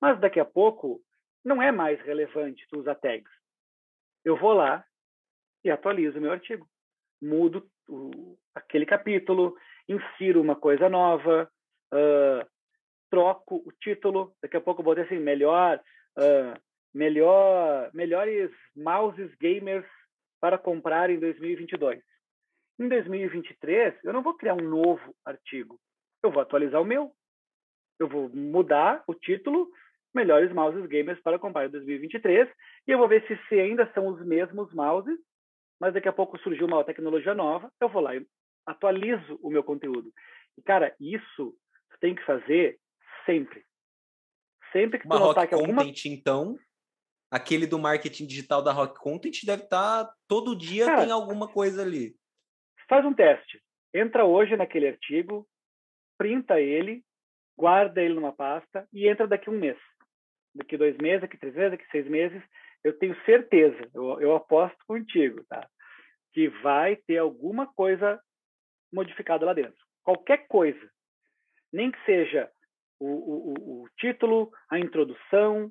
[0.00, 1.00] Mas daqui a pouco
[1.44, 3.30] não é mais relevante tu usar tags.
[4.24, 4.84] Eu vou lá
[5.64, 6.68] e atualizo o meu artigo.
[7.20, 9.56] Mudo o, aquele capítulo,
[9.88, 11.50] insiro uma coisa nova,
[11.92, 12.46] uh,
[13.10, 14.34] troco o título.
[14.42, 15.80] Daqui a pouco eu vou ter assim, melhor,
[16.18, 16.60] uh,
[16.92, 19.86] melhor, melhores mouses gamers
[20.40, 22.02] para comprar em 2022.
[22.78, 25.78] Em 2023, eu não vou criar um novo artigo.
[26.22, 27.12] Eu vou atualizar o meu.
[27.98, 29.70] Eu vou mudar o título
[30.14, 32.48] Melhores Mouses Gamers para comprar em 2023
[32.86, 35.18] e eu vou ver se, se ainda são os mesmos mouses,
[35.80, 38.26] mas daqui a pouco surgiu uma tecnologia nova, eu vou lá e
[38.66, 40.12] atualizo o meu conteúdo.
[40.58, 41.54] E, cara, isso
[41.90, 42.78] tu tem que fazer
[43.24, 43.64] sempre.
[44.72, 45.82] Sempre que tu uma notar Rock que alguma...
[45.82, 46.58] Content, então,
[47.30, 51.48] aquele do marketing digital da Rock Content deve estar tá, todo dia cara, tem alguma
[51.48, 52.16] coisa ali.
[52.88, 53.60] Faz um teste.
[53.92, 55.46] Entra hoje naquele artigo,
[56.18, 57.02] printa ele,
[57.56, 59.78] guarda ele numa pasta e entra daqui um mês.
[60.54, 62.42] Daqui dois meses, daqui três meses, daqui seis meses.
[62.84, 65.66] Eu tenho certeza, eu, eu aposto contigo, tá?
[66.32, 68.20] Que vai ter alguma coisa
[68.92, 69.84] modificada lá dentro.
[70.04, 70.90] Qualquer coisa.
[71.72, 72.50] Nem que seja
[73.00, 75.66] o, o, o título, a introdução,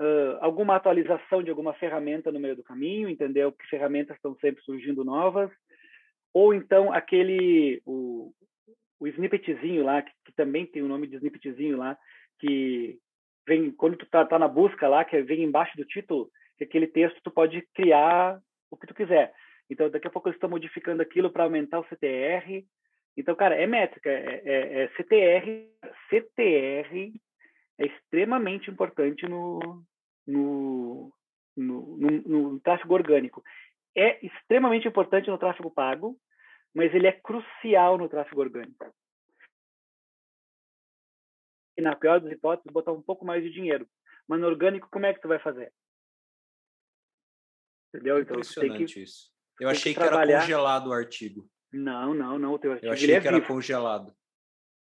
[0.00, 3.52] uh, alguma atualização de alguma ferramenta no meio do caminho, entendeu?
[3.52, 5.50] Que ferramentas estão sempre surgindo novas,
[6.34, 8.32] Ou então aquele o,
[9.00, 11.96] o snippetzinho lá, que, que, também tem o nome de snippetzinho lá,
[12.38, 12.98] que
[13.46, 16.86] vem quando tu tá, tá na busca lá, que vem embaixo do título, que aquele
[16.86, 18.40] texto tu pode criar
[18.70, 19.32] o que tu quiser.
[19.70, 22.64] Então, daqui a pouco eles estão modificando aquilo para aumentar o CTR.
[23.16, 25.68] Então, cara, é métrica, é, é, é, CTR.
[26.08, 27.12] CTR
[27.78, 29.82] é extremamente importante no,
[30.26, 31.12] no,
[31.56, 33.42] no, no, no tráfego orgânico.
[33.98, 36.16] É extremamente importante no tráfego pago,
[36.72, 38.94] mas ele é crucial no tráfego orgânico.
[41.76, 43.88] E na pior das hipóteses, botar um pouco mais de dinheiro.
[44.28, 45.72] Mas no orgânico, como é que tu vai fazer?
[47.92, 48.20] Entendeu?
[48.20, 49.32] Então, Impressionante que, isso.
[49.60, 51.48] Eu achei que, que era congelado o artigo.
[51.72, 52.52] Não, não, não.
[52.52, 54.14] O teu artigo, Eu achei é que era congelado.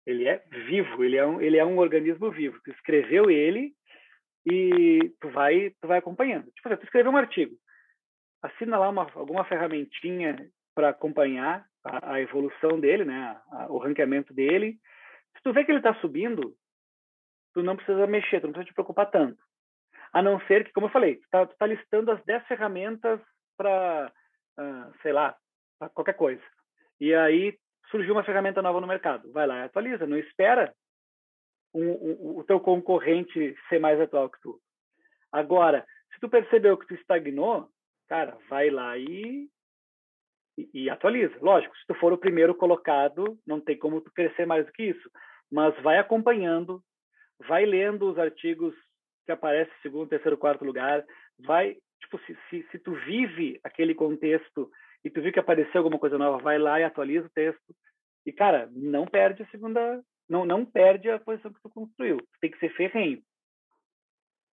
[0.06, 2.60] Ele é vivo, ele é um, ele é um organismo vivo.
[2.64, 3.74] Tu escreveu ele
[4.46, 6.52] e tu vai, tu vai acompanhando.
[6.52, 7.58] Tipo, tu escreveu um artigo,
[8.42, 10.36] assina lá uma, alguma ferramentinha
[10.76, 14.78] para acompanhar a, a, evolução dele, né, a, o ranqueamento dele.
[15.36, 16.56] Se tu vê que ele está subindo,
[17.54, 19.42] tu não precisa mexer, tu não precisa te preocupar tanto.
[20.14, 23.20] A não ser que, como eu falei, tu está tá listando as 10 ferramentas
[23.58, 24.12] para,
[24.58, 25.36] uh, sei lá,
[25.94, 26.42] qualquer coisa.
[27.00, 27.58] E aí
[27.92, 29.32] surgiu uma ferramenta nova no mercado.
[29.32, 30.74] Vai lá e atualiza, não espera
[31.74, 34.60] um, um, o teu concorrente ser mais atual que tu.
[35.32, 37.70] Agora, se tu percebeu que tu estagnou,
[38.08, 39.48] cara, vai lá e,
[40.58, 41.36] e, e, atualiza.
[41.42, 44.84] Lógico, se tu for o primeiro colocado, não tem como tu crescer mais do que
[44.84, 45.10] isso.
[45.52, 46.82] Mas vai acompanhando,
[47.48, 48.74] vai lendo os artigos
[49.26, 51.04] que aparecem segundo, terceiro, quarto lugar,
[51.40, 54.72] vai, tipo, se, se, se tu vive aquele contexto
[55.04, 57.76] e tu viu que apareceu alguma coisa nova, vai lá e atualiza o texto.
[58.26, 62.18] E, cara, não perde a segunda, não, não perde a posição que tu construiu.
[62.42, 63.22] Tem que ser ferrenho.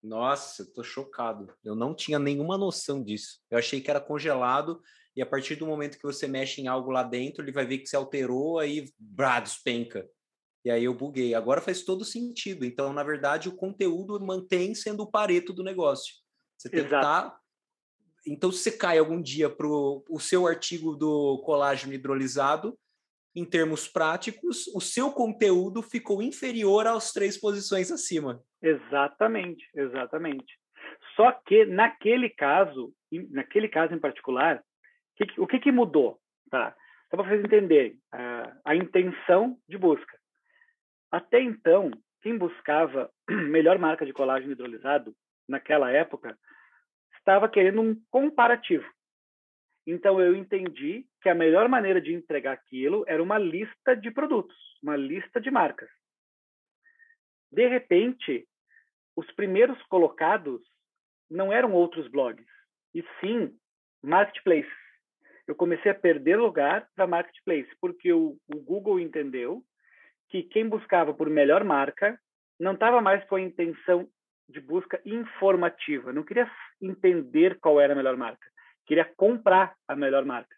[0.05, 1.53] Nossa, eu tô chocado.
[1.65, 3.41] Eu não tinha nenhuma noção disso.
[3.51, 4.81] Eu achei que era congelado
[5.17, 7.79] e a partir do momento que você mexe em algo lá dentro, ele vai ver
[7.79, 10.07] que se alterou, aí brá, despenca.
[10.65, 11.35] E aí eu buguei.
[11.35, 12.65] Agora faz todo sentido.
[12.65, 16.15] Então, na verdade, o conteúdo mantém sendo o pareto do negócio.
[16.59, 16.91] Você tem Exato.
[16.91, 17.45] que estar
[18.27, 22.79] então, se você cai algum dia para o seu artigo do colágeno hidrolisado,
[23.35, 28.43] em termos práticos, o seu conteúdo ficou inferior às três posições acima.
[28.65, 30.59] Exatamente, exatamente.
[31.15, 32.95] Só que naquele caso,
[33.31, 34.65] naquele caso em particular,
[35.37, 36.19] o que, que mudou?
[36.51, 36.75] Tá?
[37.11, 40.19] Só para vocês entenderem a, a intenção de busca.
[41.13, 41.91] Até então,
[42.23, 45.15] quem buscava melhor marca de colágeno hidrolisado
[45.47, 46.35] naquela época
[47.19, 48.91] estava querendo um comparativo.
[49.87, 54.57] Então eu entendi que a melhor maneira de entregar aquilo era uma lista de produtos,
[54.83, 55.91] uma lista de marcas.
[57.53, 58.49] De repente,
[59.17, 60.61] os primeiros colocados
[61.31, 62.47] não eram outros blogs,
[62.95, 63.57] e sim
[64.03, 64.73] marketplaces.
[65.47, 69.63] Eu comecei a perder lugar para marketplace, porque o, o Google entendeu
[70.29, 72.19] que quem buscava por melhor marca
[72.59, 74.09] não estava mais com a intenção
[74.49, 76.13] de busca informativa.
[76.13, 76.51] Não queria
[76.81, 78.47] entender qual era a melhor marca.
[78.87, 80.55] Queria comprar a melhor marca.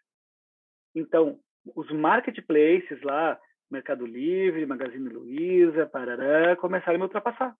[0.95, 1.39] Então,
[1.75, 3.39] os marketplaces lá,
[3.69, 7.55] Mercado Livre, Magazine Luiza, parará, começaram a me ultrapassar.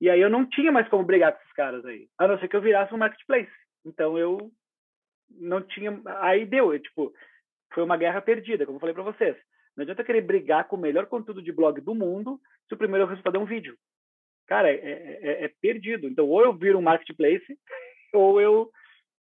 [0.00, 2.48] E aí eu não tinha mais como brigar com esses caras aí, a não ser
[2.48, 3.50] que eu virasse um marketplace.
[3.84, 4.50] Então eu
[5.28, 7.12] não tinha, aí deu, eu, tipo,
[7.72, 9.36] foi uma guerra perdida, como eu falei para vocês.
[9.76, 13.06] Não adianta querer brigar com o melhor conteúdo de blog do mundo se o primeiro
[13.06, 13.78] resultado é um vídeo
[14.50, 16.08] cara, é, é, é, é, perdido.
[16.08, 17.56] Então, ou eu viro um marketplace,
[18.12, 18.72] ou eu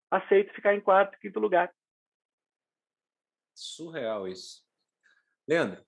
[0.08, 1.74] aceito ficar em quarto, quinto lugar.
[3.52, 4.64] Surreal isso.
[5.48, 5.84] Leandro,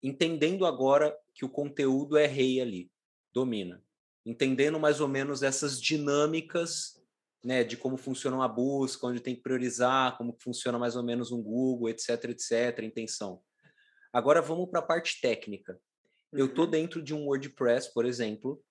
[0.00, 2.88] entendendo agora que o conteúdo é rei ali,
[3.32, 3.82] domina,
[4.24, 7.00] entendendo mais ou menos essas dinâmicas
[7.44, 11.30] né, de como funciona uma busca, onde tem que priorizar, como funciona mais ou menos
[11.30, 13.42] um Google, etc, etc, intenção.
[14.12, 15.78] Agora vamos para a parte técnica.
[16.32, 16.70] Eu estou uhum.
[16.70, 18.62] dentro de um WordPress, por exemplo,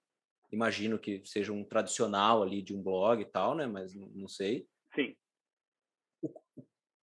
[0.51, 3.67] imagino que seja um tradicional ali de um blog e tal, né?
[3.67, 4.67] Mas não sei.
[4.95, 5.15] Sim.
[6.21, 6.29] O,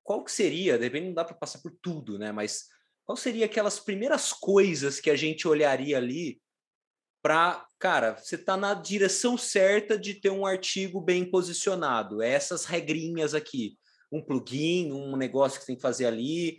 [0.02, 2.32] qual que seria, de repente não dá para passar por tudo, né?
[2.32, 2.68] Mas
[3.04, 6.40] qual seria aquelas primeiras coisas que a gente olharia ali
[7.22, 12.22] para, cara, você está na direção certa de ter um artigo bem posicionado.
[12.22, 13.76] É essas regrinhas aqui.
[14.10, 16.58] Um plugin, um negócio que tem que fazer ali,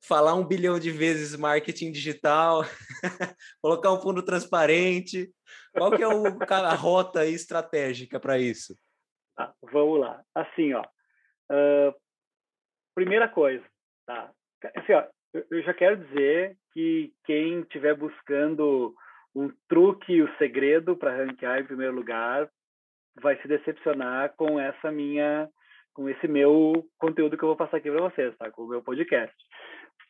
[0.00, 2.62] falar um bilhão de vezes marketing digital,
[3.60, 5.30] colocar um fundo transparente.
[5.72, 8.74] Qual que é o, a rota estratégica para isso?
[9.36, 10.22] Ah, vamos lá.
[10.34, 10.82] Assim, ó.
[11.50, 11.94] Uh,
[12.94, 13.64] primeira coisa,
[14.06, 14.30] tá?
[14.74, 15.06] Assim, ó,
[15.50, 18.94] eu já quero dizer que quem estiver buscando
[19.38, 22.50] um truque, o segredo para ranquear em primeiro lugar,
[23.20, 25.48] vai se decepcionar com essa minha
[25.94, 28.48] com esse meu conteúdo que eu vou passar aqui para vocês, tá?
[28.52, 29.34] Com o meu podcast.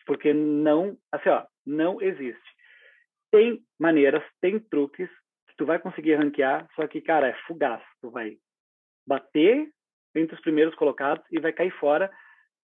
[0.05, 2.43] Porque não, assim, ó, não existe.
[3.31, 5.09] Tem maneiras, tem truques
[5.49, 7.83] que tu vai conseguir ranquear, só que, cara, é fugaz.
[8.03, 8.37] Tu vai
[9.07, 9.71] bater
[10.15, 12.11] entre os primeiros colocados e vai cair fora,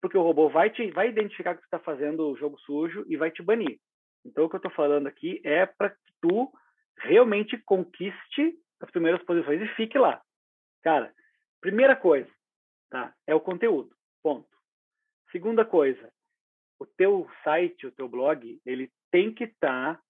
[0.00, 3.16] porque o robô vai te vai identificar que tu está fazendo o jogo sujo e
[3.16, 3.80] vai te banir.
[4.24, 6.52] Então, o que eu estou falando aqui é para que tu
[6.98, 10.22] realmente conquiste as primeiras posições e fique lá.
[10.82, 11.12] Cara,
[11.60, 12.30] primeira coisa,
[12.90, 13.14] tá?
[13.26, 13.94] É o conteúdo.
[14.22, 14.48] Ponto.
[15.30, 16.12] Segunda coisa,
[16.78, 20.02] o teu site, o teu blog, ele tem que estar tá,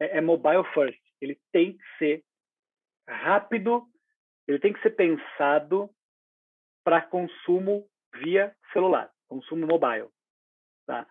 [0.00, 1.00] é, é mobile first.
[1.20, 2.24] Ele tem que ser
[3.08, 3.86] rápido,
[4.46, 5.90] ele tem que ser pensado
[6.84, 10.08] para consumo via celular, consumo mobile.
[10.86, 11.06] Tá?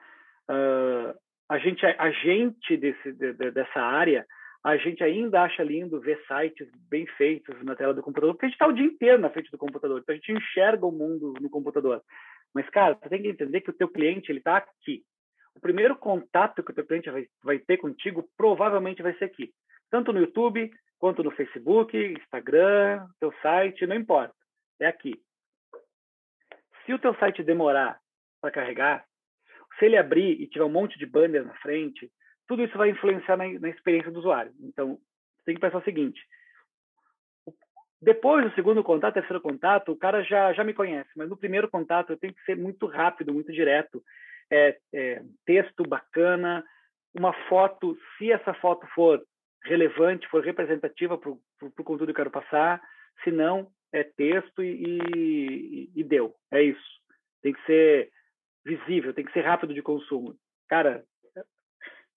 [0.49, 1.17] Uh,
[1.49, 4.25] a gente, a gente desse, de, dessa área,
[4.63, 8.49] a gente ainda acha lindo ver sites bem feitos na tela do computador, porque a
[8.49, 11.33] gente está o dia inteiro na frente do computador, então a gente enxerga o mundo
[11.41, 12.03] no computador.
[12.53, 15.03] Mas, cara, você tem que entender que o teu cliente ele está aqui.
[15.55, 19.51] O primeiro contato que o teu cliente vai, vai ter contigo provavelmente vai ser aqui.
[19.89, 20.69] Tanto no YouTube,
[20.99, 24.33] quanto no Facebook, Instagram, teu site, não importa.
[24.79, 25.19] É aqui.
[26.85, 27.99] Se o teu site demorar
[28.41, 29.05] para carregar,
[29.79, 32.11] se ele abrir e tiver um monte de banner na frente,
[32.47, 34.51] tudo isso vai influenciar na, na experiência do usuário.
[34.61, 34.99] Então,
[35.37, 36.21] você tem que pensar o seguinte:
[38.01, 41.69] depois do segundo contato, terceiro contato, o cara já, já me conhece, mas no primeiro
[41.69, 44.03] contato eu tenho que ser muito rápido, muito direto.
[44.51, 46.63] É, é, texto bacana,
[47.13, 49.21] uma foto, se essa foto for
[49.63, 52.81] relevante, for representativa para o conteúdo que eu quero passar,
[53.23, 56.33] se não, é texto e, e, e, deu.
[56.51, 56.99] É isso.
[57.41, 58.09] Tem que ser
[58.69, 60.35] visível, tem que ser rápido de consumo.
[60.67, 61.03] Cara,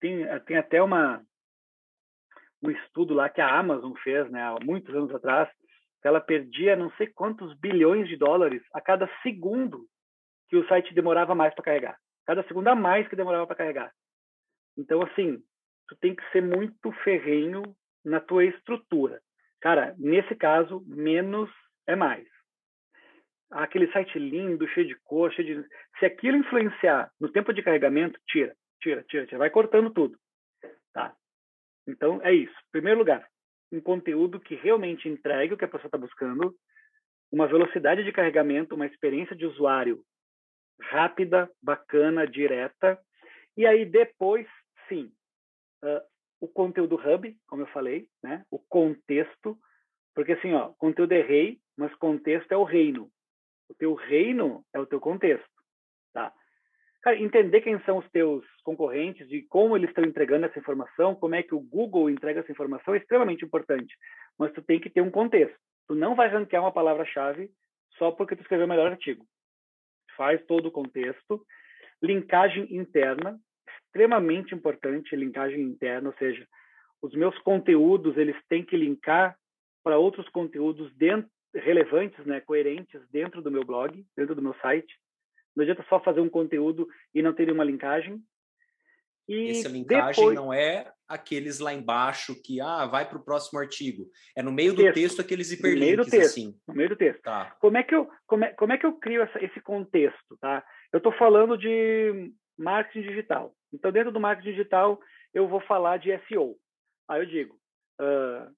[0.00, 1.22] tem, tem até uma
[2.62, 5.48] um estudo lá que a Amazon fez, né, há muitos anos atrás,
[6.00, 9.84] que ela perdia não sei quantos bilhões de dólares a cada segundo
[10.48, 11.98] que o site demorava mais para carregar.
[12.24, 13.92] Cada segundo a mais que demorava para carregar.
[14.76, 15.42] Então, assim,
[15.88, 17.62] tu tem que ser muito ferrenho
[18.04, 19.20] na tua estrutura.
[19.60, 21.50] Cara, nesse caso, menos
[21.86, 22.26] é mais.
[23.52, 25.68] Aquele site lindo, cheio de cor, cheio de...
[25.98, 30.18] Se aquilo influenciar no tempo de carregamento, tira tira, tira, tira, vai cortando tudo,
[30.92, 31.14] tá?
[31.86, 32.52] Então é isso.
[32.52, 33.26] Em primeiro lugar,
[33.70, 36.54] um conteúdo que realmente entregue o que a pessoa está buscando,
[37.30, 40.04] uma velocidade de carregamento, uma experiência de usuário
[40.80, 42.98] rápida, bacana, direta,
[43.56, 44.46] e aí depois,
[44.88, 45.10] sim,
[45.84, 46.02] uh,
[46.40, 48.44] o conteúdo hub, como eu falei, né?
[48.50, 49.56] O contexto,
[50.14, 53.10] porque assim, ó, conteúdo é rei, mas contexto é o reino.
[53.72, 55.48] O teu reino é o teu contexto,
[56.12, 56.30] tá?
[57.00, 61.34] Cara, entender quem são os teus concorrentes e como eles estão entregando essa informação, como
[61.34, 63.96] é que o Google entrega essa informação é extremamente importante.
[64.38, 65.56] Mas tu tem que ter um contexto.
[65.88, 67.50] Tu não vai ranquear uma palavra-chave
[67.96, 69.24] só porque tu escreveu o melhor artigo.
[70.18, 71.42] Faz todo o contexto.
[72.02, 73.40] Linkagem interna,
[73.86, 76.46] extremamente importante, linkagem interna, ou seja,
[77.00, 79.34] os meus conteúdos, eles têm que linkar
[79.82, 84.94] para outros conteúdos dentro, relevantes, né, coerentes dentro do meu blog, dentro do meu site.
[85.54, 88.22] Não adianta só fazer um conteúdo e não ter uma linkagem.
[89.28, 90.34] E Essa linkagem depois...
[90.34, 94.06] não é aqueles lá embaixo que ah, vai para o próximo artigo.
[94.36, 96.54] É no meio do texto, texto aqueles hiperlinks, no meio do texto, assim.
[96.66, 97.22] No meio do texto.
[97.22, 97.56] Tá.
[97.60, 100.36] Como, é que eu, como, é, como é que eu crio essa, esse contexto?
[100.40, 100.64] Tá?
[100.92, 103.54] Eu estou falando de marketing digital.
[103.72, 105.00] Então, dentro do marketing digital,
[105.32, 106.56] eu vou falar de SEO.
[107.08, 107.54] Aí eu digo,
[108.00, 108.50] uh,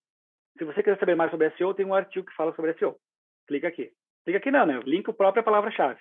[0.57, 2.97] se você quiser saber mais sobre SEO, tem um artigo que fala sobre SEO.
[3.47, 3.91] Clica aqui.
[4.25, 4.81] Clica aqui não, né?
[4.85, 6.01] Link o próprio palavra-chave.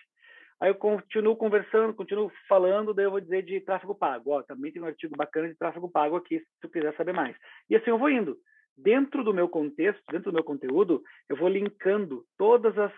[0.59, 4.31] Aí eu continuo conversando, continuo falando, daí eu vou dizer de tráfego pago.
[4.31, 7.35] Ó, também tem um artigo bacana de tráfego pago aqui, se tu quiser saber mais.
[7.69, 8.37] E assim eu vou indo.
[8.77, 12.91] Dentro do meu contexto, dentro do meu conteúdo, eu vou linkando todas as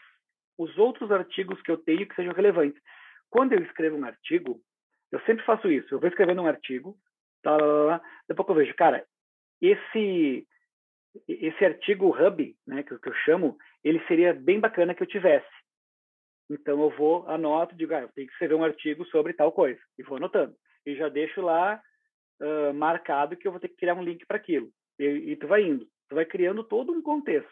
[0.57, 2.81] os outros artigos que eu tenho que sejam relevantes.
[3.29, 4.61] Quando eu escrevo um artigo,
[5.11, 5.93] eu sempre faço isso.
[5.93, 6.97] Eu vou escrevendo um artigo,
[7.41, 9.05] tá, lá, lá, lá, depois eu vejo, cara,
[9.61, 10.47] esse
[11.27, 15.47] esse artigo hub, né, que, que eu chamo, ele seria bem bacana que eu tivesse.
[16.49, 19.79] Então eu vou, anoto, digo, ah, eu tenho que escrever um artigo sobre tal coisa,
[19.97, 20.55] e vou anotando.
[20.85, 21.81] E já deixo lá
[22.41, 24.69] uh, marcado que eu vou ter que criar um link para aquilo.
[24.99, 27.49] E, e tu vai indo, tu vai criando todo um contexto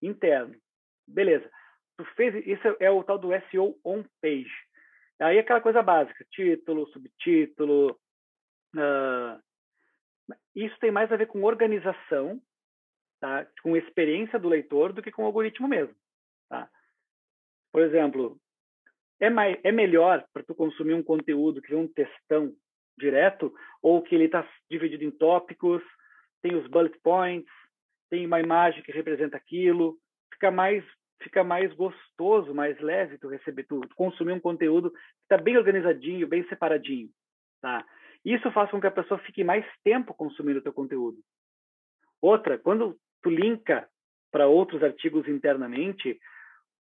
[0.00, 0.54] interno.
[1.06, 1.50] Beleza.
[1.98, 4.52] Tu fez, isso é, o tal do SEO on page.
[5.20, 7.98] Aí aquela coisa básica, título, subtítulo.
[8.74, 9.38] Uh,
[10.54, 12.40] isso tem mais a ver com organização,
[13.22, 13.46] tá?
[13.62, 15.94] com experiência do leitor do que com o algoritmo mesmo.
[16.48, 16.68] Tá?
[17.72, 18.36] Por exemplo,
[19.20, 22.52] é, mais, é melhor para tu consumir um conteúdo que é um textão
[22.98, 25.80] direto ou que ele está dividido em tópicos,
[26.42, 27.48] tem os bullet points,
[28.10, 29.96] tem uma imagem que representa aquilo,
[30.34, 30.84] fica mais
[31.22, 36.26] fica mais gostoso, mais leve tu receber, tu consumir um conteúdo que está bem organizadinho,
[36.26, 37.08] bem separadinho,
[37.60, 37.86] tá?
[38.24, 41.18] Isso faz com que a pessoa fique mais tempo consumindo o teu conteúdo.
[42.20, 43.88] Outra, quando tu linka
[44.30, 46.18] para outros artigos internamente,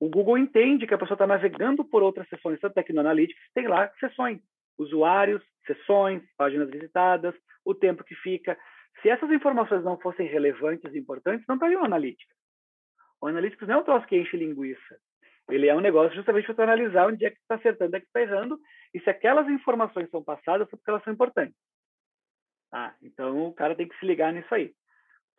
[0.00, 3.00] o Google entende que a pessoa está navegando por outras sessões, tanto é que no
[3.00, 4.40] Analytics tem lá sessões,
[4.78, 7.34] usuários, sessões, páginas visitadas,
[7.64, 8.56] o tempo que fica.
[9.02, 12.36] Se essas informações não fossem relevantes e importantes, não estariam no Analytics.
[13.20, 14.98] O Analytics não é um troço que enche linguiça.
[15.48, 18.00] Ele é um negócio justamente para tu analisar onde é que está acertando, onde é
[18.00, 18.59] que está errando,
[18.94, 21.56] e se aquelas informações são passadas, é porque elas são importantes.
[22.70, 24.74] Ah, então o cara tem que se ligar nisso aí.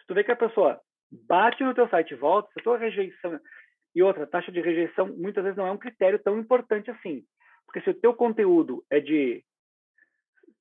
[0.09, 0.81] Tu vê que a pessoa
[1.27, 3.39] bate no teu site e volta, se a tua rejeição
[3.93, 7.23] e outra, taxa de rejeição muitas vezes não é um critério tão importante assim.
[7.63, 9.45] Porque se o teu conteúdo é de...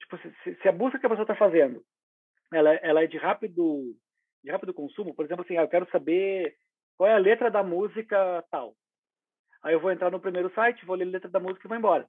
[0.00, 1.82] Tipo, se, se a busca que a pessoa está fazendo,
[2.52, 3.96] ela, ela é de rápido,
[4.44, 6.54] de rápido consumo, por exemplo, assim, ah, eu quero saber
[6.98, 8.76] qual é a letra da música tal.
[9.62, 11.78] Aí eu vou entrar no primeiro site, vou ler a letra da música e vou
[11.78, 12.06] embora.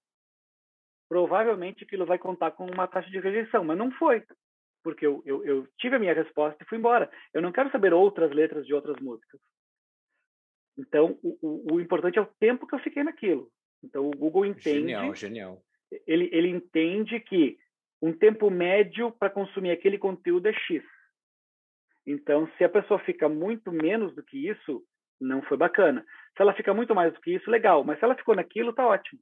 [1.07, 4.25] Provavelmente aquilo vai contar com uma taxa de rejeição, mas não foi.
[4.83, 7.09] Porque eu, eu, eu tive a minha resposta e fui embora.
[7.33, 9.39] Eu não quero saber outras letras de outras músicas.
[10.77, 13.51] Então, o, o, o, importante é o tempo que eu fiquei naquilo.
[13.83, 14.79] Então, o Google entende.
[14.79, 15.61] Genial, genial.
[16.07, 17.57] Ele, ele entende que
[18.01, 20.83] um tempo médio para consumir aquele conteúdo é X.
[22.07, 24.83] Então, se a pessoa fica muito menos do que isso,
[25.19, 26.05] não foi bacana.
[26.35, 27.83] Se ela fica muito mais do que isso, legal.
[27.83, 29.19] Mas se ela ficou naquilo, tá ótimo.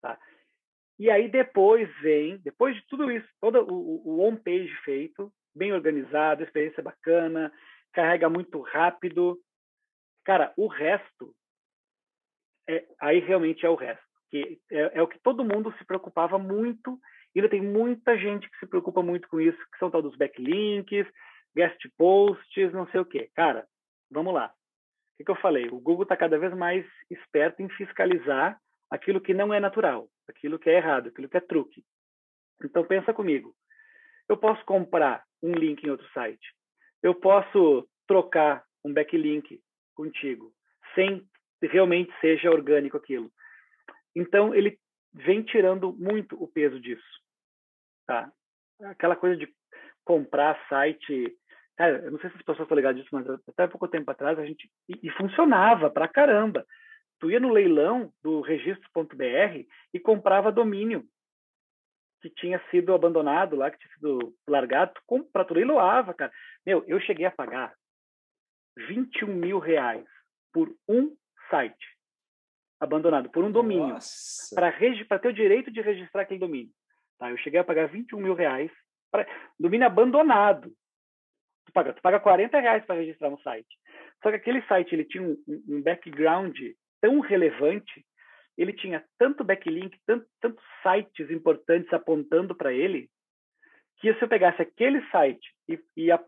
[0.00, 0.18] Tá?
[1.02, 6.42] E aí depois vem, depois de tudo isso, todo o, o on-page feito, bem organizado,
[6.42, 7.52] experiência bacana,
[7.92, 9.38] carrega muito rápido,
[10.24, 11.34] Cara, o resto,
[12.68, 14.02] é, aí realmente é o resto.
[14.30, 16.98] Que é, é, o que todo mundo se preocupava muito,
[17.34, 20.16] e ainda tem muita gente que se preocupa muito com isso, que são tal dos
[20.16, 21.06] backlinks,
[21.54, 23.30] guest posts, não sei o quê.
[23.34, 23.66] Cara,
[24.10, 24.46] vamos lá.
[24.46, 25.66] O que, que eu falei?
[25.66, 28.58] O Google está cada vez mais esperto em fiscalizar
[28.90, 31.84] aquilo que não é natural, aquilo que é errado, aquilo que é truque.
[32.64, 33.54] Então pensa comigo.
[34.28, 36.54] Eu posso comprar um link em outro site.
[37.02, 39.60] Eu posso trocar um backlink
[39.94, 40.52] contigo,
[40.94, 41.26] sem
[41.62, 43.30] realmente seja orgânico aquilo.
[44.14, 44.78] Então, ele
[45.12, 47.20] vem tirando muito o peso disso.
[48.06, 48.30] Tá?
[48.82, 49.48] Aquela coisa de
[50.04, 51.36] comprar site.
[51.76, 54.38] Cara, eu não sei se as pessoas estão ligadas disso, mas até pouco tempo atrás
[54.38, 54.70] a gente.
[54.88, 56.66] E, e funcionava pra caramba.
[57.22, 61.06] Tu ia no leilão do registro.br e comprava domínio
[62.20, 66.32] que tinha sido abandonado lá, que tinha sido largado, tu, pra, tu leiloava, cara.
[66.66, 67.72] Meu, eu cheguei a pagar
[68.88, 70.04] 21 mil reais
[70.52, 71.16] por um
[71.48, 71.96] site
[72.80, 73.96] abandonado, por um domínio,
[74.52, 76.72] para ter o direito de registrar aquele domínio.
[77.20, 77.30] Tá?
[77.30, 78.72] Eu cheguei a pagar 21 mil reais
[79.12, 79.28] para
[79.60, 80.74] domínio abandonado.
[81.66, 83.78] Tu paga, tu paga 40 reais para registrar um site.
[84.24, 85.36] Só que aquele site ele tinha um,
[85.68, 86.58] um background
[87.02, 88.06] tão relevante,
[88.56, 93.10] ele tinha tanto backlink, tanto, tantos sites importantes apontando para ele,
[93.98, 96.22] que se eu pegasse aquele site e, e a,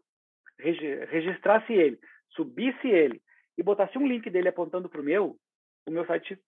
[0.59, 1.99] registrasse ele
[2.31, 3.23] subisse ele
[3.57, 5.37] e botasse um link dele apontando para o meu,
[5.87, 6.39] o meu site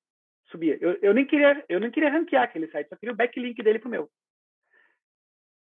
[0.50, 0.76] subia.
[0.80, 3.78] Eu, eu, nem queria, eu nem queria ranquear aquele site, só queria o backlink dele
[3.78, 4.10] para o meu.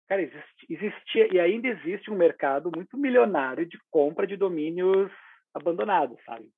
[0.08, 0.22] Cara,
[0.68, 5.10] existia e ainda existe um mercado muito milionário de compra de domínios
[5.54, 6.50] abandonados, sabe?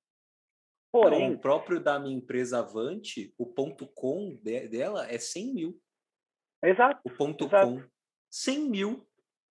[0.92, 5.80] Porém, Não, o próprio da minha empresa Avante, o ponto .com dela é 100 mil.
[6.62, 7.00] Exato.
[7.02, 7.66] O ponto exato.
[7.66, 7.82] .com,
[8.30, 9.08] 100 mil.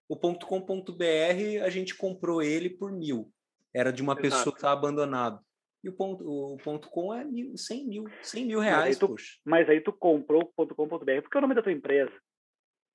[0.08, 3.34] O ponto .com.br, a gente comprou ele por mil.
[3.74, 4.22] Era de uma Exato.
[4.22, 5.42] pessoa que está abandonado.
[5.84, 9.00] E o ponto, o ponto com é mil, 100 mil, 100 mil reais, mas aí
[9.00, 9.40] tu, poxa.
[9.44, 12.14] Mas aí tu comprou o ponto .com.br porque é o nome da tua empresa.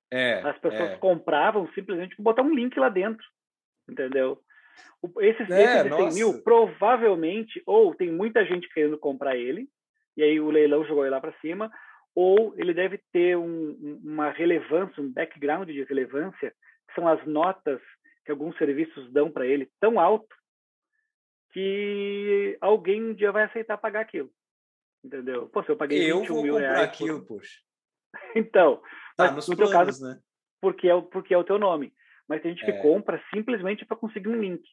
[0.09, 0.97] É, As pessoas é.
[0.97, 3.25] compravam simplesmente por botar um link lá dentro,
[3.89, 4.41] entendeu?
[5.19, 9.69] Esses, é, esses 100 mil, provavelmente, ou tem muita gente querendo comprar ele,
[10.15, 11.71] e aí o leilão jogou ele lá para cima,
[12.15, 16.51] ou ele deve ter um, uma relevância, um background de relevância,
[16.87, 17.79] que são as notas
[18.25, 20.35] que alguns serviços dão para ele tão alto
[21.53, 24.29] que alguém um dia vai aceitar pagar aquilo.
[25.03, 25.47] Entendeu?
[25.49, 26.79] Pô, se eu paguei eu 21 mil reais.
[26.79, 27.37] aquilo, por...
[27.37, 27.61] poxa.
[28.35, 28.81] então,
[29.15, 30.19] tá, no planos, teu caso, né?
[30.59, 31.93] porque, é, porque é o teu nome.
[32.27, 32.81] Mas tem gente que é.
[32.81, 34.63] compra simplesmente para conseguir um link.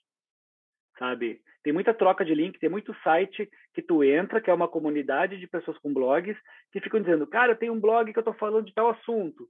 [0.99, 1.41] Sabe?
[1.63, 5.39] Tem muita troca de link, tem muito site que tu entra, que é uma comunidade
[5.39, 6.37] de pessoas com blogs,
[6.73, 9.49] que ficam dizendo, cara, eu tenho um blog que eu estou falando de tal assunto,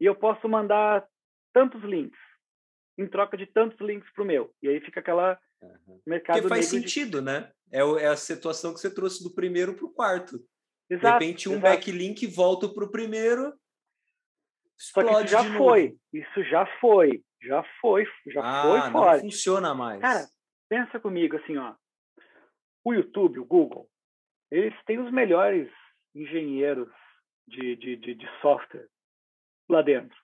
[0.00, 1.06] e eu posso mandar
[1.52, 2.18] tantos links,
[2.98, 4.52] em troca de tantos links para o meu.
[4.62, 6.00] E aí fica aquela Uhum.
[6.06, 7.24] Mercado Porque faz sentido, de...
[7.24, 7.50] né?
[7.70, 10.40] É, é a situação que você trouxe do primeiro para o quarto.
[10.90, 11.76] Exato, de repente, um exato.
[11.76, 13.54] backlink volta para o primeiro.
[14.76, 15.96] Só que isso já foi.
[16.12, 17.22] Isso já foi.
[17.42, 18.06] Já foi.
[18.26, 19.12] Já ah, foi fora.
[19.14, 20.00] Não funciona mais.
[20.00, 20.26] Cara,
[20.68, 21.74] pensa comigo assim, ó.
[22.84, 23.88] O YouTube, o Google,
[24.50, 25.70] eles têm os melhores
[26.14, 26.88] engenheiros
[27.46, 28.88] de, de, de, de software
[29.68, 30.16] lá dentro.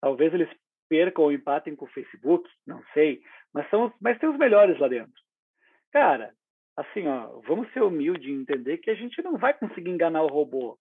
[0.00, 0.48] Talvez eles
[0.88, 3.22] percam ou empatem com o Facebook, não sei,
[3.52, 5.14] mas são, mas tem os melhores lá dentro.
[5.92, 6.34] Cara,
[6.76, 10.28] assim, ó, vamos ser humildes e entender que a gente não vai conseguir enganar o
[10.28, 10.78] robô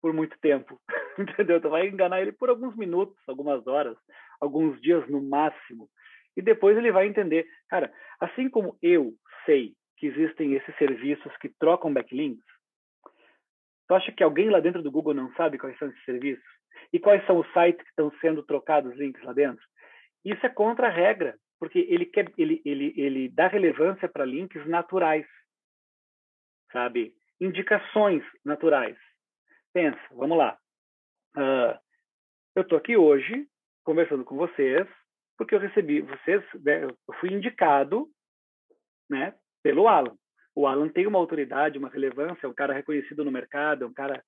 [0.00, 0.80] por muito tempo,
[1.18, 1.60] entendeu?
[1.60, 3.96] Tu vai enganar ele por alguns minutos, algumas horas,
[4.40, 5.88] alguns dias no máximo,
[6.36, 7.46] e depois ele vai entender.
[7.68, 9.12] Cara, assim como eu
[9.44, 12.44] sei que existem esses serviços que trocam backlinks,
[13.88, 16.44] tu acha que alguém lá dentro do Google não sabe quais são esses serviços?
[16.92, 19.64] E quais são os sites que estão sendo trocados links lá dentro?
[20.24, 24.64] Isso é contra a regra, porque ele quer, ele, ele, ele dá relevância para links
[24.66, 25.26] naturais,
[26.72, 27.12] sabe?
[27.40, 28.96] Indicações naturais.
[29.72, 30.56] Pensa, vamos lá.
[31.36, 31.78] Uh,
[32.54, 33.48] eu estou aqui hoje
[33.88, 34.86] conversando com vocês
[35.38, 38.06] porque eu recebi vocês, né, eu fui indicado,
[39.08, 40.14] né, pelo Alan.
[40.54, 43.94] O Alan tem uma autoridade, uma relevância, é um cara reconhecido no mercado, é um
[43.94, 44.22] cara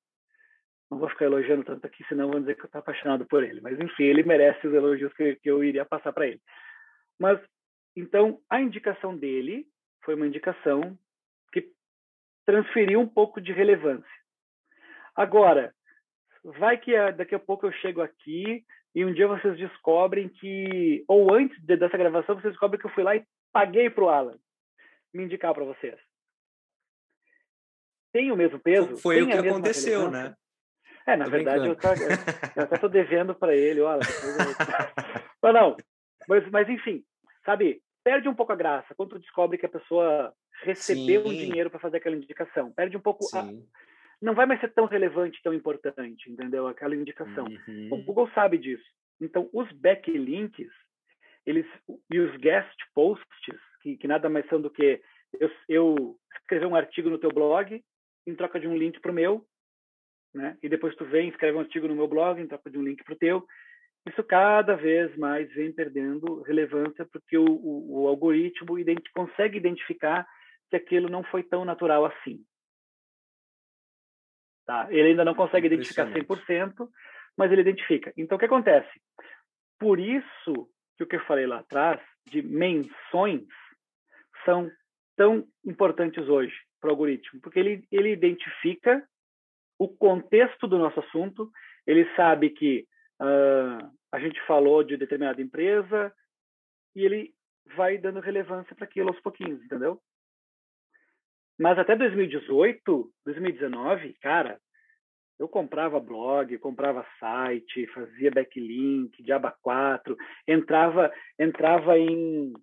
[0.90, 3.60] não vou ficar elogiando tanto aqui, senão vão dizer que eu estou apaixonado por ele.
[3.60, 6.40] Mas, enfim, ele merece os elogios que, que eu iria passar para ele.
[7.18, 7.38] Mas,
[7.94, 9.66] então, a indicação dele
[10.02, 10.98] foi uma indicação
[11.52, 11.70] que
[12.46, 14.08] transferiu um pouco de relevância.
[15.14, 15.72] Agora,
[16.42, 18.64] vai que daqui a pouco eu chego aqui
[18.94, 22.90] e um dia vocês descobrem que, ou antes de, dessa gravação, vocês descobrem que eu
[22.92, 24.38] fui lá e paguei para o Alan
[25.12, 25.98] me indicar para vocês.
[28.12, 28.96] Tem o mesmo peso?
[28.96, 30.34] Foi o que aconteceu, né?
[31.06, 31.94] É, na tô verdade, eu, tá,
[32.56, 34.00] eu até estou devendo para ele, olha.
[35.42, 35.76] mas não,
[36.28, 37.04] mas, mas enfim,
[37.44, 41.70] sabe, perde um pouco a graça quando tu descobre que a pessoa recebeu um dinheiro
[41.70, 42.72] para fazer aquela indicação.
[42.72, 43.48] Perde um pouco a...
[44.20, 46.66] Não vai mais ser tão relevante, tão importante, entendeu?
[46.66, 47.46] Aquela indicação.
[47.46, 47.88] Uhum.
[47.92, 48.84] O Google sabe disso.
[49.20, 50.70] Então, os backlinks,
[51.46, 51.66] eles
[52.10, 55.00] e os guest posts, que, que nada mais são do que
[55.38, 57.82] eu, eu escrever um artigo no teu blog
[58.26, 59.44] em troca de um link para o meu,
[60.34, 60.56] né?
[60.62, 63.02] E depois tu vem, escreve um artigo no meu blog, em troca de um link
[63.02, 63.46] para o teu.
[64.08, 70.26] Isso cada vez mais vem perdendo relevância porque o, o, o algoritmo ident consegue identificar
[70.70, 72.40] que aquilo não foi tão natural assim.
[74.70, 74.86] Tá?
[74.88, 76.88] Ele ainda não consegue identificar 100%,
[77.36, 78.12] mas ele identifica.
[78.16, 78.88] Então, o que acontece?
[79.80, 83.48] Por isso que o que eu falei lá atrás, de menções,
[84.44, 84.70] são
[85.16, 89.04] tão importantes hoje para o algoritmo, porque ele, ele identifica
[89.76, 91.50] o contexto do nosso assunto,
[91.84, 92.86] ele sabe que
[93.20, 96.14] uh, a gente falou de determinada empresa
[96.94, 97.34] e ele
[97.74, 100.00] vai dando relevância para aquilo aos pouquinhos, entendeu?
[101.60, 104.58] Mas até 2018, 2019, cara,
[105.38, 110.16] eu comprava blog, comprava site, fazia backlink, Diaba 4,
[110.48, 112.54] entrava, entrava em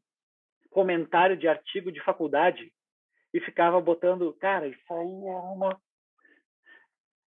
[0.71, 2.73] comentário de artigo de faculdade
[3.31, 5.79] e ficava botando, cara, isso aí é uma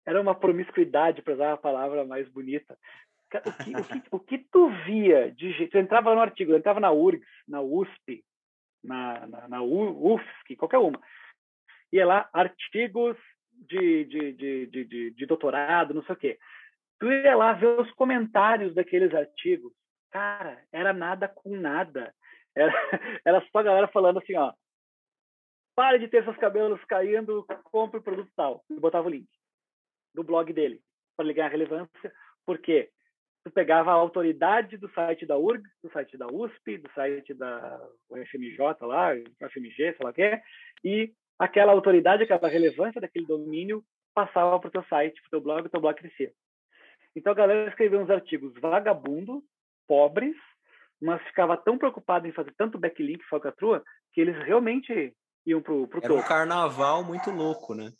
[0.05, 2.77] era uma promiscuidade, para usar a palavra mais bonita.
[3.25, 5.71] O que, o que, o que tu via de jeito.
[5.71, 8.21] Tu entrava no artigo, entrava na URGS, na USP,
[8.83, 10.99] na, na, na UFSC, qualquer uma.
[11.93, 13.15] Ia lá, artigos
[13.51, 16.39] de, de, de, de, de, doutorado, não sei o quê.
[16.99, 19.71] Tu ia lá ver os comentários daqueles artigos.
[20.09, 22.11] Cara, era nada com nada.
[22.55, 22.71] Era,
[23.23, 24.51] era só a galera falando assim, ó.
[25.75, 28.65] Pare de ter seus cabelos caindo, compre o produto tal.
[28.71, 29.29] E botava o link
[30.15, 30.81] do blog dele,
[31.15, 32.13] para ele ganhar relevância,
[32.45, 32.89] porque
[33.43, 37.81] tu pegava a autoridade do site da URG, do site da USP, do site da
[38.09, 40.41] UFMJ lá, UFMG, sei lá o que,
[40.83, 43.83] e aquela autoridade, aquela relevância daquele domínio
[44.13, 46.31] passava para o teu site, para o teu blog, o teu blog crescia.
[47.15, 49.43] Então a galera escreveu uns artigos vagabundos,
[49.87, 50.35] pobres,
[51.01, 53.83] mas ficava tão preocupado em fazer tanto backlink falcatrua
[54.13, 55.13] que eles realmente
[55.45, 57.91] iam pro, pro Era um carnaval muito louco, né?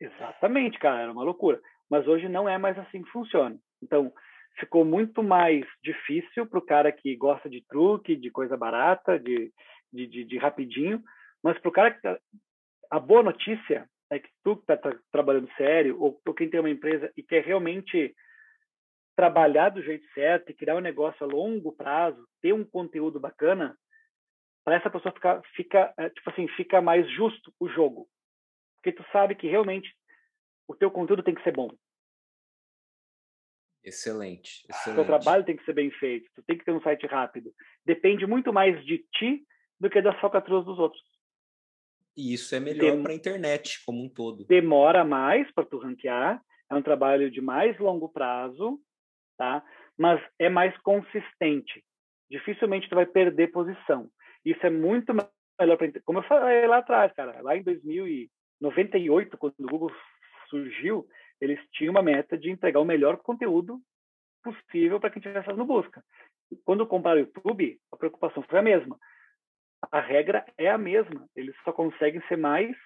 [0.00, 1.60] Exatamente, cara, era uma loucura.
[1.90, 3.58] Mas hoje não é mais assim que funciona.
[3.82, 4.12] Então,
[4.58, 9.52] ficou muito mais difícil para o cara que gosta de truque, de coisa barata, de,
[9.92, 11.02] de, de, de rapidinho.
[11.44, 12.00] Mas para o cara que.
[12.00, 12.18] Tá...
[12.90, 16.60] A boa notícia é que tu que está tra trabalhando sério, ou, ou quem tem
[16.60, 18.14] uma empresa e quer realmente
[19.16, 23.76] trabalhar do jeito certo e criar um negócio a longo prazo, ter um conteúdo bacana,
[24.64, 28.08] para essa pessoa ficar, fica, é, tipo assim, fica mais justo o jogo
[28.84, 29.90] porque tu sabe que realmente
[30.68, 31.70] o teu conteúdo tem que ser bom.
[33.82, 35.00] Excelente, excelente.
[35.00, 37.50] O teu trabalho tem que ser bem feito, tu tem que ter um site rápido.
[37.84, 39.42] Depende muito mais de ti
[39.80, 41.02] do que das falcatruas dos outros.
[42.16, 44.44] E isso é melhor para a internet como um todo.
[44.46, 48.78] Demora mais para tu ranquear, é um trabalho de mais longo prazo,
[49.36, 49.64] tá?
[49.98, 51.84] Mas é mais consistente.
[52.30, 54.08] Dificilmente tu vai perder posição.
[54.44, 58.30] Isso é muito melhor para como eu falei lá atrás, cara, lá em 2000 e
[58.60, 59.92] 98, quando o Google
[60.48, 61.06] surgiu,
[61.40, 63.80] eles tinham uma meta de entregar o melhor conteúdo
[64.42, 66.02] possível para quem estivesse fazendo busca.
[66.64, 68.98] Quando compraram o YouTube, a preocupação foi a mesma.
[69.90, 71.28] A regra é a mesma.
[71.34, 72.76] Eles só conseguem ser mais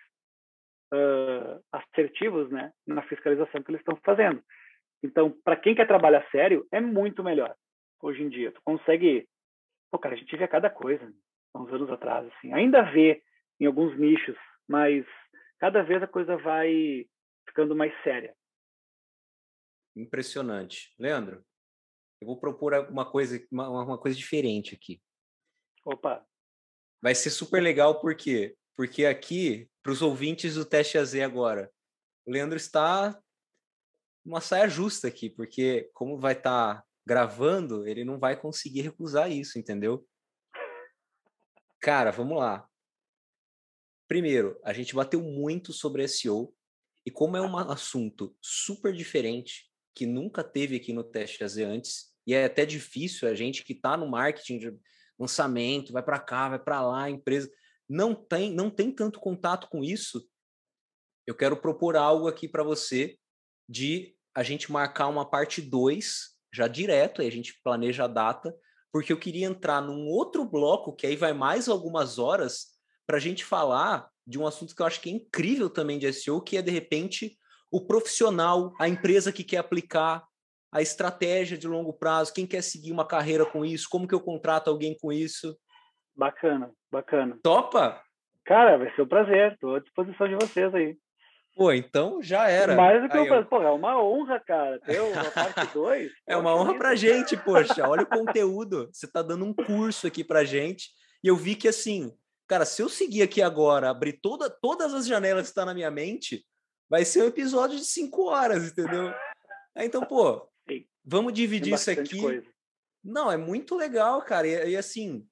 [0.93, 4.43] uh, assertivos né, na fiscalização que eles estão fazendo.
[5.03, 7.55] Então, para quem quer trabalhar sério, é muito melhor
[8.03, 8.53] hoje em dia.
[8.53, 9.29] Tu consegue.
[9.91, 11.12] Pô, cara, a gente vê cada coisa
[11.55, 12.27] há uns anos atrás.
[12.27, 12.53] Assim.
[12.53, 13.23] Ainda vê
[13.61, 14.37] em alguns nichos,
[14.69, 15.07] mas
[15.59, 17.07] cada vez a coisa vai
[17.47, 18.35] ficando mais séria.
[19.97, 20.95] Impressionante.
[20.99, 21.45] Leandro,
[22.20, 25.01] eu vou propor uma coisa, uma, uma coisa diferente aqui.
[25.85, 26.25] Opa!
[27.01, 28.57] Vai ser super legal, por quê?
[28.77, 31.70] Porque aqui, para os ouvintes do Teste AZ agora,
[32.27, 33.19] o Leandro está
[34.25, 39.31] uma saia justa aqui, porque como vai estar tá gravando, ele não vai conseguir recusar
[39.31, 40.07] isso, entendeu?
[41.81, 42.69] Cara, vamos lá.
[44.07, 46.55] Primeiro, a gente bateu muito sobre SEO
[47.07, 52.12] e como é um assunto super diferente, que nunca teve aqui no Teste AZ antes,
[52.27, 54.79] e é até difícil a gente que está no marketing
[55.19, 57.51] lançamento, vai para cá, vai para lá, empresa,
[57.89, 60.23] não tem, não tem tanto contato com isso.
[61.27, 63.19] Eu quero propor algo aqui para você
[63.69, 68.55] de a gente marcar uma parte 2 já direto, aí a gente planeja a data,
[68.93, 73.20] porque eu queria entrar num outro bloco que aí vai mais algumas horas para a
[73.20, 76.57] gente falar de um assunto que eu acho que é incrível também de SEO, que
[76.57, 77.39] é de repente
[77.70, 80.27] o profissional, a empresa que quer aplicar
[80.70, 84.20] a estratégia de longo prazo, quem quer seguir uma carreira com isso, como que eu
[84.20, 85.57] contrato alguém com isso.
[86.15, 87.39] Bacana, bacana.
[87.43, 88.03] Topa?
[88.45, 90.97] Cara, vai ser um prazer, estou à disposição de vocês aí.
[91.55, 92.77] Pô, então já era.
[92.77, 93.45] Mais do que aí, eu...
[93.47, 96.12] Pô, é uma honra, cara, ter uma parte 2.
[96.27, 98.89] é uma honra pra gente, poxa, olha o conteúdo.
[98.93, 100.90] Você tá dando um curso aqui pra gente,
[101.23, 102.12] e eu vi que assim,
[102.47, 105.74] cara, se eu seguir aqui agora, abrir toda, todas as janelas que estão tá na
[105.74, 106.45] minha mente,
[106.89, 109.12] vai ser um episódio de cinco horas, entendeu?
[109.77, 110.48] Então, pô.
[111.09, 112.21] Vamos dividir isso aqui.
[112.21, 112.47] Coisa.
[113.03, 114.47] Não, é muito legal, cara.
[114.47, 115.27] E, e assim.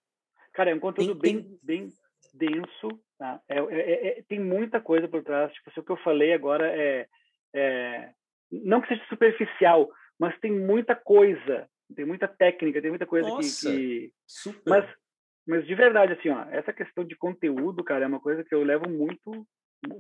[0.53, 1.59] Cara, é um conteúdo tem, bem, tem...
[1.62, 1.93] bem
[2.35, 2.89] denso.
[3.19, 3.40] Tá?
[3.48, 5.53] É, é, é, é, tem muita coisa por trás.
[5.53, 7.07] Tipo, o que eu falei agora é,
[7.55, 8.11] é,
[8.51, 11.69] Não que seja superficial, mas tem muita coisa.
[11.94, 13.77] Tem muita técnica, tem muita coisa Nossa, que.
[13.77, 14.12] que...
[14.27, 14.70] Super.
[14.70, 14.97] Mas
[15.47, 18.65] mas de verdade, assim, ó, essa questão de conteúdo, cara, é uma coisa que eu
[18.65, 19.47] levo muito,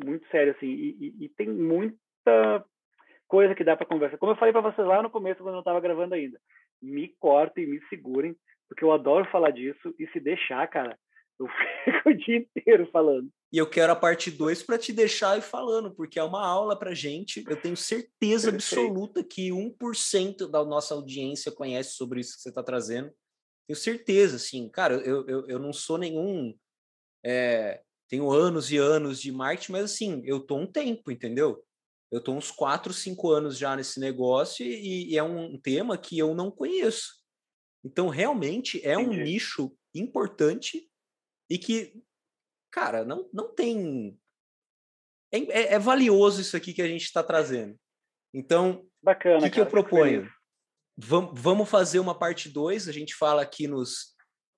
[0.04, 2.64] muito sério, assim, e, e, e tem muita
[3.28, 4.18] coisa que dá para conversar.
[4.18, 6.40] Como eu falei para vocês lá no começo, quando eu estava gravando ainda,
[6.80, 8.36] me cortem, me segurem,
[8.68, 10.98] porque eu adoro falar disso, e se deixar, cara,
[11.38, 11.46] eu
[11.84, 13.28] fico o dia inteiro falando.
[13.52, 16.94] E eu quero a parte 2 para te deixar falando, porque é uma aula para
[16.94, 17.44] gente.
[17.48, 18.80] Eu tenho certeza Perfeito.
[18.80, 23.12] absoluta que 1% da nossa audiência conhece sobre isso que você está trazendo.
[23.66, 26.56] Tenho certeza, assim, cara, eu, eu, eu não sou nenhum.
[27.24, 31.64] É, tenho anos e anos de marketing, mas assim, eu tô um tempo, entendeu?
[32.10, 36.18] Eu tô uns 4, 5 anos já nesse negócio e, e é um tema que
[36.18, 37.14] eu não conheço.
[37.84, 39.20] Então, realmente é Entendi.
[39.20, 40.88] um nicho importante
[41.50, 42.02] e que,
[42.70, 44.18] cara, não, não tem.
[45.32, 47.76] É, é, é valioso isso aqui que a gente está trazendo.
[48.34, 50.28] Então, o que, que eu proponho?
[50.98, 52.88] vamos fazer uma parte 2.
[52.88, 54.16] A gente fala aqui nos,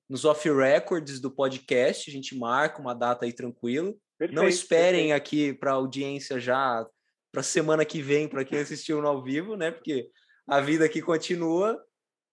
[0.09, 3.99] nos off-records do podcast, a gente marca uma data aí tranquilo.
[4.19, 5.17] Perfeito, Não esperem perfeito.
[5.17, 6.87] aqui para a audiência já
[7.33, 9.71] para semana que vem, para quem assistiu no ao vivo, né?
[9.71, 10.11] Porque
[10.47, 11.83] a vida aqui continua.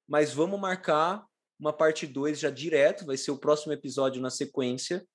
[0.07, 1.25] Mas vamos marcar
[1.59, 5.05] uma parte 2 já direto, vai ser o próximo episódio na sequência,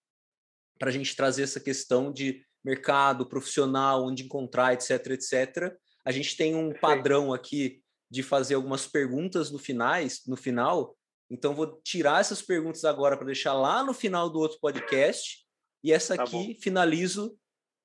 [0.78, 5.76] para a gente trazer essa questão de mercado profissional, onde encontrar, etc, etc.
[6.04, 10.96] A gente tem um padrão aqui de fazer algumas perguntas no finais, no final.
[11.30, 15.46] Então vou tirar essas perguntas agora para deixar lá no final do outro podcast
[15.84, 16.60] e essa tá aqui bom.
[16.60, 17.38] finalizo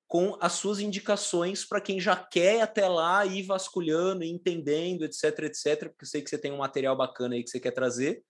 [0.07, 5.90] com as suas indicações para quem já quer até lá ir vasculhando, entendendo, etc, etc,
[5.90, 8.23] porque eu sei que você tem um material bacana aí que você quer trazer.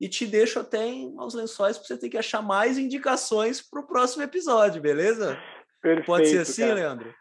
[0.00, 3.80] E te deixo até em aos lençóis para você ter que achar mais indicações para
[3.80, 5.36] o próximo episódio, beleza?
[5.82, 6.74] Perfeito, Pode ser assim, cara.
[6.74, 7.14] Leandro?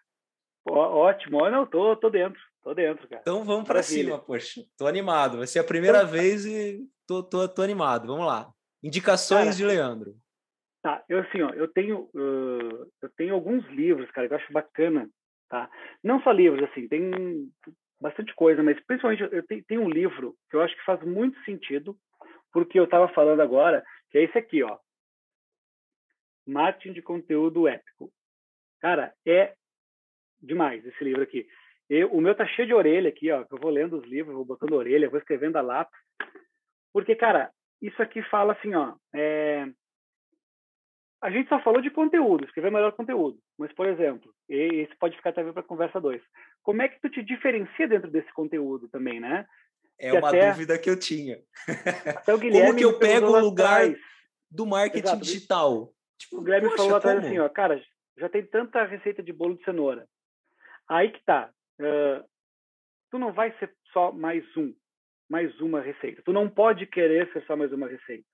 [0.70, 1.46] ótimo.
[1.46, 2.40] Eu não, tô, tô dentro.
[2.62, 3.22] Tô dentro, cara.
[3.22, 4.62] Então vamos para cima, poxa.
[4.78, 5.38] Tô animado.
[5.38, 8.08] Vai ser a primeira então, vez e tô, tô, tô animado.
[8.08, 8.52] Vamos lá.
[8.84, 10.16] Indicações cara, de Leandro.
[10.82, 14.54] Tá, eu assim, ó, eu tenho, uh, eu tenho alguns livros, cara, que eu acho
[14.54, 15.10] bacana,
[15.50, 15.70] tá?
[16.04, 17.52] Não só livros, assim, tem
[18.00, 21.38] bastante coisa, mas principalmente eu tenho, tenho um livro que eu acho que faz muito
[21.44, 21.98] sentido,
[22.54, 24.78] porque eu estava falando agora, que é esse aqui, ó.
[26.46, 28.12] Marketing de conteúdo épico.
[28.80, 29.54] Cara, é
[30.42, 31.48] demais esse livro aqui.
[31.90, 33.46] Eu, o meu tá cheio de orelha aqui, ó.
[33.50, 36.00] Eu vou lendo os livros, vou botando orelha, vou escrevendo a lápis.
[36.94, 37.52] Porque, cara,
[37.82, 38.96] isso aqui fala assim, ó.
[39.14, 39.68] É,
[41.22, 43.40] a gente só falou de conteúdo, escrever melhor conteúdo.
[43.58, 46.22] Mas, por exemplo, esse pode ficar também para conversa dois.
[46.62, 49.46] Como é que tu te diferencia dentro desse conteúdo também, né?
[50.00, 51.40] É que uma até, dúvida que eu tinha.
[52.26, 53.98] Como que eu pego o lugar atrás,
[54.52, 55.92] do marketing Exato, digital?
[56.20, 57.82] Tipo, o Guilherme falou lá atrás assim, ó, cara,
[58.18, 60.08] já tem tanta receita de bolo de cenoura.
[60.88, 61.50] Aí que tá.
[61.80, 62.24] Uh,
[63.10, 64.74] tu não vai ser só mais um,
[65.30, 66.22] mais uma receita.
[66.24, 68.26] Tu não pode querer ser só mais uma receita.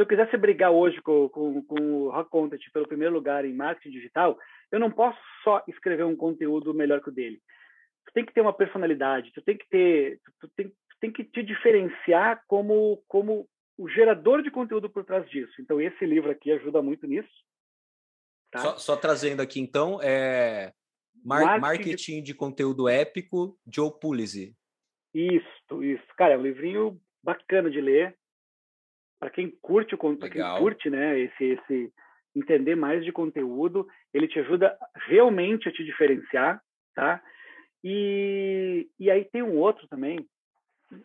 [0.00, 3.52] Se eu quisesse brigar hoje com, com, com o Rock Content pelo primeiro lugar em
[3.52, 4.38] marketing digital,
[4.72, 7.38] eu não posso só escrever um conteúdo melhor que o dele.
[8.06, 11.22] Tu tem que ter uma personalidade, tu tem que ter, tu tem, tu tem que
[11.22, 13.46] te diferenciar como, como
[13.76, 15.52] o gerador de conteúdo por trás disso.
[15.60, 17.28] Então, esse livro aqui ajuda muito nisso.
[18.50, 18.60] Tá?
[18.60, 20.72] Só, só, trazendo aqui, então, é
[21.22, 22.22] Mar Marketing de...
[22.22, 24.56] de Conteúdo Épico, Joe Pulizzi.
[25.12, 26.06] Isso, isso.
[26.16, 28.18] Cara, é um livrinho bacana de ler.
[29.20, 31.92] Para quem curte o conteúdo, quem curte, né, esse, esse
[32.34, 34.76] entender mais de conteúdo, ele te ajuda
[35.06, 36.60] realmente a te diferenciar,
[36.94, 37.22] tá?
[37.84, 40.26] E, e aí tem um outro também,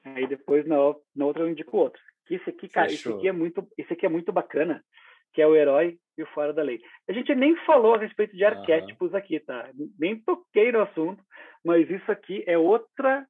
[0.04, 0.78] aí depois na,
[1.16, 2.02] na outra eu indico outro.
[2.26, 4.84] Que esse aqui, cara, esse aqui é muito, esse aqui é muito bacana,
[5.34, 6.82] que é o herói e o fora da lei.
[7.10, 9.18] A gente nem falou a respeito de arquétipos uhum.
[9.18, 9.70] aqui, tá?
[10.00, 11.24] Nem toquei no assunto,
[11.64, 13.28] mas isso aqui é outra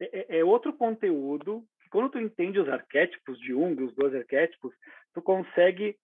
[0.00, 4.74] é, é, é outro conteúdo quando tu entende os arquétipos de Jung, os dois arquétipos,
[5.12, 5.94] tu consegue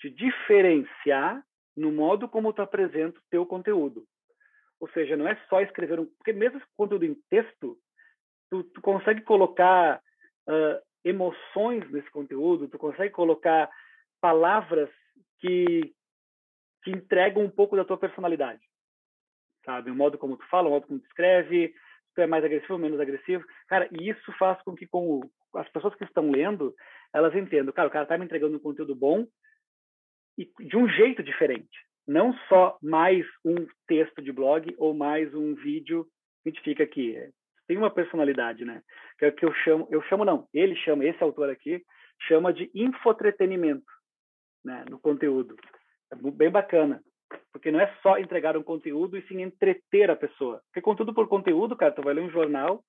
[0.00, 1.42] te diferenciar
[1.76, 4.04] no modo como tu apresenta o teu conteúdo.
[4.80, 6.06] Ou seja, não é só escrever um...
[6.06, 7.78] Porque mesmo conteúdo em texto,
[8.50, 10.02] tu, tu consegue colocar
[10.48, 13.70] uh, emoções nesse conteúdo, tu consegue colocar
[14.20, 14.90] palavras
[15.38, 15.94] que,
[16.82, 18.60] que entregam um pouco da tua personalidade,
[19.64, 19.88] sabe?
[19.88, 21.72] O modo como tu fala, o modo como tu escreve,
[22.20, 23.44] é mais agressivo ou menos agressivo.
[23.68, 26.74] Cara, e isso faz com que com o, as pessoas que estão lendo,
[27.12, 29.26] elas entendam, cara, o cara tá me entregando um conteúdo bom
[30.38, 31.86] e de um jeito diferente.
[32.06, 36.04] Não só mais um texto de blog ou mais um vídeo
[36.42, 37.16] que a gente fica aqui.
[37.16, 37.30] É,
[37.66, 38.82] tem uma personalidade, né?
[39.18, 41.82] Que é o que eu chamo, eu chamo não, ele chama, esse autor aqui,
[42.26, 43.90] chama de infotretenimento
[44.64, 45.56] né, no conteúdo.
[46.10, 47.02] É bem bacana.
[47.52, 50.60] Porque não é só entregar um conteúdo e sim entreter a pessoa.
[50.66, 52.82] Porque conteúdo por conteúdo, cara, tu vai ler um jornal,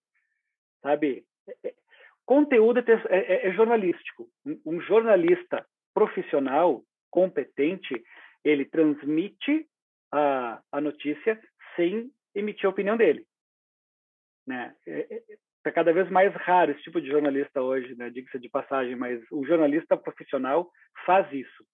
[0.81, 1.25] sabe?
[1.47, 1.73] É, é,
[2.25, 4.27] conteúdo é, é, é jornalístico.
[4.65, 8.03] Um, jornalista profissional, competente,
[8.43, 9.67] ele transmite
[10.11, 11.39] a, a notícia
[11.75, 13.25] sem emitir a opinião dele.
[14.45, 14.75] Né?
[14.85, 15.23] É, é,
[15.65, 18.09] é cada vez mais raro esse tipo de jornalista hoje, né?
[18.09, 20.69] diga-se de passagem, mas o jornalista profissional
[21.05, 21.65] faz isso.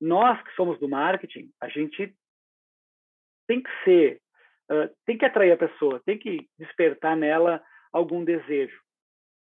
[0.00, 2.14] Nós que somos do marketing, a gente
[3.46, 4.20] tem que ser,
[4.70, 7.62] uh, tem que atrair a pessoa, tem que despertar nela
[7.92, 8.80] algum desejo.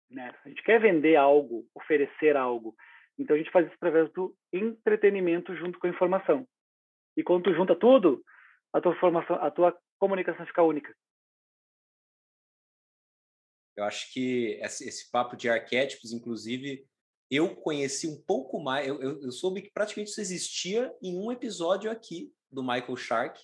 [0.09, 0.33] Né?
[0.45, 2.75] A gente quer vender algo, oferecer algo.
[3.17, 6.47] Então a gente faz isso através do entretenimento junto com a informação.
[7.17, 8.23] E quando tu junta tudo,
[8.73, 10.93] a tua formação, a tua comunicação fica única.
[13.75, 16.85] Eu acho que esse, papo de arquétipos, inclusive,
[17.29, 18.87] eu conheci um pouco mais.
[18.87, 23.41] Eu, eu, eu, soube que praticamente isso existia em um episódio aqui do Michael Shark,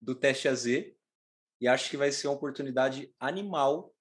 [0.00, 3.92] do Teste AZ, e acho que vai ser uma oportunidade animal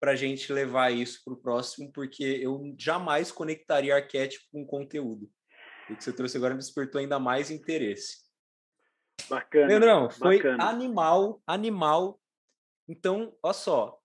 [0.00, 5.30] para a gente levar isso para o próximo, porque eu jamais conectaria arquétipo com conteúdo.
[5.90, 8.30] O que você trouxe agora me despertou ainda mais interesse.
[9.28, 9.66] Bacana.
[9.66, 10.64] Leandrão, foi bacana.
[10.70, 12.20] animal, animal.
[12.88, 14.00] Então, olha só,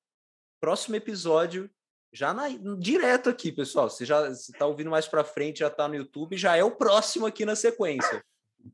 [0.60, 1.70] próximo episódio,
[2.16, 2.48] já na,
[2.80, 3.90] direto aqui, pessoal.
[3.90, 7.26] Você já está ouvindo mais para frente, já está no YouTube, já é o próximo
[7.26, 8.24] aqui na sequência.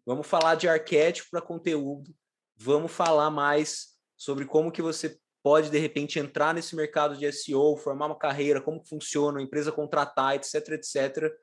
[0.05, 2.13] Vamos falar de arquétipo para conteúdo.
[2.55, 7.75] Vamos falar mais sobre como que você pode de repente entrar nesse mercado de SEO,
[7.75, 11.33] formar uma carreira, como funciona, a empresa contratar, etc, etc.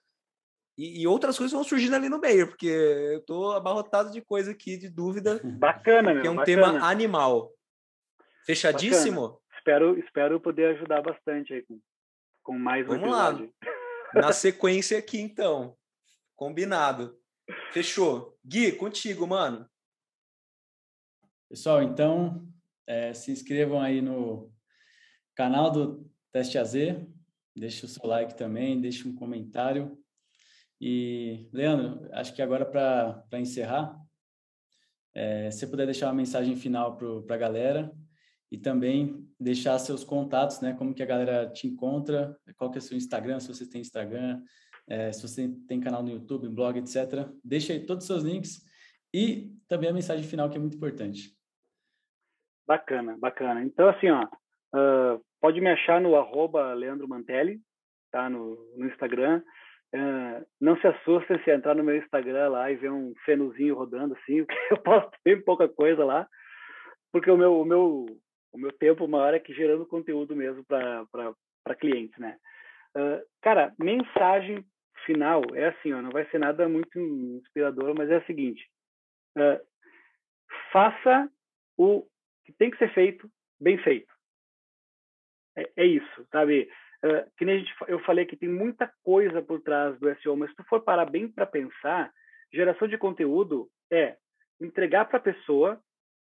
[0.77, 4.53] E, e, outras coisas vão surgindo ali no meio, porque eu estou abarrotado de coisa
[4.53, 5.41] aqui, de dúvida.
[5.43, 6.23] Bacana, meu.
[6.23, 6.45] Que é um bacana.
[6.45, 7.53] tema animal.
[8.47, 9.23] Fechadíssimo?
[9.23, 11.79] Bacana espero, espero poder ajudar bastante aí com,
[12.49, 13.55] com mais um Vamos episódio.
[14.15, 14.23] lá.
[14.23, 15.77] Na sequência aqui, então.
[16.35, 17.21] Combinado.
[17.73, 18.39] Fechou.
[18.43, 19.69] Gui, contigo, mano.
[21.47, 22.49] Pessoal, então,
[22.87, 24.51] é, se inscrevam aí no
[25.37, 26.73] canal do Teste AZ.
[27.55, 30.03] Deixe o seu like também, deixe um comentário.
[30.81, 33.95] E, Leandro, acho que agora para encerrar,
[35.15, 37.93] é, se você puder deixar uma mensagem final para a galera,
[38.51, 40.75] e também deixar seus contatos, né?
[40.75, 43.81] Como que a galera te encontra, qual que é o seu Instagram, se você tem
[43.81, 44.43] Instagram,
[44.89, 47.29] é, se você tem canal no YouTube, blog, etc.
[47.45, 48.67] Deixa aí todos os seus links
[49.13, 51.37] e também a mensagem final que é muito importante.
[52.67, 53.63] Bacana, bacana.
[53.65, 57.61] Então, assim, ó, uh, pode me achar no arroba Leandro Mantelli,
[58.11, 58.29] tá?
[58.29, 59.43] No, no Instagram.
[59.95, 64.15] Uh, não se assustem se entrar no meu Instagram lá e ver um fenozinho rodando
[64.15, 66.29] assim, eu posto bem pouca coisa lá,
[67.11, 68.05] porque o meu, o meu,
[68.53, 72.39] o meu tempo maior é que gerando conteúdo mesmo para clientes, né?
[72.97, 74.65] Uh, cara, mensagem
[75.05, 78.67] final é assim, ó, não vai ser nada muito inspirador, mas é o seguinte:
[79.37, 79.61] uh,
[80.73, 81.31] faça
[81.77, 82.07] o
[82.45, 83.31] que tem que ser feito
[83.61, 84.13] bem feito.
[85.57, 86.71] É, é isso, sabe?
[87.05, 90.51] Uh, que nem gente, eu falei que tem muita coisa por trás do SEO, mas
[90.51, 92.13] se tu for parar bem para pensar,
[92.53, 94.17] geração de conteúdo é
[94.61, 95.81] entregar para a pessoa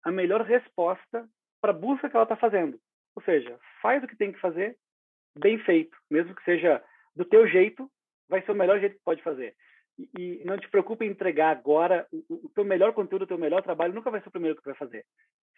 [0.05, 1.28] a melhor resposta
[1.61, 2.78] para a busca que ela está fazendo.
[3.15, 4.77] Ou seja, faz o que tem que fazer
[5.39, 6.83] bem feito, mesmo que seja
[7.15, 7.91] do teu jeito,
[8.28, 9.55] vai ser o melhor jeito que pode fazer.
[9.99, 13.39] E, e não te preocupe em entregar agora o, o teu melhor conteúdo, o teu
[13.39, 15.05] melhor trabalho, nunca vai ser o primeiro que tu vai fazer.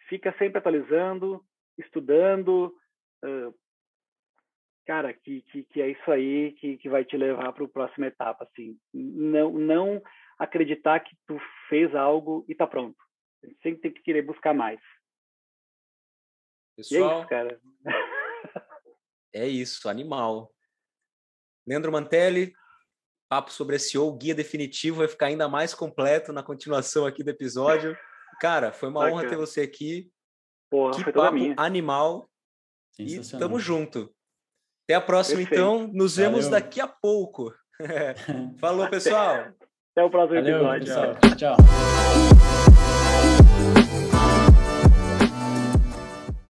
[0.07, 1.43] Fica sempre atualizando,
[1.77, 2.73] estudando,
[3.23, 3.53] uh,
[4.85, 8.07] cara, que, que, que, é isso aí que, que vai te levar para a próxima
[8.07, 8.77] etapa, assim.
[8.93, 10.01] Não, não
[10.37, 12.97] acreditar que tu fez algo e tá pronto.
[13.61, 14.79] Sempre tem que querer buscar mais.
[16.79, 17.59] Pessoal, é isso, cara.
[19.33, 20.49] é isso, animal.
[21.67, 22.53] Leandro Mantelli,
[23.29, 27.29] papo sobre SEO, o guia definitivo vai ficar ainda mais completo na continuação aqui do
[27.29, 27.97] episódio.
[28.39, 30.09] Cara, foi uma honra ter você aqui.
[30.71, 32.29] Porra, que papo animal.
[32.97, 34.13] E tamo junto.
[34.85, 35.61] Até a próxima, Perfeito.
[35.61, 35.87] então.
[35.93, 36.51] Nos vemos Valeu.
[36.51, 37.53] daqui a pouco.
[38.59, 39.53] Falou, pessoal.
[39.91, 41.19] Até o próximo Valeu, episódio.
[41.19, 41.57] Pessoal.
[41.57, 41.57] Tchau.